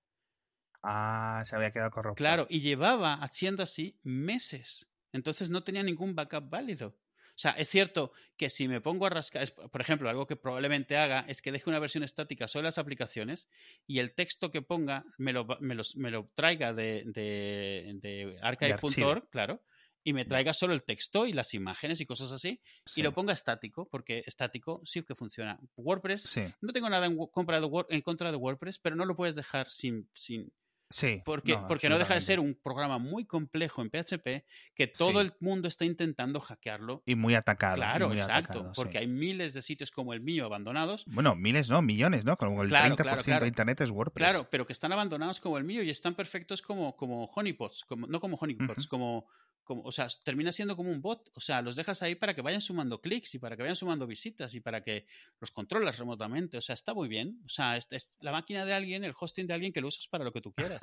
Ah, 0.83 1.45
se 1.47 1.55
había 1.55 1.71
quedado 1.71 1.93
corrupto. 1.93 2.17
Claro, 2.17 2.47
y 2.51 2.61
llevaba 2.61 3.15
haciendo 3.15 3.63
así 3.63 4.01
meses. 4.03 4.89
Entonces 5.13 5.49
no 5.49 5.63
tenía 5.63 5.85
ningún 5.85 6.17
backup 6.17 6.51
válido. 6.51 6.99
O 7.41 7.43
sea, 7.43 7.53
es 7.53 7.71
cierto 7.71 8.13
que 8.37 8.51
si 8.51 8.69
me 8.69 8.83
pongo 8.83 9.07
a 9.07 9.09
rascar, 9.09 9.43
es- 9.43 9.53
por 9.53 9.81
ejemplo, 9.81 10.11
algo 10.11 10.27
que 10.27 10.37
probablemente 10.37 10.99
haga 10.99 11.25
es 11.27 11.41
que 11.41 11.51
deje 11.51 11.71
una 11.71 11.79
versión 11.79 12.05
estática 12.05 12.47
solo 12.49 12.65
las 12.65 12.77
aplicaciones 12.77 13.49
y 13.87 13.99
el 13.99 14.13
texto 14.15 14.51
que 14.51 14.61
ponga 14.61 15.07
me 15.17 15.33
lo, 15.33 15.47
me 15.61 15.75
los- 15.75 15.97
me 15.97 16.11
lo 16.11 16.31
traiga 16.35 16.75
de, 16.75 17.03
de, 17.07 17.93
de 18.03 18.37
archive.org, 18.43 19.31
claro, 19.31 19.63
y 20.05 20.13
me 20.13 20.27
traiga 20.27 20.53
solo 20.53 20.75
el 20.75 20.83
texto 20.83 21.25
y 21.27 21.33
las 21.33 21.55
imágenes 21.55 21.99
y 22.03 22.07
cosas 22.07 22.31
así, 22.33 22.61
Sí. 22.85 23.01
y 23.01 23.05
lo 23.05 23.15
ponga 23.15 23.33
estático, 23.33 23.89
porque 23.91 24.23
estático 24.27 24.83
sí 24.85 25.03
que 25.03 25.15
funciona. 25.15 25.59
WordPress, 25.77 26.23
Sí, 26.23 26.43
no 26.61 26.73
tengo 26.75 26.91
nada 26.91 27.07
en, 27.07 27.17
wo- 27.17 27.31
contra 27.31 27.59
de 27.59 27.67
Word- 27.67 27.87
en 27.89 28.03
contra 28.03 28.31
de 28.31 28.37
WordPress, 28.37 28.79
pero 28.81 28.97
no 28.97 29.07
lo 29.07 29.17
puedes 29.17 29.35
dejar 29.35 29.71
sin, 29.71 30.11
sin, 30.13 30.53
sí. 30.91 31.23
porque 31.25 31.53
no, 31.55 31.67
porque 31.67 31.89
no 31.89 31.99
deja 31.99 32.15
de 32.15 32.21
ser 32.21 32.41
un 32.41 32.55
programa 32.63 32.99
muy 32.99 33.25
complejo 33.25 33.81
en 33.83 33.91
PHP 33.91 34.45
que 34.75 34.87
todo 34.87 35.13
Sí. 35.21 35.27
el 35.27 35.33
mundo 35.41 35.69
está 35.69 35.85
intentando 35.85 36.41
hackearlo. 36.41 37.03
Y 37.07 37.15
muy 37.15 37.35
atacado. 37.35 37.77
Claro, 37.77 38.09
muy 38.09 38.19
exacto, 38.19 38.53
atacado, 38.53 38.73
porque 38.75 38.93
sí. 38.93 38.99
hay 38.99 39.07
miles 39.07 39.55
de 39.55 39.63
sitios 39.63 39.91
como 39.91 40.13
el 40.13 40.21
mío 40.21 40.45
abandonados. 40.45 41.05
Bueno, 41.07 41.35
miles, 41.37 41.71
¿no? 41.71 41.81
Millones, 41.81 42.25
¿no? 42.25 42.37
Como 42.37 42.63
el 42.63 42.69
Claro, 42.69 42.95
30% 42.97 43.03
claro, 43.03 43.23
claro. 43.23 43.41
de 43.45 43.49
Internet 43.49 43.81
es 43.81 43.91
WordPress. 43.91 44.29
Claro, 44.29 44.49
pero 44.51 44.67
que 44.67 44.73
están 44.73 44.93
abandonados 44.93 45.41
como 45.41 45.57
el 45.59 45.65
mío 45.65 45.83
y 45.83 45.91
están 45.91 46.15
perfectos 46.15 46.61
como, 46.63 46.97
como 46.97 47.25
honeypots, 47.35 47.85
como, 47.85 48.07
no 48.07 48.21
como 48.21 48.37
honeypots, 48.37 48.87
como, 48.87 49.27
como, 49.65 49.83
o 49.83 49.93
sea, 49.93 50.09
termina 50.25 50.53
siendo 50.53 50.77
como 50.77 50.91
un 50.91 51.01
bot. 51.01 51.31
O 51.35 51.41
sea, 51.41 51.63
los 51.63 51.77
dejas 51.77 52.03
ahí 52.03 52.15
para 52.15 52.35
que 52.35 52.43
vayan 52.43 52.61
sumando 52.61 53.01
clics 53.01 53.35
y 53.35 53.39
para 53.39 53.57
que 53.57 53.63
vayan 53.63 53.77
sumando 53.77 54.07
visitas 54.07 54.55
y 54.55 54.61
para 54.61 54.83
que 54.83 55.07
los 55.41 55.51
controlas 55.51 55.99
remotamente. 55.99 56.59
O 56.59 56.61
sea, 56.61 56.75
está 56.75 56.95
muy 56.95 57.09
bien. 57.09 57.41
O 57.45 57.49
sea, 57.49 57.77
es, 57.77 57.87
es 57.91 58.17
la 58.21 58.33
máquina 58.33 58.65
de 58.65 58.75
alguien, 58.75 59.05
el 59.05 59.15
hosting 59.19 59.47
de 59.47 59.55
alguien 59.55 59.73
que 59.73 59.81
lo 59.81 59.89
usas 59.89 60.07
para 60.09 60.25
lo 60.25 60.33
que 60.33 60.41
tú 60.41 60.53
quieras. 60.53 60.81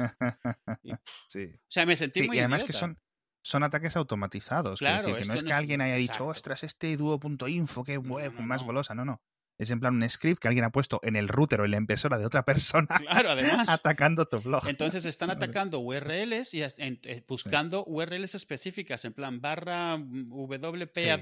Y- 0.83 0.91
sí. 1.27 1.45
O 1.53 1.71
sea, 1.71 1.85
me 1.85 1.95
sentí 1.95 2.21
Sí, 2.21 2.27
muy 2.27 2.37
y 2.37 2.39
además 2.39 2.63
que 2.63 2.73
son, 2.73 2.97
son 3.41 3.63
ataques 3.63 3.95
automatizados. 3.95 4.79
Claro, 4.79 5.03
decir, 5.03 5.15
que 5.17 5.25
no 5.25 5.33
es 5.33 5.43
que 5.43 5.53
alguien 5.53 5.81
haya 5.81 5.95
dicho, 5.95 6.27
ostras, 6.27 6.63
este 6.63 6.95
dúo.info, 6.97 7.83
qué 7.83 7.97
web 7.97 8.33
no, 8.33 8.41
más 8.41 8.63
golosa. 8.63 8.93
No, 8.95 9.05
no. 9.05 9.21
Es 9.60 9.72
en 9.72 9.80
plan 9.80 9.96
un 9.96 10.08
script 10.08 10.39
que 10.39 10.48
alguien 10.48 10.65
ha 10.65 10.72
puesto 10.72 11.00
en 11.04 11.15
el 11.15 11.28
router 11.28 11.62
o 11.62 11.65
en 11.65 11.72
la 11.72 11.78
impresora 11.78 12.17
de 12.20 12.26
otra 12.28 12.46
persona 12.46 12.88
Claro, 13.02 13.32
además. 13.32 13.67
atacando 13.70 14.26
tu 14.28 14.39
blog. 14.39 14.67
Entonces 14.67 15.06
están 15.06 15.30
atacando 15.32 15.80
URLs 15.80 16.54
y 16.54 16.62
eh, 16.62 17.24
buscando 17.28 17.84
URLs 17.88 18.36
específicas, 18.36 19.04
en 19.06 19.13
plan 19.13 19.41
barra 19.41 19.98
mm, 19.98 20.30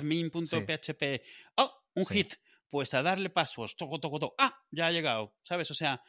wp-admin.php. 0.05 1.21
¡Oh! 1.55 1.71
Un 1.95 2.05
Sí. 2.05 2.13
hit. 2.13 2.33
Pues 2.69 2.93
a 2.93 3.01
darle 3.01 3.29
passwords. 3.29 3.75
Toco, 3.77 3.99
toco, 3.99 4.19
toco. 4.19 4.35
¡Ah! 4.37 4.53
Ya 4.71 4.87
ha 4.87 4.91
llegado. 4.91 5.33
¿Sabes? 5.43 5.71
O 5.71 5.73
sea, 5.73 6.01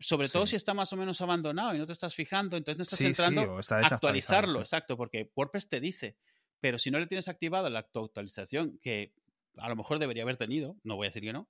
sobre 0.00 0.28
todo 0.28 0.46
Sí. 0.46 0.50
si 0.50 0.56
está 0.56 0.72
más 0.72 0.92
o 0.92 0.96
menos 0.96 1.20
abandonado 1.20 1.74
y 1.74 1.78
no 1.78 1.84
te 1.86 1.92
estás 1.92 2.14
fijando, 2.14 2.56
entonces 2.56 2.78
no 2.78 2.82
estás 2.82 2.98
Sí, 2.98 3.04
sí, 3.04 3.08
entrando 3.10 3.42
está 3.60 3.76
desactualizado, 3.78 3.94
actualizarlo. 3.96 4.54
sí. 4.54 4.60
Exacto, 4.60 4.96
porque 4.96 5.30
WordPress 5.34 5.68
te 5.68 5.80
dice. 5.80 6.16
Pero 6.60 6.78
si 6.78 6.90
no 6.90 6.98
le 6.98 7.06
tienes 7.06 7.28
activado 7.28 7.68
la 7.68 7.80
actualización, 7.80 8.78
que 8.80 9.12
a 9.56 9.68
lo 9.68 9.76
mejor 9.76 9.98
debería 9.98 10.22
haber 10.22 10.36
tenido, 10.36 10.76
no 10.84 10.96
voy 10.96 11.06
a 11.06 11.08
decir 11.10 11.22
que 11.22 11.32
no. 11.32 11.48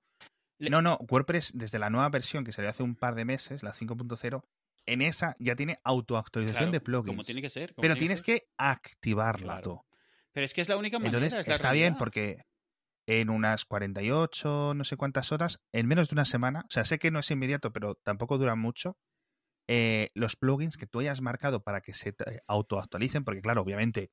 le- 0.59 0.69
No, 0.69 0.81
no, 0.81 0.97
WordPress 1.09 1.51
desde 1.55 1.79
la 1.79 1.89
nueva 1.89 2.09
versión 2.09 2.43
que 2.43 2.51
salió 2.51 2.69
hace 2.69 2.83
un 2.83 2.95
par 2.95 3.15
de 3.15 3.25
meses, 3.25 3.63
la 3.63 3.73
5.0, 3.73 4.43
en 4.85 5.01
esa 5.01 5.35
ya 5.39 5.55
tiene 5.55 5.79
autoactualización 5.83 6.65
claro, 6.65 6.71
de 6.71 6.81
plugins. 6.81 7.11
Como 7.15 7.23
tiene 7.23 7.41
que 7.41 7.49
ser. 7.49 7.73
pero 7.75 7.95
tiene 7.95 7.99
tienes 7.99 8.23
que 8.23 8.47
activarla 8.57 9.43
Claro. 9.45 9.61
tú. 9.61 9.81
Pero 10.31 10.45
es 10.45 10.53
que 10.53 10.61
es 10.61 10.69
la 10.69 10.77
única 10.77 10.99
manera. 10.99 11.17
Entonces 11.17 11.39
es 11.41 11.47
la 11.47 11.55
está 11.55 11.71
bien 11.73 11.95
porque 11.97 12.43
en 13.07 13.29
unas 13.29 13.65
48, 13.65 14.73
no 14.75 14.83
sé 14.83 14.97
cuántas 14.97 15.31
horas, 15.31 15.59
en 15.71 15.87
menos 15.87 16.09
de 16.09 16.15
una 16.15 16.25
semana, 16.25 16.61
o 16.61 16.69
sea, 16.69 16.85
sé 16.85 16.99
que 16.99 17.11
no 17.11 17.19
es 17.19 17.31
inmediato, 17.31 17.71
pero 17.71 17.95
tampoco 17.95 18.37
dura 18.37 18.55
mucho, 18.55 18.97
eh, 19.67 20.09
los 20.13 20.35
plugins 20.35 20.77
que 20.77 20.87
tú 20.87 20.99
hayas 20.99 21.21
marcado 21.21 21.61
para 21.63 21.81
que 21.81 21.93
se 21.93 22.15
autoactualicen, 22.47 23.23
porque 23.23 23.41
claro, 23.41 23.61
obviamente 23.61 24.11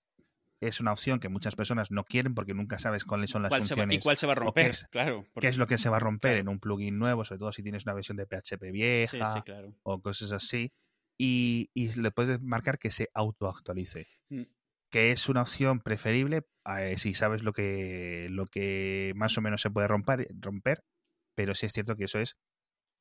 es 0.61 0.81
una 0.81 0.93
opción 0.93 1.21
que 1.21 1.29
muchas 1.29 1.57
personas 1.57 1.91
no 1.91 2.05
quieren 2.05 2.35
porque 2.35 2.55
nunca 2.55 2.79
sabes 2.79 3.05
cuáles 3.05 3.31
son 3.31 3.43
las 3.43 3.51
¿Cuál 3.51 3.65
se 3.65 3.75
va- 3.75 3.83
funciones 3.83 3.99
¿Y 3.99 4.03
cuál 4.03 4.17
se 4.17 4.27
va 4.27 4.33
a 4.33 4.37
qué 4.37 4.41
romper? 4.41 4.67
es- 4.71 4.87
claro. 4.91 5.27
qué 5.41 5.49
es 5.49 5.59
lo 5.59 5.67
que 5.67 5.79
se 5.79 5.89
va 5.91 5.97
a 5.99 6.01
romper 6.01 6.33
claro. 6.33 6.41
en 6.41 6.49
un 6.49 6.61
plugin 6.61 6.99
nuevo, 6.99 7.25
sobre 7.25 7.39
todo 7.41 7.53
si 7.53 7.63
tienes 7.63 7.85
una 7.85 7.95
versión 7.95 8.17
de 8.17 8.27
PHP 8.27 8.65
Sí, 8.67 8.71
vieja 8.73 9.35
sí, 9.35 9.43
claro. 9.43 9.75
o 9.83 10.01
cosas 10.01 10.33
así. 10.33 10.73
Y, 11.19 11.71
y 11.75 11.93
le 12.01 12.11
puedes 12.11 12.41
marcar 12.41 12.79
que 12.79 12.91
se 12.91 13.09
autoactualice. 13.15 14.09
Mm. 14.31 14.43
Que 14.91 15.11
es 15.13 15.29
una 15.29 15.43
opción 15.43 15.81
preferible 15.81 16.43
eh, 16.79 16.95
si 16.99 17.15
sabes 17.15 17.43
lo 17.43 17.53
que, 17.53 18.29
lo 18.31 18.47
que 18.47 19.13
más 19.17 19.37
o 19.39 19.41
menos 19.41 19.61
se 19.61 19.71
puede 19.71 19.87
romper, 19.89 20.29
romper. 20.41 20.85
Pero 21.37 21.55
sí 21.55 21.67
es 21.67 21.73
cierto 21.73 21.97
que 21.97 22.05
eso 22.05 22.19
es. 22.21 22.37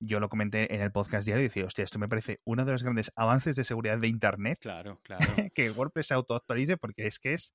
Yo 0.06 0.20
lo 0.20 0.30
comenté 0.30 0.74
en 0.74 0.82
el 0.82 0.92
podcast 0.92 1.26
diario 1.26 1.46
y 1.46 1.48
decía, 1.48 1.66
hostia, 1.66 1.84
esto 1.84 2.00
me 2.00 2.08
parece 2.08 2.42
uno 2.44 2.66
de 2.66 2.72
los 2.74 2.84
grandes 2.84 3.12
avances 3.16 3.56
de 3.56 3.64
seguridad 3.64 3.98
de 3.98 4.08
Internet 4.08 4.60
Claro, 4.62 5.00
claro. 5.04 5.26
que 5.54 5.72
WordPress 5.72 6.08
se 6.08 6.14
autoactualice 6.14 6.78
porque 6.78 7.08
es 7.08 7.20
que 7.20 7.34
es 7.34 7.54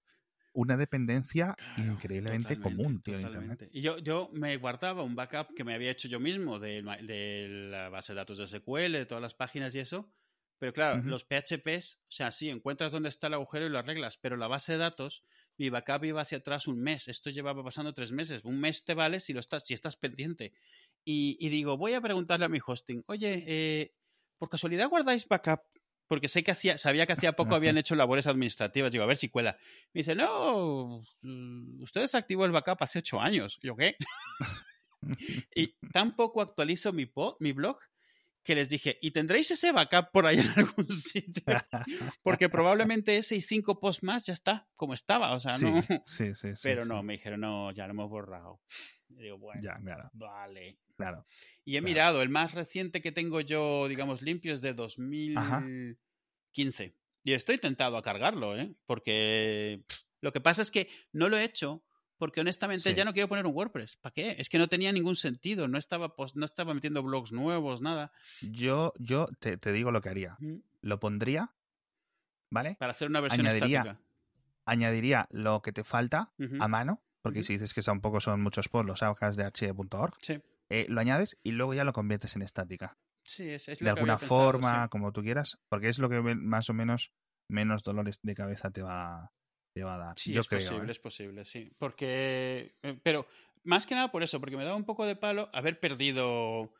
una 0.52 0.76
dependencia 0.76 1.54
Claro, 1.54 1.92
increíblemente 1.92 2.58
común, 2.58 3.02
tío, 3.02 3.20
Internet. 3.20 3.68
Y 3.70 3.82
yo, 3.82 3.98
yo 3.98 4.30
me 4.32 4.56
guardaba 4.56 5.02
un 5.02 5.14
backup 5.14 5.54
que 5.54 5.64
me 5.64 5.74
había 5.74 5.90
hecho 5.90 6.08
yo 6.08 6.20
mismo 6.20 6.58
de, 6.58 6.82
la 6.82 7.88
base 7.90 8.12
de 8.12 8.16
datos 8.16 8.38
de 8.38 8.46
SQL, 8.46 8.92
de 8.92 9.06
todas 9.06 9.22
las 9.22 9.34
páginas 9.34 9.74
y 9.74 9.80
eso. 9.80 10.10
Pero 10.58 10.72
claro, 10.72 11.02
los 11.04 11.24
PHPs, 11.24 12.00
o 12.02 12.10
sea, 12.10 12.32
sí, 12.32 12.50
encuentras 12.50 12.90
dónde 12.90 13.08
está 13.08 13.28
el 13.28 13.34
agujero 13.34 13.66
y 13.66 13.68
lo 13.68 13.78
arreglas, 13.78 14.16
pero 14.16 14.36
la 14.36 14.48
base 14.48 14.72
de 14.72 14.78
datos, 14.78 15.22
mi 15.56 15.70
backup 15.70 16.04
iba 16.04 16.20
hacia 16.20 16.38
atrás 16.38 16.66
un 16.66 16.80
mes. 16.80 17.06
Esto 17.06 17.30
llevaba 17.30 17.62
pasando 17.62 17.94
tres 17.94 18.10
meses. 18.10 18.44
Un 18.44 18.58
mes 18.58 18.84
te 18.84 18.94
vale 18.94 19.20
si 19.20 19.32
lo 19.32 19.38
estás, 19.38 19.64
si 19.64 19.74
estás 19.74 19.96
pendiente. 19.96 20.52
Y, 21.04 21.36
y 21.40 21.48
digo, 21.48 21.76
voy 21.76 21.94
a 21.94 22.00
preguntarle 22.00 22.46
a 22.46 22.48
mi 22.48 22.58
hosting, 22.64 23.02
oye, 23.06 23.44
eh, 23.46 23.94
¿por 24.38 24.48
casualidad 24.50 24.88
guardáis 24.88 25.26
backup? 25.26 25.60
Porque 26.06 26.28
sé 26.28 26.42
que 26.42 26.50
hacía, 26.52 26.78
sabía 26.78 27.06
que 27.06 27.12
hacía 27.12 27.32
poco 27.34 27.54
habían 27.54 27.76
hecho 27.76 27.94
labores 27.94 28.26
administrativas. 28.26 28.92
Digo, 28.92 29.04
a 29.04 29.06
ver 29.06 29.18
si 29.18 29.28
cuela. 29.28 29.58
Me 29.92 30.00
dice, 30.00 30.14
no, 30.14 31.00
mm, 31.22 31.82
usted 31.82 32.00
desactivó 32.00 32.46
el 32.46 32.52
backup 32.52 32.82
hace 32.82 33.00
ocho 33.00 33.20
años. 33.20 33.58
Yo, 33.62 33.76
¿qué? 33.76 33.96
y 35.54 35.74
tampoco 35.92 36.40
actualizo 36.40 36.92
mi, 36.92 37.06
po- 37.06 37.36
mi 37.40 37.52
blog 37.52 37.78
que 38.42 38.54
les 38.54 38.70
dije, 38.70 38.96
¿y 39.02 39.10
tendréis 39.10 39.50
ese 39.50 39.72
backup 39.72 40.10
por 40.10 40.26
ahí 40.26 40.38
en 40.38 40.48
algún 40.56 40.88
sitio? 40.90 41.42
Porque 42.22 42.48
probablemente 42.48 43.18
ese 43.18 43.36
y 43.36 43.42
cinco 43.42 43.78
posts 43.78 44.02
más 44.02 44.24
ya 44.24 44.32
está 44.32 44.66
como 44.76 44.94
estaba. 44.94 45.34
O 45.34 45.40
sea, 45.40 45.58
sí, 45.58 45.66
no. 45.66 45.82
sí, 46.06 46.34
sí, 46.34 46.56
sí, 46.56 46.62
Pero 46.62 46.84
sí. 46.84 46.88
no, 46.88 47.02
me 47.02 47.14
dijeron, 47.14 47.40
no, 47.40 47.70
ya 47.72 47.86
lo 47.86 47.92
hemos 47.92 48.08
borrado. 48.08 48.62
Y 49.10 49.22
digo, 49.22 49.38
bueno, 49.38 49.60
Ya, 49.62 49.76
claro, 49.78 50.10
vale. 50.14 50.78
claro. 50.96 51.24
Y 51.64 51.76
he 51.76 51.80
Claro. 51.80 51.84
mirado, 51.90 52.22
el 52.22 52.28
más 52.28 52.54
reciente 52.54 53.00
que 53.02 53.12
tengo 53.12 53.40
yo, 53.40 53.88
digamos, 53.88 54.22
limpio 54.22 54.54
es 54.54 54.60
de 54.62 54.74
2015. 54.74 56.94
Y 57.24 57.32
estoy 57.32 57.58
tentado 57.58 57.96
a 57.96 58.02
cargarlo, 58.02 58.56
¿eh? 58.56 58.74
Porque 58.86 59.82
pff, 59.86 59.98
lo 60.20 60.32
que 60.32 60.40
pasa 60.40 60.62
es 60.62 60.70
que 60.70 60.88
no 61.12 61.28
lo 61.28 61.36
he 61.36 61.44
hecho 61.44 61.82
porque 62.16 62.40
honestamente 62.40 62.90
Sí. 62.90 62.96
ya 62.96 63.04
no 63.04 63.12
quiero 63.12 63.28
poner 63.28 63.46
un 63.46 63.54
WordPress. 63.54 63.96
¿Para 63.96 64.12
qué? 64.12 64.34
Es 64.38 64.48
que 64.48 64.58
no 64.58 64.66
tenía 64.68 64.90
ningún 64.92 65.14
sentido. 65.14 65.68
No 65.68 65.78
estaba, 65.78 66.14
no 66.34 66.44
estaba 66.44 66.74
metiendo 66.74 67.02
blogs 67.02 67.30
nuevos, 67.32 67.80
nada. 67.80 68.12
Yo, 68.40 68.92
yo 68.98 69.28
te, 69.38 69.56
te 69.56 69.72
digo 69.72 69.90
lo 69.92 70.00
que 70.00 70.08
haría. 70.08 70.36
Mm, 70.40 70.56
Lo 70.82 70.98
pondría, 71.00 71.54
¿vale? 72.50 72.76
Para 72.78 72.92
hacer 72.92 73.08
una 73.08 73.20
versión 73.20 73.46
Añadiría 73.46 73.80
estática. 73.82 74.04
Añadiría 74.64 75.28
lo 75.30 75.62
que 75.62 75.72
te 75.72 75.84
falta 75.84 76.32
a 76.60 76.68
mano, 76.68 77.02
porque 77.22 77.42
si 77.42 77.54
dices 77.54 77.74
que 77.74 77.82
tampoco 77.82 78.20
son 78.20 78.40
muchos 78.42 78.68
posts, 78.68 78.86
los 78.86 78.98
sacas 79.00 79.36
de 79.36 79.44
archive.org, 79.44 80.14
Sí, 80.22 80.40
eh, 80.70 80.86
lo 80.88 81.00
añades 81.00 81.38
y 81.42 81.52
luego 81.52 81.74
ya 81.74 81.84
lo 81.84 81.92
conviertes 81.92 82.36
en 82.36 82.42
estática. 82.42 82.96
sí, 83.24 83.48
es, 83.50 83.68
es 83.68 83.80
lo 83.80 83.84
De 83.86 83.94
que 83.94 84.00
alguna 84.00 84.14
había 84.14 84.20
pensado, 84.20 84.42
forma, 84.44 84.84
sí. 84.84 84.88
como 84.90 85.12
tú 85.12 85.22
quieras, 85.22 85.58
porque 85.68 85.88
es 85.88 85.98
lo 85.98 86.08
que 86.08 86.20
más 86.20 86.70
o 86.70 86.74
menos 86.74 87.10
menos 87.50 87.82
dolores 87.82 88.18
de 88.22 88.34
cabeza 88.34 88.70
te 88.70 88.82
va, 88.82 89.32
te 89.74 89.82
va 89.82 89.94
a 89.94 89.98
dar. 89.98 90.18
Sí, 90.18 90.32
Yo 90.32 90.40
es 90.40 90.48
creo. 90.48 90.60
posible, 90.60 90.88
¿eh? 90.88 90.92
es 90.92 90.98
posible, 90.98 91.44
sí. 91.44 91.72
Porque, 91.78 92.76
eh, 92.82 93.00
pero 93.02 93.26
más 93.64 93.86
que 93.86 93.94
nada 93.94 94.10
por 94.10 94.22
eso, 94.22 94.38
porque 94.40 94.56
me 94.56 94.64
daba 94.64 94.76
un 94.76 94.84
poco 94.84 95.06
de 95.06 95.16
palo 95.16 95.48
haber 95.54 95.80
perdido, 95.80 96.74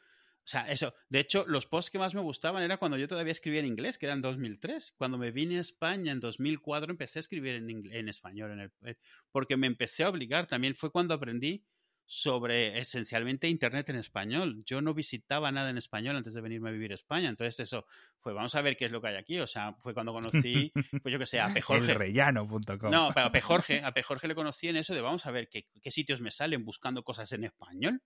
o 0.48 0.50
sea, 0.50 0.62
eso. 0.62 0.94
De 1.11 1.20
hecho, 1.20 1.44
los 1.46 1.66
posts 1.66 1.90
que 1.90 1.98
más 1.98 2.14
me 2.14 2.22
gustaban 2.22 2.62
era 2.62 2.78
cuando 2.78 2.96
yo 2.96 3.06
todavía 3.06 3.32
escribía 3.32 3.61
en 3.61 3.66
inglés, 3.66 3.98
que 3.98 4.06
era 4.06 4.14
en 4.14 4.22
2003. 4.22 4.94
Cuando 4.96 5.18
me 5.18 5.30
vine 5.30 5.58
a 5.58 5.61
España 5.61 6.11
en 6.11 6.20
2004 6.20 6.90
empecé 6.90 7.18
a 7.18 7.20
escribir 7.20 7.56
en, 7.56 8.08
español, 8.08 8.52
en 8.52 8.61
el, 8.61 8.72
eh, 8.87 8.96
porque 9.30 9.58
me 9.58 9.66
empecé 9.66 10.04
a 10.04 10.08
obligar. 10.08 10.46
También 10.46 10.74
fue 10.74 10.90
cuando 10.90 11.12
aprendí 11.12 11.66
sobre 12.06 12.78
esencialmente 12.78 13.46
Internet 13.46 13.90
en 13.90 13.96
español. 13.96 14.62
Yo 14.64 14.80
no 14.80 14.94
visitaba 14.94 15.52
nada 15.52 15.68
en 15.68 15.76
español 15.76 16.16
antes 16.16 16.32
de 16.32 16.40
venirme 16.40 16.70
a 16.70 16.72
vivir 16.72 16.92
a 16.92 16.94
España. 16.94 17.28
Entonces 17.28 17.61
eso 17.61 17.84
fue, 18.18 18.32
vamos 18.32 18.54
a 18.54 18.62
ver 18.62 18.74
qué 18.78 18.87
es 18.87 18.90
lo 18.90 19.02
que 19.02 19.08
hay 19.08 19.16
aquí. 19.16 19.38
O 19.40 19.46
sea, 19.46 19.74
fue 19.74 19.92
cuando 19.92 20.14
conocí, 20.14 20.72
pues 21.02 21.12
yo 21.12 21.18
que 21.18 21.26
sé, 21.26 21.40
a 21.40 21.50
Jorge. 21.61 21.92
Elrellano.com. 21.92 22.90
No, 22.90 23.11
pero 23.12 23.26
a 23.26 23.32
P. 23.32 23.42
Jorge, 23.42 23.82
a 23.84 23.92
P. 23.92 24.02
Jorge 24.02 24.28
le 24.28 24.34
conocí 24.34 24.66
en 24.68 24.78
eso 24.78 24.94
de 24.94 25.02
vamos 25.02 25.26
a 25.26 25.30
ver 25.30 25.50
qué, 25.50 25.68
qué 25.82 25.90
sitios 25.90 26.22
me 26.22 26.30
salen 26.30 26.64
buscando 26.64 27.02
cosas 27.04 27.30
en 27.32 27.44
español. 27.44 28.00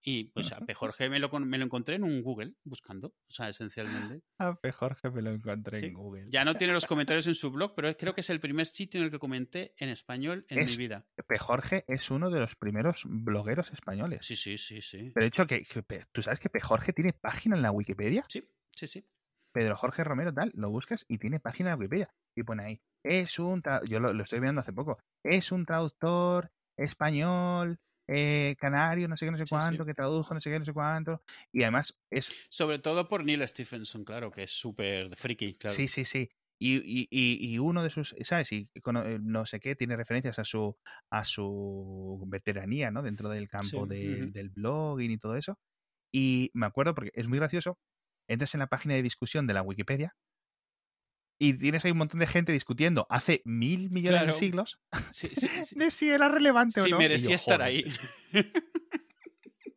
Y 0.00 0.24
pues 0.30 0.52
a 0.52 0.60
P. 0.60 0.74
Jorge 0.74 1.08
me 1.10 1.18
lo, 1.18 1.28
me 1.40 1.58
lo 1.58 1.64
encontré 1.64 1.96
en 1.96 2.04
un 2.04 2.22
Google 2.22 2.54
buscando, 2.64 3.08
o 3.08 3.30
sea, 3.30 3.48
esencialmente. 3.48 4.22
A 4.38 4.54
P. 4.54 4.70
Jorge 4.72 5.10
me 5.10 5.22
lo 5.22 5.30
encontré 5.32 5.80
Sí. 5.80 5.86
en 5.86 5.94
Google. 5.94 6.26
Ya 6.30 6.44
no 6.44 6.54
tiene 6.54 6.72
los 6.72 6.86
comentarios 6.86 7.26
en 7.26 7.34
su 7.34 7.50
blog, 7.50 7.74
pero 7.74 7.94
creo 7.96 8.14
que 8.14 8.20
es 8.20 8.30
el 8.30 8.40
primer 8.40 8.66
sitio 8.66 9.00
en 9.00 9.06
el 9.06 9.10
que 9.10 9.18
comenté 9.18 9.74
en 9.76 9.88
español 9.88 10.46
en 10.48 10.66
mi 10.66 10.76
vida. 10.76 11.04
P. 11.26 11.38
Jorge 11.38 11.84
es 11.88 12.10
uno 12.10 12.30
de 12.30 12.40
los 12.40 12.54
primeros 12.54 13.02
blogueros 13.06 13.72
españoles. 13.72 14.24
Sí, 14.24 14.36
sí, 14.36 14.56
sí, 14.56 14.80
sí. 14.80 15.10
Pero 15.14 15.24
de 15.24 15.28
hecho, 15.28 15.46
que, 15.46 15.62
¿tú 16.12 16.22
sabes 16.22 16.40
que 16.40 16.48
P. 16.48 16.60
Jorge 16.60 16.92
tiene 16.92 17.12
página 17.12 17.56
en 17.56 17.62
la 17.62 17.72
Wikipedia? 17.72 18.24
Sí, 18.28 18.48
sí, 18.74 18.86
sí. 18.86 19.04
Pedro 19.52 19.76
Jorge 19.76 20.04
Romero, 20.04 20.32
tal, 20.32 20.52
lo 20.54 20.70
buscas 20.70 21.04
y 21.08 21.18
tiene 21.18 21.40
página 21.40 21.70
en 21.70 21.72
la 21.72 21.78
Wikipedia. 21.80 22.14
Y 22.36 22.44
pone 22.44 22.62
ahí, 22.64 22.82
es 23.02 23.38
un, 23.40 23.62
yo 23.88 23.98
lo, 23.98 24.12
lo 24.12 24.22
estoy 24.22 24.38
viendo 24.38 24.60
hace 24.60 24.72
poco, 24.72 24.98
es 25.24 25.50
un 25.50 25.64
traductor 25.66 26.52
español, 26.76 27.80
eh, 28.08 28.56
canario, 28.58 29.08
no 29.08 29.16
sé 29.16 29.26
qué, 29.26 29.32
no 29.32 29.38
sé 29.38 29.46
cuánto, 29.46 29.84
sí. 29.84 29.86
que 29.86 29.94
tradujo, 29.94 30.34
no 30.34 30.40
sé 30.40 30.50
qué, 30.50 30.58
no 30.58 30.64
sé 30.64 30.72
cuánto. 30.72 31.22
Y 31.52 31.62
además 31.62 31.98
es, 32.10 32.32
Sobre 32.50 32.78
todo 32.78 33.08
por 33.08 33.24
Neil 33.24 33.46
Stephenson, 33.46 34.04
claro, 34.04 34.30
que 34.30 34.44
es 34.44 34.50
súper 34.50 35.14
friki, 35.16 35.54
claro. 35.58 35.74
sí, 35.74 35.88
sí, 35.88 36.04
sí. 36.04 36.30
Y, 36.60 36.78
y, 36.78 37.06
y, 37.10 37.58
uno 37.60 37.84
de 37.84 37.90
sus, 37.90 38.16
¿sabes? 38.22 38.50
Y 38.50 38.68
eh, 38.74 39.18
no 39.22 39.46
sé 39.46 39.60
qué, 39.60 39.76
tiene 39.76 39.96
referencias 39.96 40.40
a 40.40 40.44
su, 40.44 40.76
a 41.08 41.24
su 41.24 42.24
veteranía, 42.26 42.90
¿no? 42.90 43.02
Dentro 43.02 43.28
del 43.28 43.48
campo 43.48 43.86
Sí, 43.86 43.86
del 43.86 44.50
blogging 44.50 45.12
y 45.12 45.18
todo 45.18 45.36
eso. 45.36 45.58
Y 46.12 46.50
me 46.54 46.66
acuerdo 46.66 46.94
porque 46.94 47.12
es 47.14 47.28
muy 47.28 47.38
gracioso, 47.38 47.78
entras 48.28 48.54
en 48.54 48.60
la 48.60 48.68
página 48.68 48.94
de 48.94 49.02
discusión 49.02 49.46
de 49.46 49.54
la 49.54 49.62
Wikipedia 49.62 50.16
y 51.38 51.54
tienes 51.54 51.84
ahí 51.84 51.92
un 51.92 51.98
montón 51.98 52.20
de 52.20 52.26
gente 52.26 52.52
discutiendo 52.52 53.06
hace 53.10 53.42
mil 53.44 53.90
millones 53.90 54.20
Claro. 54.22 54.32
de 54.34 54.38
siglos 54.38 54.80
Sí, 55.12 55.28
sí, 55.34 55.46
sí. 55.48 55.74
de 55.78 55.90
si 55.90 56.08
era 56.10 56.28
relevante 56.28 56.80
o 56.80 56.84
Sí, 56.84 56.90
no. 56.90 56.96
Yo, 56.96 56.98
merecía 56.98 57.36
estar 57.36 57.62
ahí. 57.62 57.84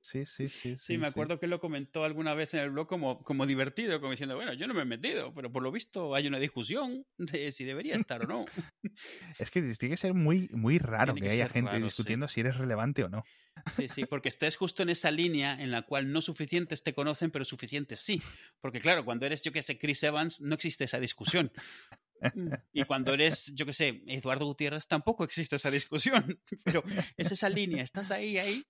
Sí, 0.01 0.25
sí, 0.25 0.49
sí. 0.49 0.75
Sí, 0.77 0.97
me 0.97 1.05
acuerdo 1.07 1.39
que 1.39 1.45
lo 1.45 1.59
comentó 1.59 2.03
alguna 2.03 2.33
vez 2.33 2.55
en 2.55 2.61
el 2.61 2.71
blog 2.71 2.87
como, 2.87 3.23
como 3.23 3.45
divertido, 3.45 3.99
como 3.99 4.11
diciendo, 4.11 4.35
bueno, 4.35 4.53
yo 4.53 4.67
no 4.67 4.73
me 4.73 4.81
he 4.81 4.85
metido, 4.85 5.31
pero 5.31 5.51
por 5.51 5.61
lo 5.61 5.71
visto 5.71 6.15
hay 6.15 6.25
una 6.25 6.39
discusión 6.39 7.05
de 7.17 7.51
si 7.51 7.65
debería 7.65 7.95
estar 7.95 8.23
o 8.23 8.27
no. 8.27 8.45
Es 9.39 9.51
que 9.51 9.61
tiene 9.61 9.93
que 9.93 9.97
ser 9.97 10.13
muy, 10.13 10.49
muy 10.53 10.79
raro 10.79 11.13
Tiene 11.13 11.29
que, 11.29 11.35
que 11.35 11.41
haya 11.41 11.49
gente 11.49 11.71
raro, 11.71 11.79
sí. 11.79 11.83
discutiendo 11.85 12.27
si 12.27 12.39
eres 12.39 12.57
relevante 12.57 13.03
o 13.03 13.09
no. 13.09 13.23
Sí, 13.75 13.87
sí, 13.87 14.05
porque 14.05 14.29
estés 14.29 14.57
justo 14.57 14.81
en 14.81 14.89
esa 14.89 15.11
línea 15.11 15.61
en 15.61 15.69
la 15.69 15.83
cual 15.83 16.11
no 16.11 16.21
suficientes 16.21 16.81
te 16.81 16.93
conocen, 16.93 17.29
pero 17.29 17.45
suficientes 17.45 17.99
sí. 17.99 18.21
Porque 18.59 18.79
claro, 18.79 19.05
cuando 19.05 19.25
eres, 19.27 19.43
yo 19.43 19.51
que 19.51 19.61
sé, 19.61 19.77
Chris 19.77 20.01
Evans, 20.03 20.41
no 20.41 20.55
existe 20.55 20.85
esa 20.85 20.99
discusión. 20.99 21.51
Y 22.73 22.83
cuando 22.83 23.13
eres, 23.13 23.51
yo 23.55 23.65
que 23.65 23.73
sé, 23.73 24.01
Eduardo 24.05 24.45
Gutiérrez, 24.45 24.87
tampoco 24.87 25.23
existe 25.23 25.55
esa 25.55 25.71
discusión. 25.71 26.39
Pero 26.63 26.83
es 27.17 27.31
esa 27.31 27.49
línea, 27.49 27.83
estás 27.83 28.11
ahí, 28.11 28.37
ahí. 28.37 28.63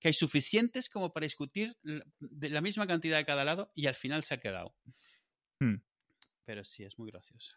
Que 0.00 0.08
hay 0.08 0.14
suficientes 0.14 0.88
como 0.88 1.12
para 1.12 1.24
discutir 1.24 1.76
la- 1.82 2.04
de 2.18 2.48
la 2.50 2.60
misma 2.60 2.86
cantidad 2.86 3.16
de 3.18 3.24
cada 3.24 3.44
lado 3.44 3.70
y 3.74 3.86
al 3.86 3.94
final 3.94 4.22
se 4.24 4.34
ha 4.34 4.40
quedado. 4.40 4.74
Hmm. 5.60 5.76
Pero 6.44 6.64
sí, 6.64 6.84
es 6.84 6.98
muy 6.98 7.10
gracioso. 7.10 7.56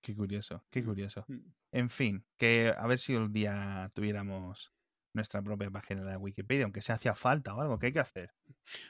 Qué 0.00 0.14
curioso, 0.14 0.64
qué 0.70 0.84
curioso. 0.84 1.24
Mm. 1.26 1.38
En 1.72 1.90
fin, 1.90 2.24
que 2.36 2.72
a 2.76 2.86
ver 2.86 2.98
si 2.98 3.14
un 3.16 3.32
día 3.32 3.90
tuviéramos 3.92 4.72
nuestra 5.12 5.42
propia 5.42 5.70
página 5.70 6.04
de 6.04 6.12
la 6.12 6.18
Wikipedia, 6.18 6.64
aunque 6.64 6.80
se 6.80 6.92
hacía 6.92 7.14
falta 7.14 7.54
o 7.54 7.60
algo, 7.60 7.78
¿qué 7.78 7.86
hay 7.86 7.92
que 7.92 8.00
hacer? 8.00 8.30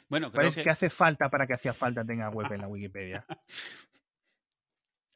Bueno, 0.09 0.31
¿Cuál 0.31 0.41
creo 0.41 0.49
es 0.51 0.55
que, 0.57 0.63
que 0.65 0.71
hace 0.71 0.91
falta 0.91 1.31
para 1.31 1.47
que 1.47 1.55
hacía 1.55 1.73
falta 1.73 2.05
tenga 2.05 2.29
web 2.29 2.53
en 2.53 2.61
la 2.61 2.69
Wikipedia? 2.69 3.25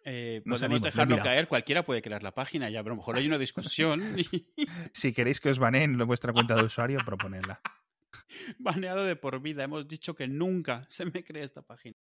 eh, 0.04 0.42
podemos 0.44 0.82
dejarlo 0.82 1.18
caer, 1.18 1.48
cualquiera 1.48 1.84
puede 1.84 2.02
crear 2.02 2.22
la 2.22 2.32
página, 2.32 2.70
ya, 2.70 2.82
pero 2.82 2.92
a 2.92 2.96
lo 2.96 3.00
mejor 3.00 3.16
hay 3.16 3.26
una 3.26 3.38
discusión 3.38 4.02
Si 4.92 5.12
queréis 5.12 5.40
que 5.40 5.50
os 5.50 5.58
baneen 5.58 5.98
vuestra 5.98 6.32
cuenta 6.32 6.54
de 6.54 6.64
usuario, 6.64 6.98
proponedla. 7.04 7.60
baneado 8.58 9.04
de 9.04 9.16
por 9.16 9.40
vida. 9.40 9.64
Hemos 9.64 9.86
dicho 9.88 10.14
que 10.14 10.26
nunca 10.26 10.86
se 10.88 11.04
me 11.04 11.24
cree 11.24 11.44
esta 11.44 11.62
página. 11.62 11.96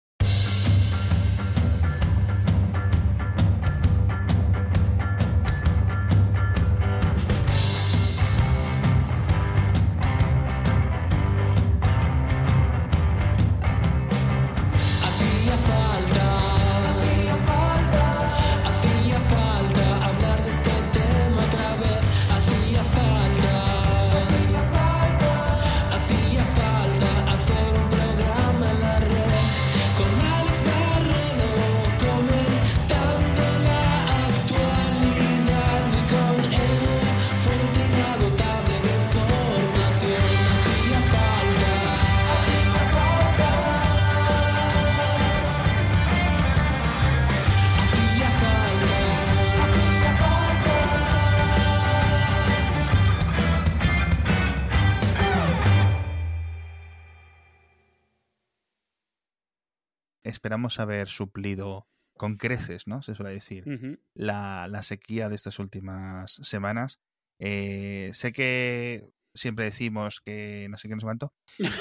Esperamos 60.44 60.78
haber 60.78 61.08
suplido 61.08 61.88
con 62.18 62.36
creces, 62.36 62.86
¿no? 62.86 63.00
Se 63.00 63.14
suele 63.14 63.32
decir. 63.32 63.64
La, 64.12 64.68
la 64.68 64.82
sequía 64.82 65.30
de 65.30 65.36
estas 65.36 65.58
últimas 65.58 66.32
semanas. 66.42 67.00
Eh, 67.40 68.10
sé 68.12 68.30
que 68.32 69.08
siempre 69.34 69.64
decimos 69.64 70.20
que 70.22 70.66
no 70.68 70.76
sé 70.76 70.86
qué, 70.88 70.94
no 70.96 71.00
sé 71.00 71.06
cuánto, 71.06 71.32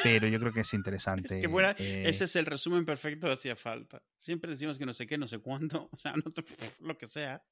pero 0.02 0.28
yo 0.30 0.40
creo 0.40 0.54
que 0.54 0.62
es 0.62 0.74
interesante. 0.74 1.42
Eh, 1.78 2.08
Ese 2.08 2.24
es 2.24 2.38
el 2.38 2.46
resumen 2.46 2.86
perfecto 2.86 3.28
de 3.28 3.34
hacía 3.34 3.58
falta. 3.58 4.02
Siempre 4.18 4.52
decimos 4.52 4.80
que 4.80 4.86
no 4.86 4.94
sé 4.94 5.08
qué, 5.08 5.18
no 5.18 5.28
sé 5.28 5.40
cuánto, 5.40 5.90
o 5.92 5.98
sea, 5.98 6.14
no 6.14 6.32
te- 6.32 6.44
lo 6.80 6.98
que 6.98 7.08
sea. 7.08 7.44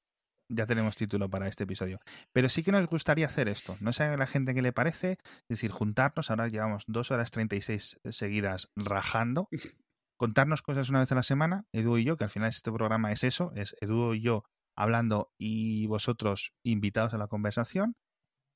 Ya 0.48 0.66
tenemos 0.66 0.96
título 0.96 1.28
para 1.30 1.46
este 1.46 1.64
episodio. 1.64 2.00
Pero 2.32 2.48
sí 2.48 2.62
que 2.62 2.72
nos 2.72 2.86
gustaría 2.86 3.26
hacer 3.26 3.48
esto. 3.48 3.76
No 3.80 3.92
sé 3.92 4.04
a 4.04 4.16
la 4.16 4.26
gente 4.26 4.54
qué 4.54 4.60
le 4.62 4.72
parece. 4.72 5.12
Es 5.12 5.48
decir, 5.48 5.70
juntarnos. 5.70 6.30
Ahora 6.30 6.48
llevamos 6.48 6.84
dos 6.86 7.10
horas 7.10 7.30
36 7.30 8.00
seguidas 8.10 8.70
rajando. 8.76 9.48
Contarnos 10.22 10.62
cosas 10.62 10.88
una 10.88 11.00
vez 11.00 11.10
a 11.10 11.16
la 11.16 11.24
semana, 11.24 11.66
Edu 11.72 11.98
y 11.98 12.04
yo, 12.04 12.16
que 12.16 12.22
al 12.22 12.30
final 12.30 12.48
este 12.48 12.70
programa 12.70 13.10
es 13.10 13.24
eso, 13.24 13.50
es 13.56 13.74
Edu 13.80 14.14
y 14.14 14.20
yo 14.20 14.44
hablando 14.76 15.32
y 15.36 15.88
vosotros 15.88 16.52
invitados 16.62 17.12
a 17.12 17.18
la 17.18 17.26
conversación. 17.26 17.96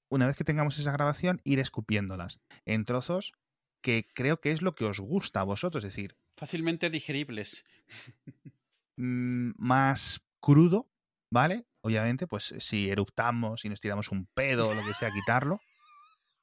Una 0.09 0.29
vez 0.29 0.37
que 0.37 0.45
tengamos 0.45 0.79
esa 0.79 0.93
grabación, 0.93 1.41
ir 1.43 1.59
escupiéndolas 1.59 2.39
en 2.67 2.85
trozos 2.85 3.33
que 3.83 4.07
creo 4.15 4.41
que 4.41 4.53
es 4.53 4.63
lo 4.63 4.77
que 4.77 4.85
os 4.85 5.01
gusta 5.01 5.41
a 5.41 5.43
vosotros, 5.43 5.83
es 5.83 5.93
decir, 5.93 6.17
Fácilmente 6.37 6.89
digeribles. 6.89 7.65
mm, 8.97 9.51
más 9.59 10.21
crudo, 10.39 10.89
¿vale? 11.33 11.67
Obviamente, 11.81 12.29
pues 12.29 12.55
si 12.59 12.91
eruptamos, 12.91 13.63
si 13.63 13.69
nos 13.69 13.81
tiramos 13.81 14.13
un 14.13 14.27
pedo 14.27 14.69
o 14.69 14.75
lo 14.75 14.85
que 14.85 14.95
sea, 14.95 15.11
quitarlo, 15.11 15.61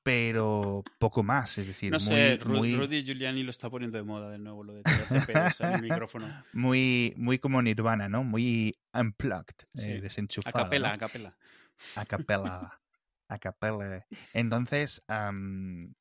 pero 0.03 0.83
poco 0.99 1.23
más, 1.23 1.57
es 1.57 1.67
decir, 1.67 1.91
No 1.91 1.97
muy, 1.99 2.05
sé, 2.07 2.39
Ru- 2.41 2.57
muy, 2.57 2.75
Rudy 2.75 3.03
Giuliani 3.03 3.43
lo 3.43 3.51
está 3.51 3.69
poniendo 3.69 3.97
de 3.97 4.03
moda 4.03 4.29
de 4.29 4.37
nuevo, 4.37 4.63
lo 4.63 4.73
de 4.73 4.83
tirarse 4.83 5.21
pedos 5.21 5.61
en 5.61 5.71
el 5.71 5.81
micrófono. 5.81 6.27
muy, 6.53 7.13
muy 7.17 7.39
como 7.39 7.61
Nirvana, 7.61 8.09
¿no? 8.09 8.23
Muy 8.23 8.77
unplugged, 8.93 9.55
eh, 9.79 10.01
desenchufado. 10.01 10.57
A 10.57 10.63
capela, 10.65 10.87
¿no? 10.89 10.93
a 13.29 13.37
capela. 13.39 13.95
A. 13.95 14.07
Entonces, 14.33 15.01
am, 15.07 15.93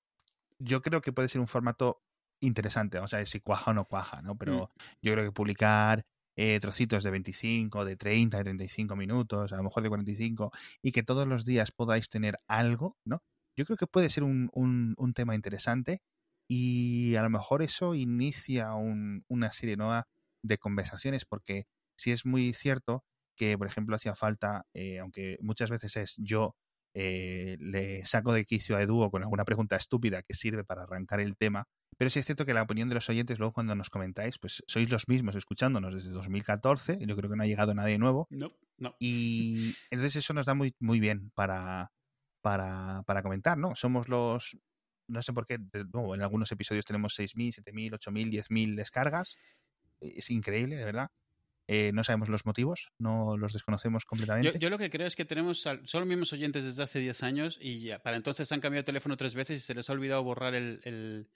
yo 0.58 0.82
creo 0.82 1.00
que 1.00 1.12
puede 1.12 1.28
ser 1.28 1.40
un 1.40 1.48
formato 1.48 2.02
interesante. 2.40 2.98
Vamos 2.98 3.14
a 3.14 3.18
ver 3.18 3.26
si 3.28 3.40
cuaja 3.40 3.70
o 3.70 3.74
no 3.74 3.84
cuaja, 3.84 4.20
¿no? 4.22 4.36
Pero 4.36 4.70
yo 5.00 5.12
creo 5.12 5.24
que 5.24 5.32
publicar 5.32 6.04
eh, 6.36 6.58
trocitos 6.60 7.04
de 7.04 7.10
25, 7.10 7.84
de 7.84 7.96
30, 7.96 8.38
de 8.38 8.44
35 8.44 8.96
minutos, 8.96 9.52
a 9.52 9.56
lo 9.56 9.62
mejor 9.62 9.82
de 9.82 9.88
45, 9.90 10.50
y 10.82 10.92
que 10.92 11.02
todos 11.02 11.26
los 11.26 11.44
días 11.44 11.72
podáis 11.72 12.08
tener 12.08 12.38
algo, 12.48 12.96
¿no? 13.04 13.22
Yo 13.56 13.64
creo 13.64 13.76
que 13.76 13.86
puede 13.86 14.08
ser 14.10 14.24
un, 14.24 14.50
un- 14.52 14.94
un 14.96 15.12
tema 15.14 15.34
interesante 15.34 16.00
y 16.48 17.14
a 17.16 17.22
lo 17.22 17.30
mejor 17.30 17.62
eso 17.62 17.94
inicia 17.94 18.74
un- 18.74 19.24
una 19.28 19.52
serie 19.52 19.76
nueva 19.76 20.06
de 20.44 20.58
conversaciones, 20.58 21.24
porque 21.24 21.66
sí 21.96 22.10
es 22.12 22.26
muy 22.26 22.52
cierto 22.52 23.04
que, 23.36 23.56
por 23.56 23.66
ejemplo, 23.66 23.96
hacía 23.96 24.14
falta, 24.14 24.66
eh, 24.74 24.98
aunque 24.98 25.38
muchas 25.40 25.70
veces 25.70 25.96
es 25.96 26.14
yo 26.18 26.54
eh, 26.94 27.56
le 27.58 28.04
saco 28.04 28.34
de 28.34 28.44
quicio 28.44 28.76
a 28.76 28.82
Edu 28.82 29.10
con 29.10 29.22
alguna 29.22 29.44
pregunta 29.46 29.76
estúpida 29.76 30.22
que 30.22 30.34
sirve 30.34 30.62
para 30.64 30.82
arrancar 30.82 31.20
el 31.20 31.36
tema, 31.38 31.64
pero 31.96 32.10
sí 32.10 32.18
es 32.18 32.26
cierto 32.26 32.44
que 32.44 32.52
la 32.52 32.60
opinión 32.62 32.90
de 32.90 32.94
los 32.96 33.08
oyentes, 33.08 33.38
luego 33.38 33.54
cuando 33.54 33.74
nos 33.74 33.88
comentáis, 33.88 34.38
pues 34.38 34.62
sois 34.66 34.90
los 34.90 35.08
mismos 35.08 35.34
escuchándonos 35.34 35.94
desde 35.94 36.10
2014, 36.10 36.98
yo 37.06 37.16
creo 37.16 37.30
que 37.30 37.36
no 37.36 37.44
ha 37.44 37.46
llegado 37.46 37.74
nadie 37.74 37.96
nuevo, 37.98 38.26
No, 38.30 38.52
no. 38.76 38.94
y 38.98 39.72
entonces 39.90 40.16
eso 40.16 40.34
nos 40.34 40.44
da 40.44 40.52
muy, 40.54 40.74
muy 40.80 41.00
bien 41.00 41.30
para, 41.34 41.90
para, 42.42 43.02
para 43.06 43.22
comentar, 43.22 43.56
¿no? 43.56 43.74
Somos 43.74 44.08
los, 44.08 44.58
no 45.08 45.22
sé 45.22 45.32
por 45.32 45.46
qué, 45.46 45.56
de 45.58 45.84
nuevo, 45.92 46.14
en 46.14 46.22
algunos 46.22 46.52
episodios 46.52 46.84
tenemos 46.84 47.14
6.000, 47.18 47.54
7.000, 47.54 47.92
8.000, 47.94 48.30
10.000 48.30 48.74
descargas, 48.76 49.36
es 50.00 50.30
increíble, 50.30 50.76
de 50.76 50.84
verdad. 50.84 51.10
Eh, 51.68 51.92
no 51.94 52.02
sabemos 52.02 52.28
los 52.28 52.44
motivos, 52.44 52.90
no 52.98 53.36
los 53.36 53.52
desconocemos 53.52 54.04
completamente. 54.04 54.58
yo 54.58 54.68
lo 54.68 54.78
que 54.78 54.90
creo 54.90 55.06
es 55.06 55.14
que 55.14 55.24
tenemos 55.24 55.64
al- 55.68 55.86
son 55.86 56.00
los 56.00 56.08
mismos 56.08 56.32
oyentes 56.32 56.64
desde 56.64 56.82
hace 56.82 56.98
10 56.98 57.22
años 57.22 57.56
y 57.60 57.80
ya, 57.82 58.00
para 58.00 58.16
entonces 58.16 58.50
han 58.50 58.60
cambiado 58.60 58.80
de 58.82 58.86
teléfono 58.86 59.16
tres 59.16 59.36
veces 59.36 59.58
y 59.58 59.60
se 59.60 59.72
les 59.72 59.88
ha 59.88 59.92
olvidado 59.92 60.24
borrar 60.24 60.54
el, 60.56 60.80
el, 60.82 61.28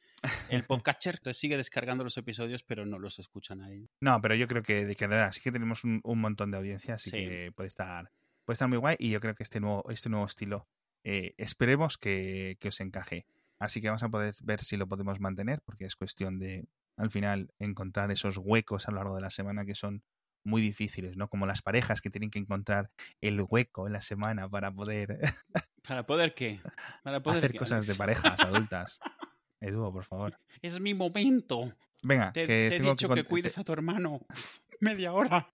el 0.50 0.64
podcatcher. 0.66 1.14
Entonces 1.18 1.38
sigue 1.40 1.56
descargando 1.56 2.02
los 2.02 2.16
episodios, 2.18 2.64
pero 2.64 2.84
no 2.84 2.98
los 2.98 3.20
escuchan 3.20 3.62
ahí. 3.62 3.88
No, 4.00 4.20
pero 4.20 4.34
yo 4.34 4.48
creo 4.48 4.62
que 4.64 4.84
de 4.84 4.96
que 4.96 5.06
verdad 5.06 5.30
sí 5.30 5.40
que 5.40 5.52
tenemos 5.52 5.84
un, 5.84 6.00
un 6.02 6.20
montón 6.20 6.50
de 6.50 6.56
audiencia, 6.58 6.94
así 6.94 7.08
Sí. 7.10 7.16
que 7.18 7.52
puede 7.54 7.68
estar, 7.68 8.10
puede 8.44 8.54
estar 8.54 8.68
muy 8.68 8.78
guay. 8.78 8.96
Y 8.98 9.10
yo 9.10 9.20
creo 9.20 9.36
que 9.36 9.44
este 9.44 9.60
nuevo, 9.60 9.88
este 9.90 10.08
nuevo 10.08 10.26
estilo, 10.26 10.66
eh, 11.08 11.34
esperemos 11.38 11.98
que, 11.98 12.56
que 12.58 12.68
os 12.68 12.80
encaje. 12.80 13.26
Así 13.60 13.80
que 13.80 13.86
vamos 13.86 14.02
a 14.02 14.08
poder 14.08 14.34
ver 14.42 14.64
si 14.64 14.76
lo 14.76 14.88
podemos 14.88 15.20
mantener, 15.20 15.62
porque 15.64 15.84
es 15.84 15.94
cuestión 15.94 16.40
de, 16.40 16.68
al 16.96 17.12
final, 17.12 17.54
encontrar 17.60 18.10
esos 18.10 18.36
huecos 18.38 18.88
a 18.88 18.90
lo 18.90 18.96
largo 18.96 19.14
de 19.14 19.20
la 19.20 19.30
semana 19.30 19.64
que 19.64 19.76
son 19.76 20.02
muy 20.42 20.60
difíciles, 20.60 21.16
¿no? 21.16 21.28
Como 21.28 21.46
las 21.46 21.62
parejas 21.62 22.00
que 22.00 22.10
tienen 22.10 22.30
que 22.30 22.40
encontrar 22.40 22.90
el 23.20 23.40
hueco 23.48 23.86
en 23.86 23.92
la 23.92 24.00
semana 24.00 24.48
para 24.48 24.72
poder 24.72 25.20
¿Para 25.86 26.04
poder 26.06 26.34
qué? 26.34 26.60
Para 27.04 27.22
poder 27.22 27.38
hacer 27.38 27.52
qué, 27.52 27.58
cosas 27.58 27.86
de 27.86 27.94
parejas 27.94 28.40
adultas. 28.40 28.98
Edu, 29.60 29.92
por 29.92 30.04
favor. 30.04 30.36
Es 30.60 30.80
mi 30.80 30.92
momento. 30.92 31.72
Venga, 32.02 32.32
Te, 32.32 32.42
que 32.42 32.68
te 32.68 32.76
he 32.76 32.80
dicho 32.80 33.08
que, 33.08 33.22
cuides 33.22 33.58
a 33.58 33.64
tu 33.64 33.72
hermano. 33.72 34.26
Media 34.80 35.12
hora. 35.12 35.48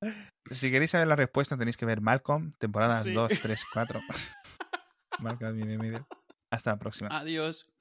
Si 0.54 0.70
queréis 0.70 0.90
saber 0.90 1.06
la 1.06 1.16
respuesta, 1.16 1.56
tenéis 1.56 1.76
que 1.76 1.86
ver 1.86 2.00
Malcolm, 2.00 2.52
temporadas 2.58 3.04
Sí. 3.04 3.12
2, 3.12 3.40
3, 3.40 3.64
4. 3.72 4.00
Malcolm 5.20 5.56
Middle. 5.56 6.04
Hasta 6.50 6.70
la 6.72 6.78
próxima. 6.78 7.08
Adiós. 7.16 7.68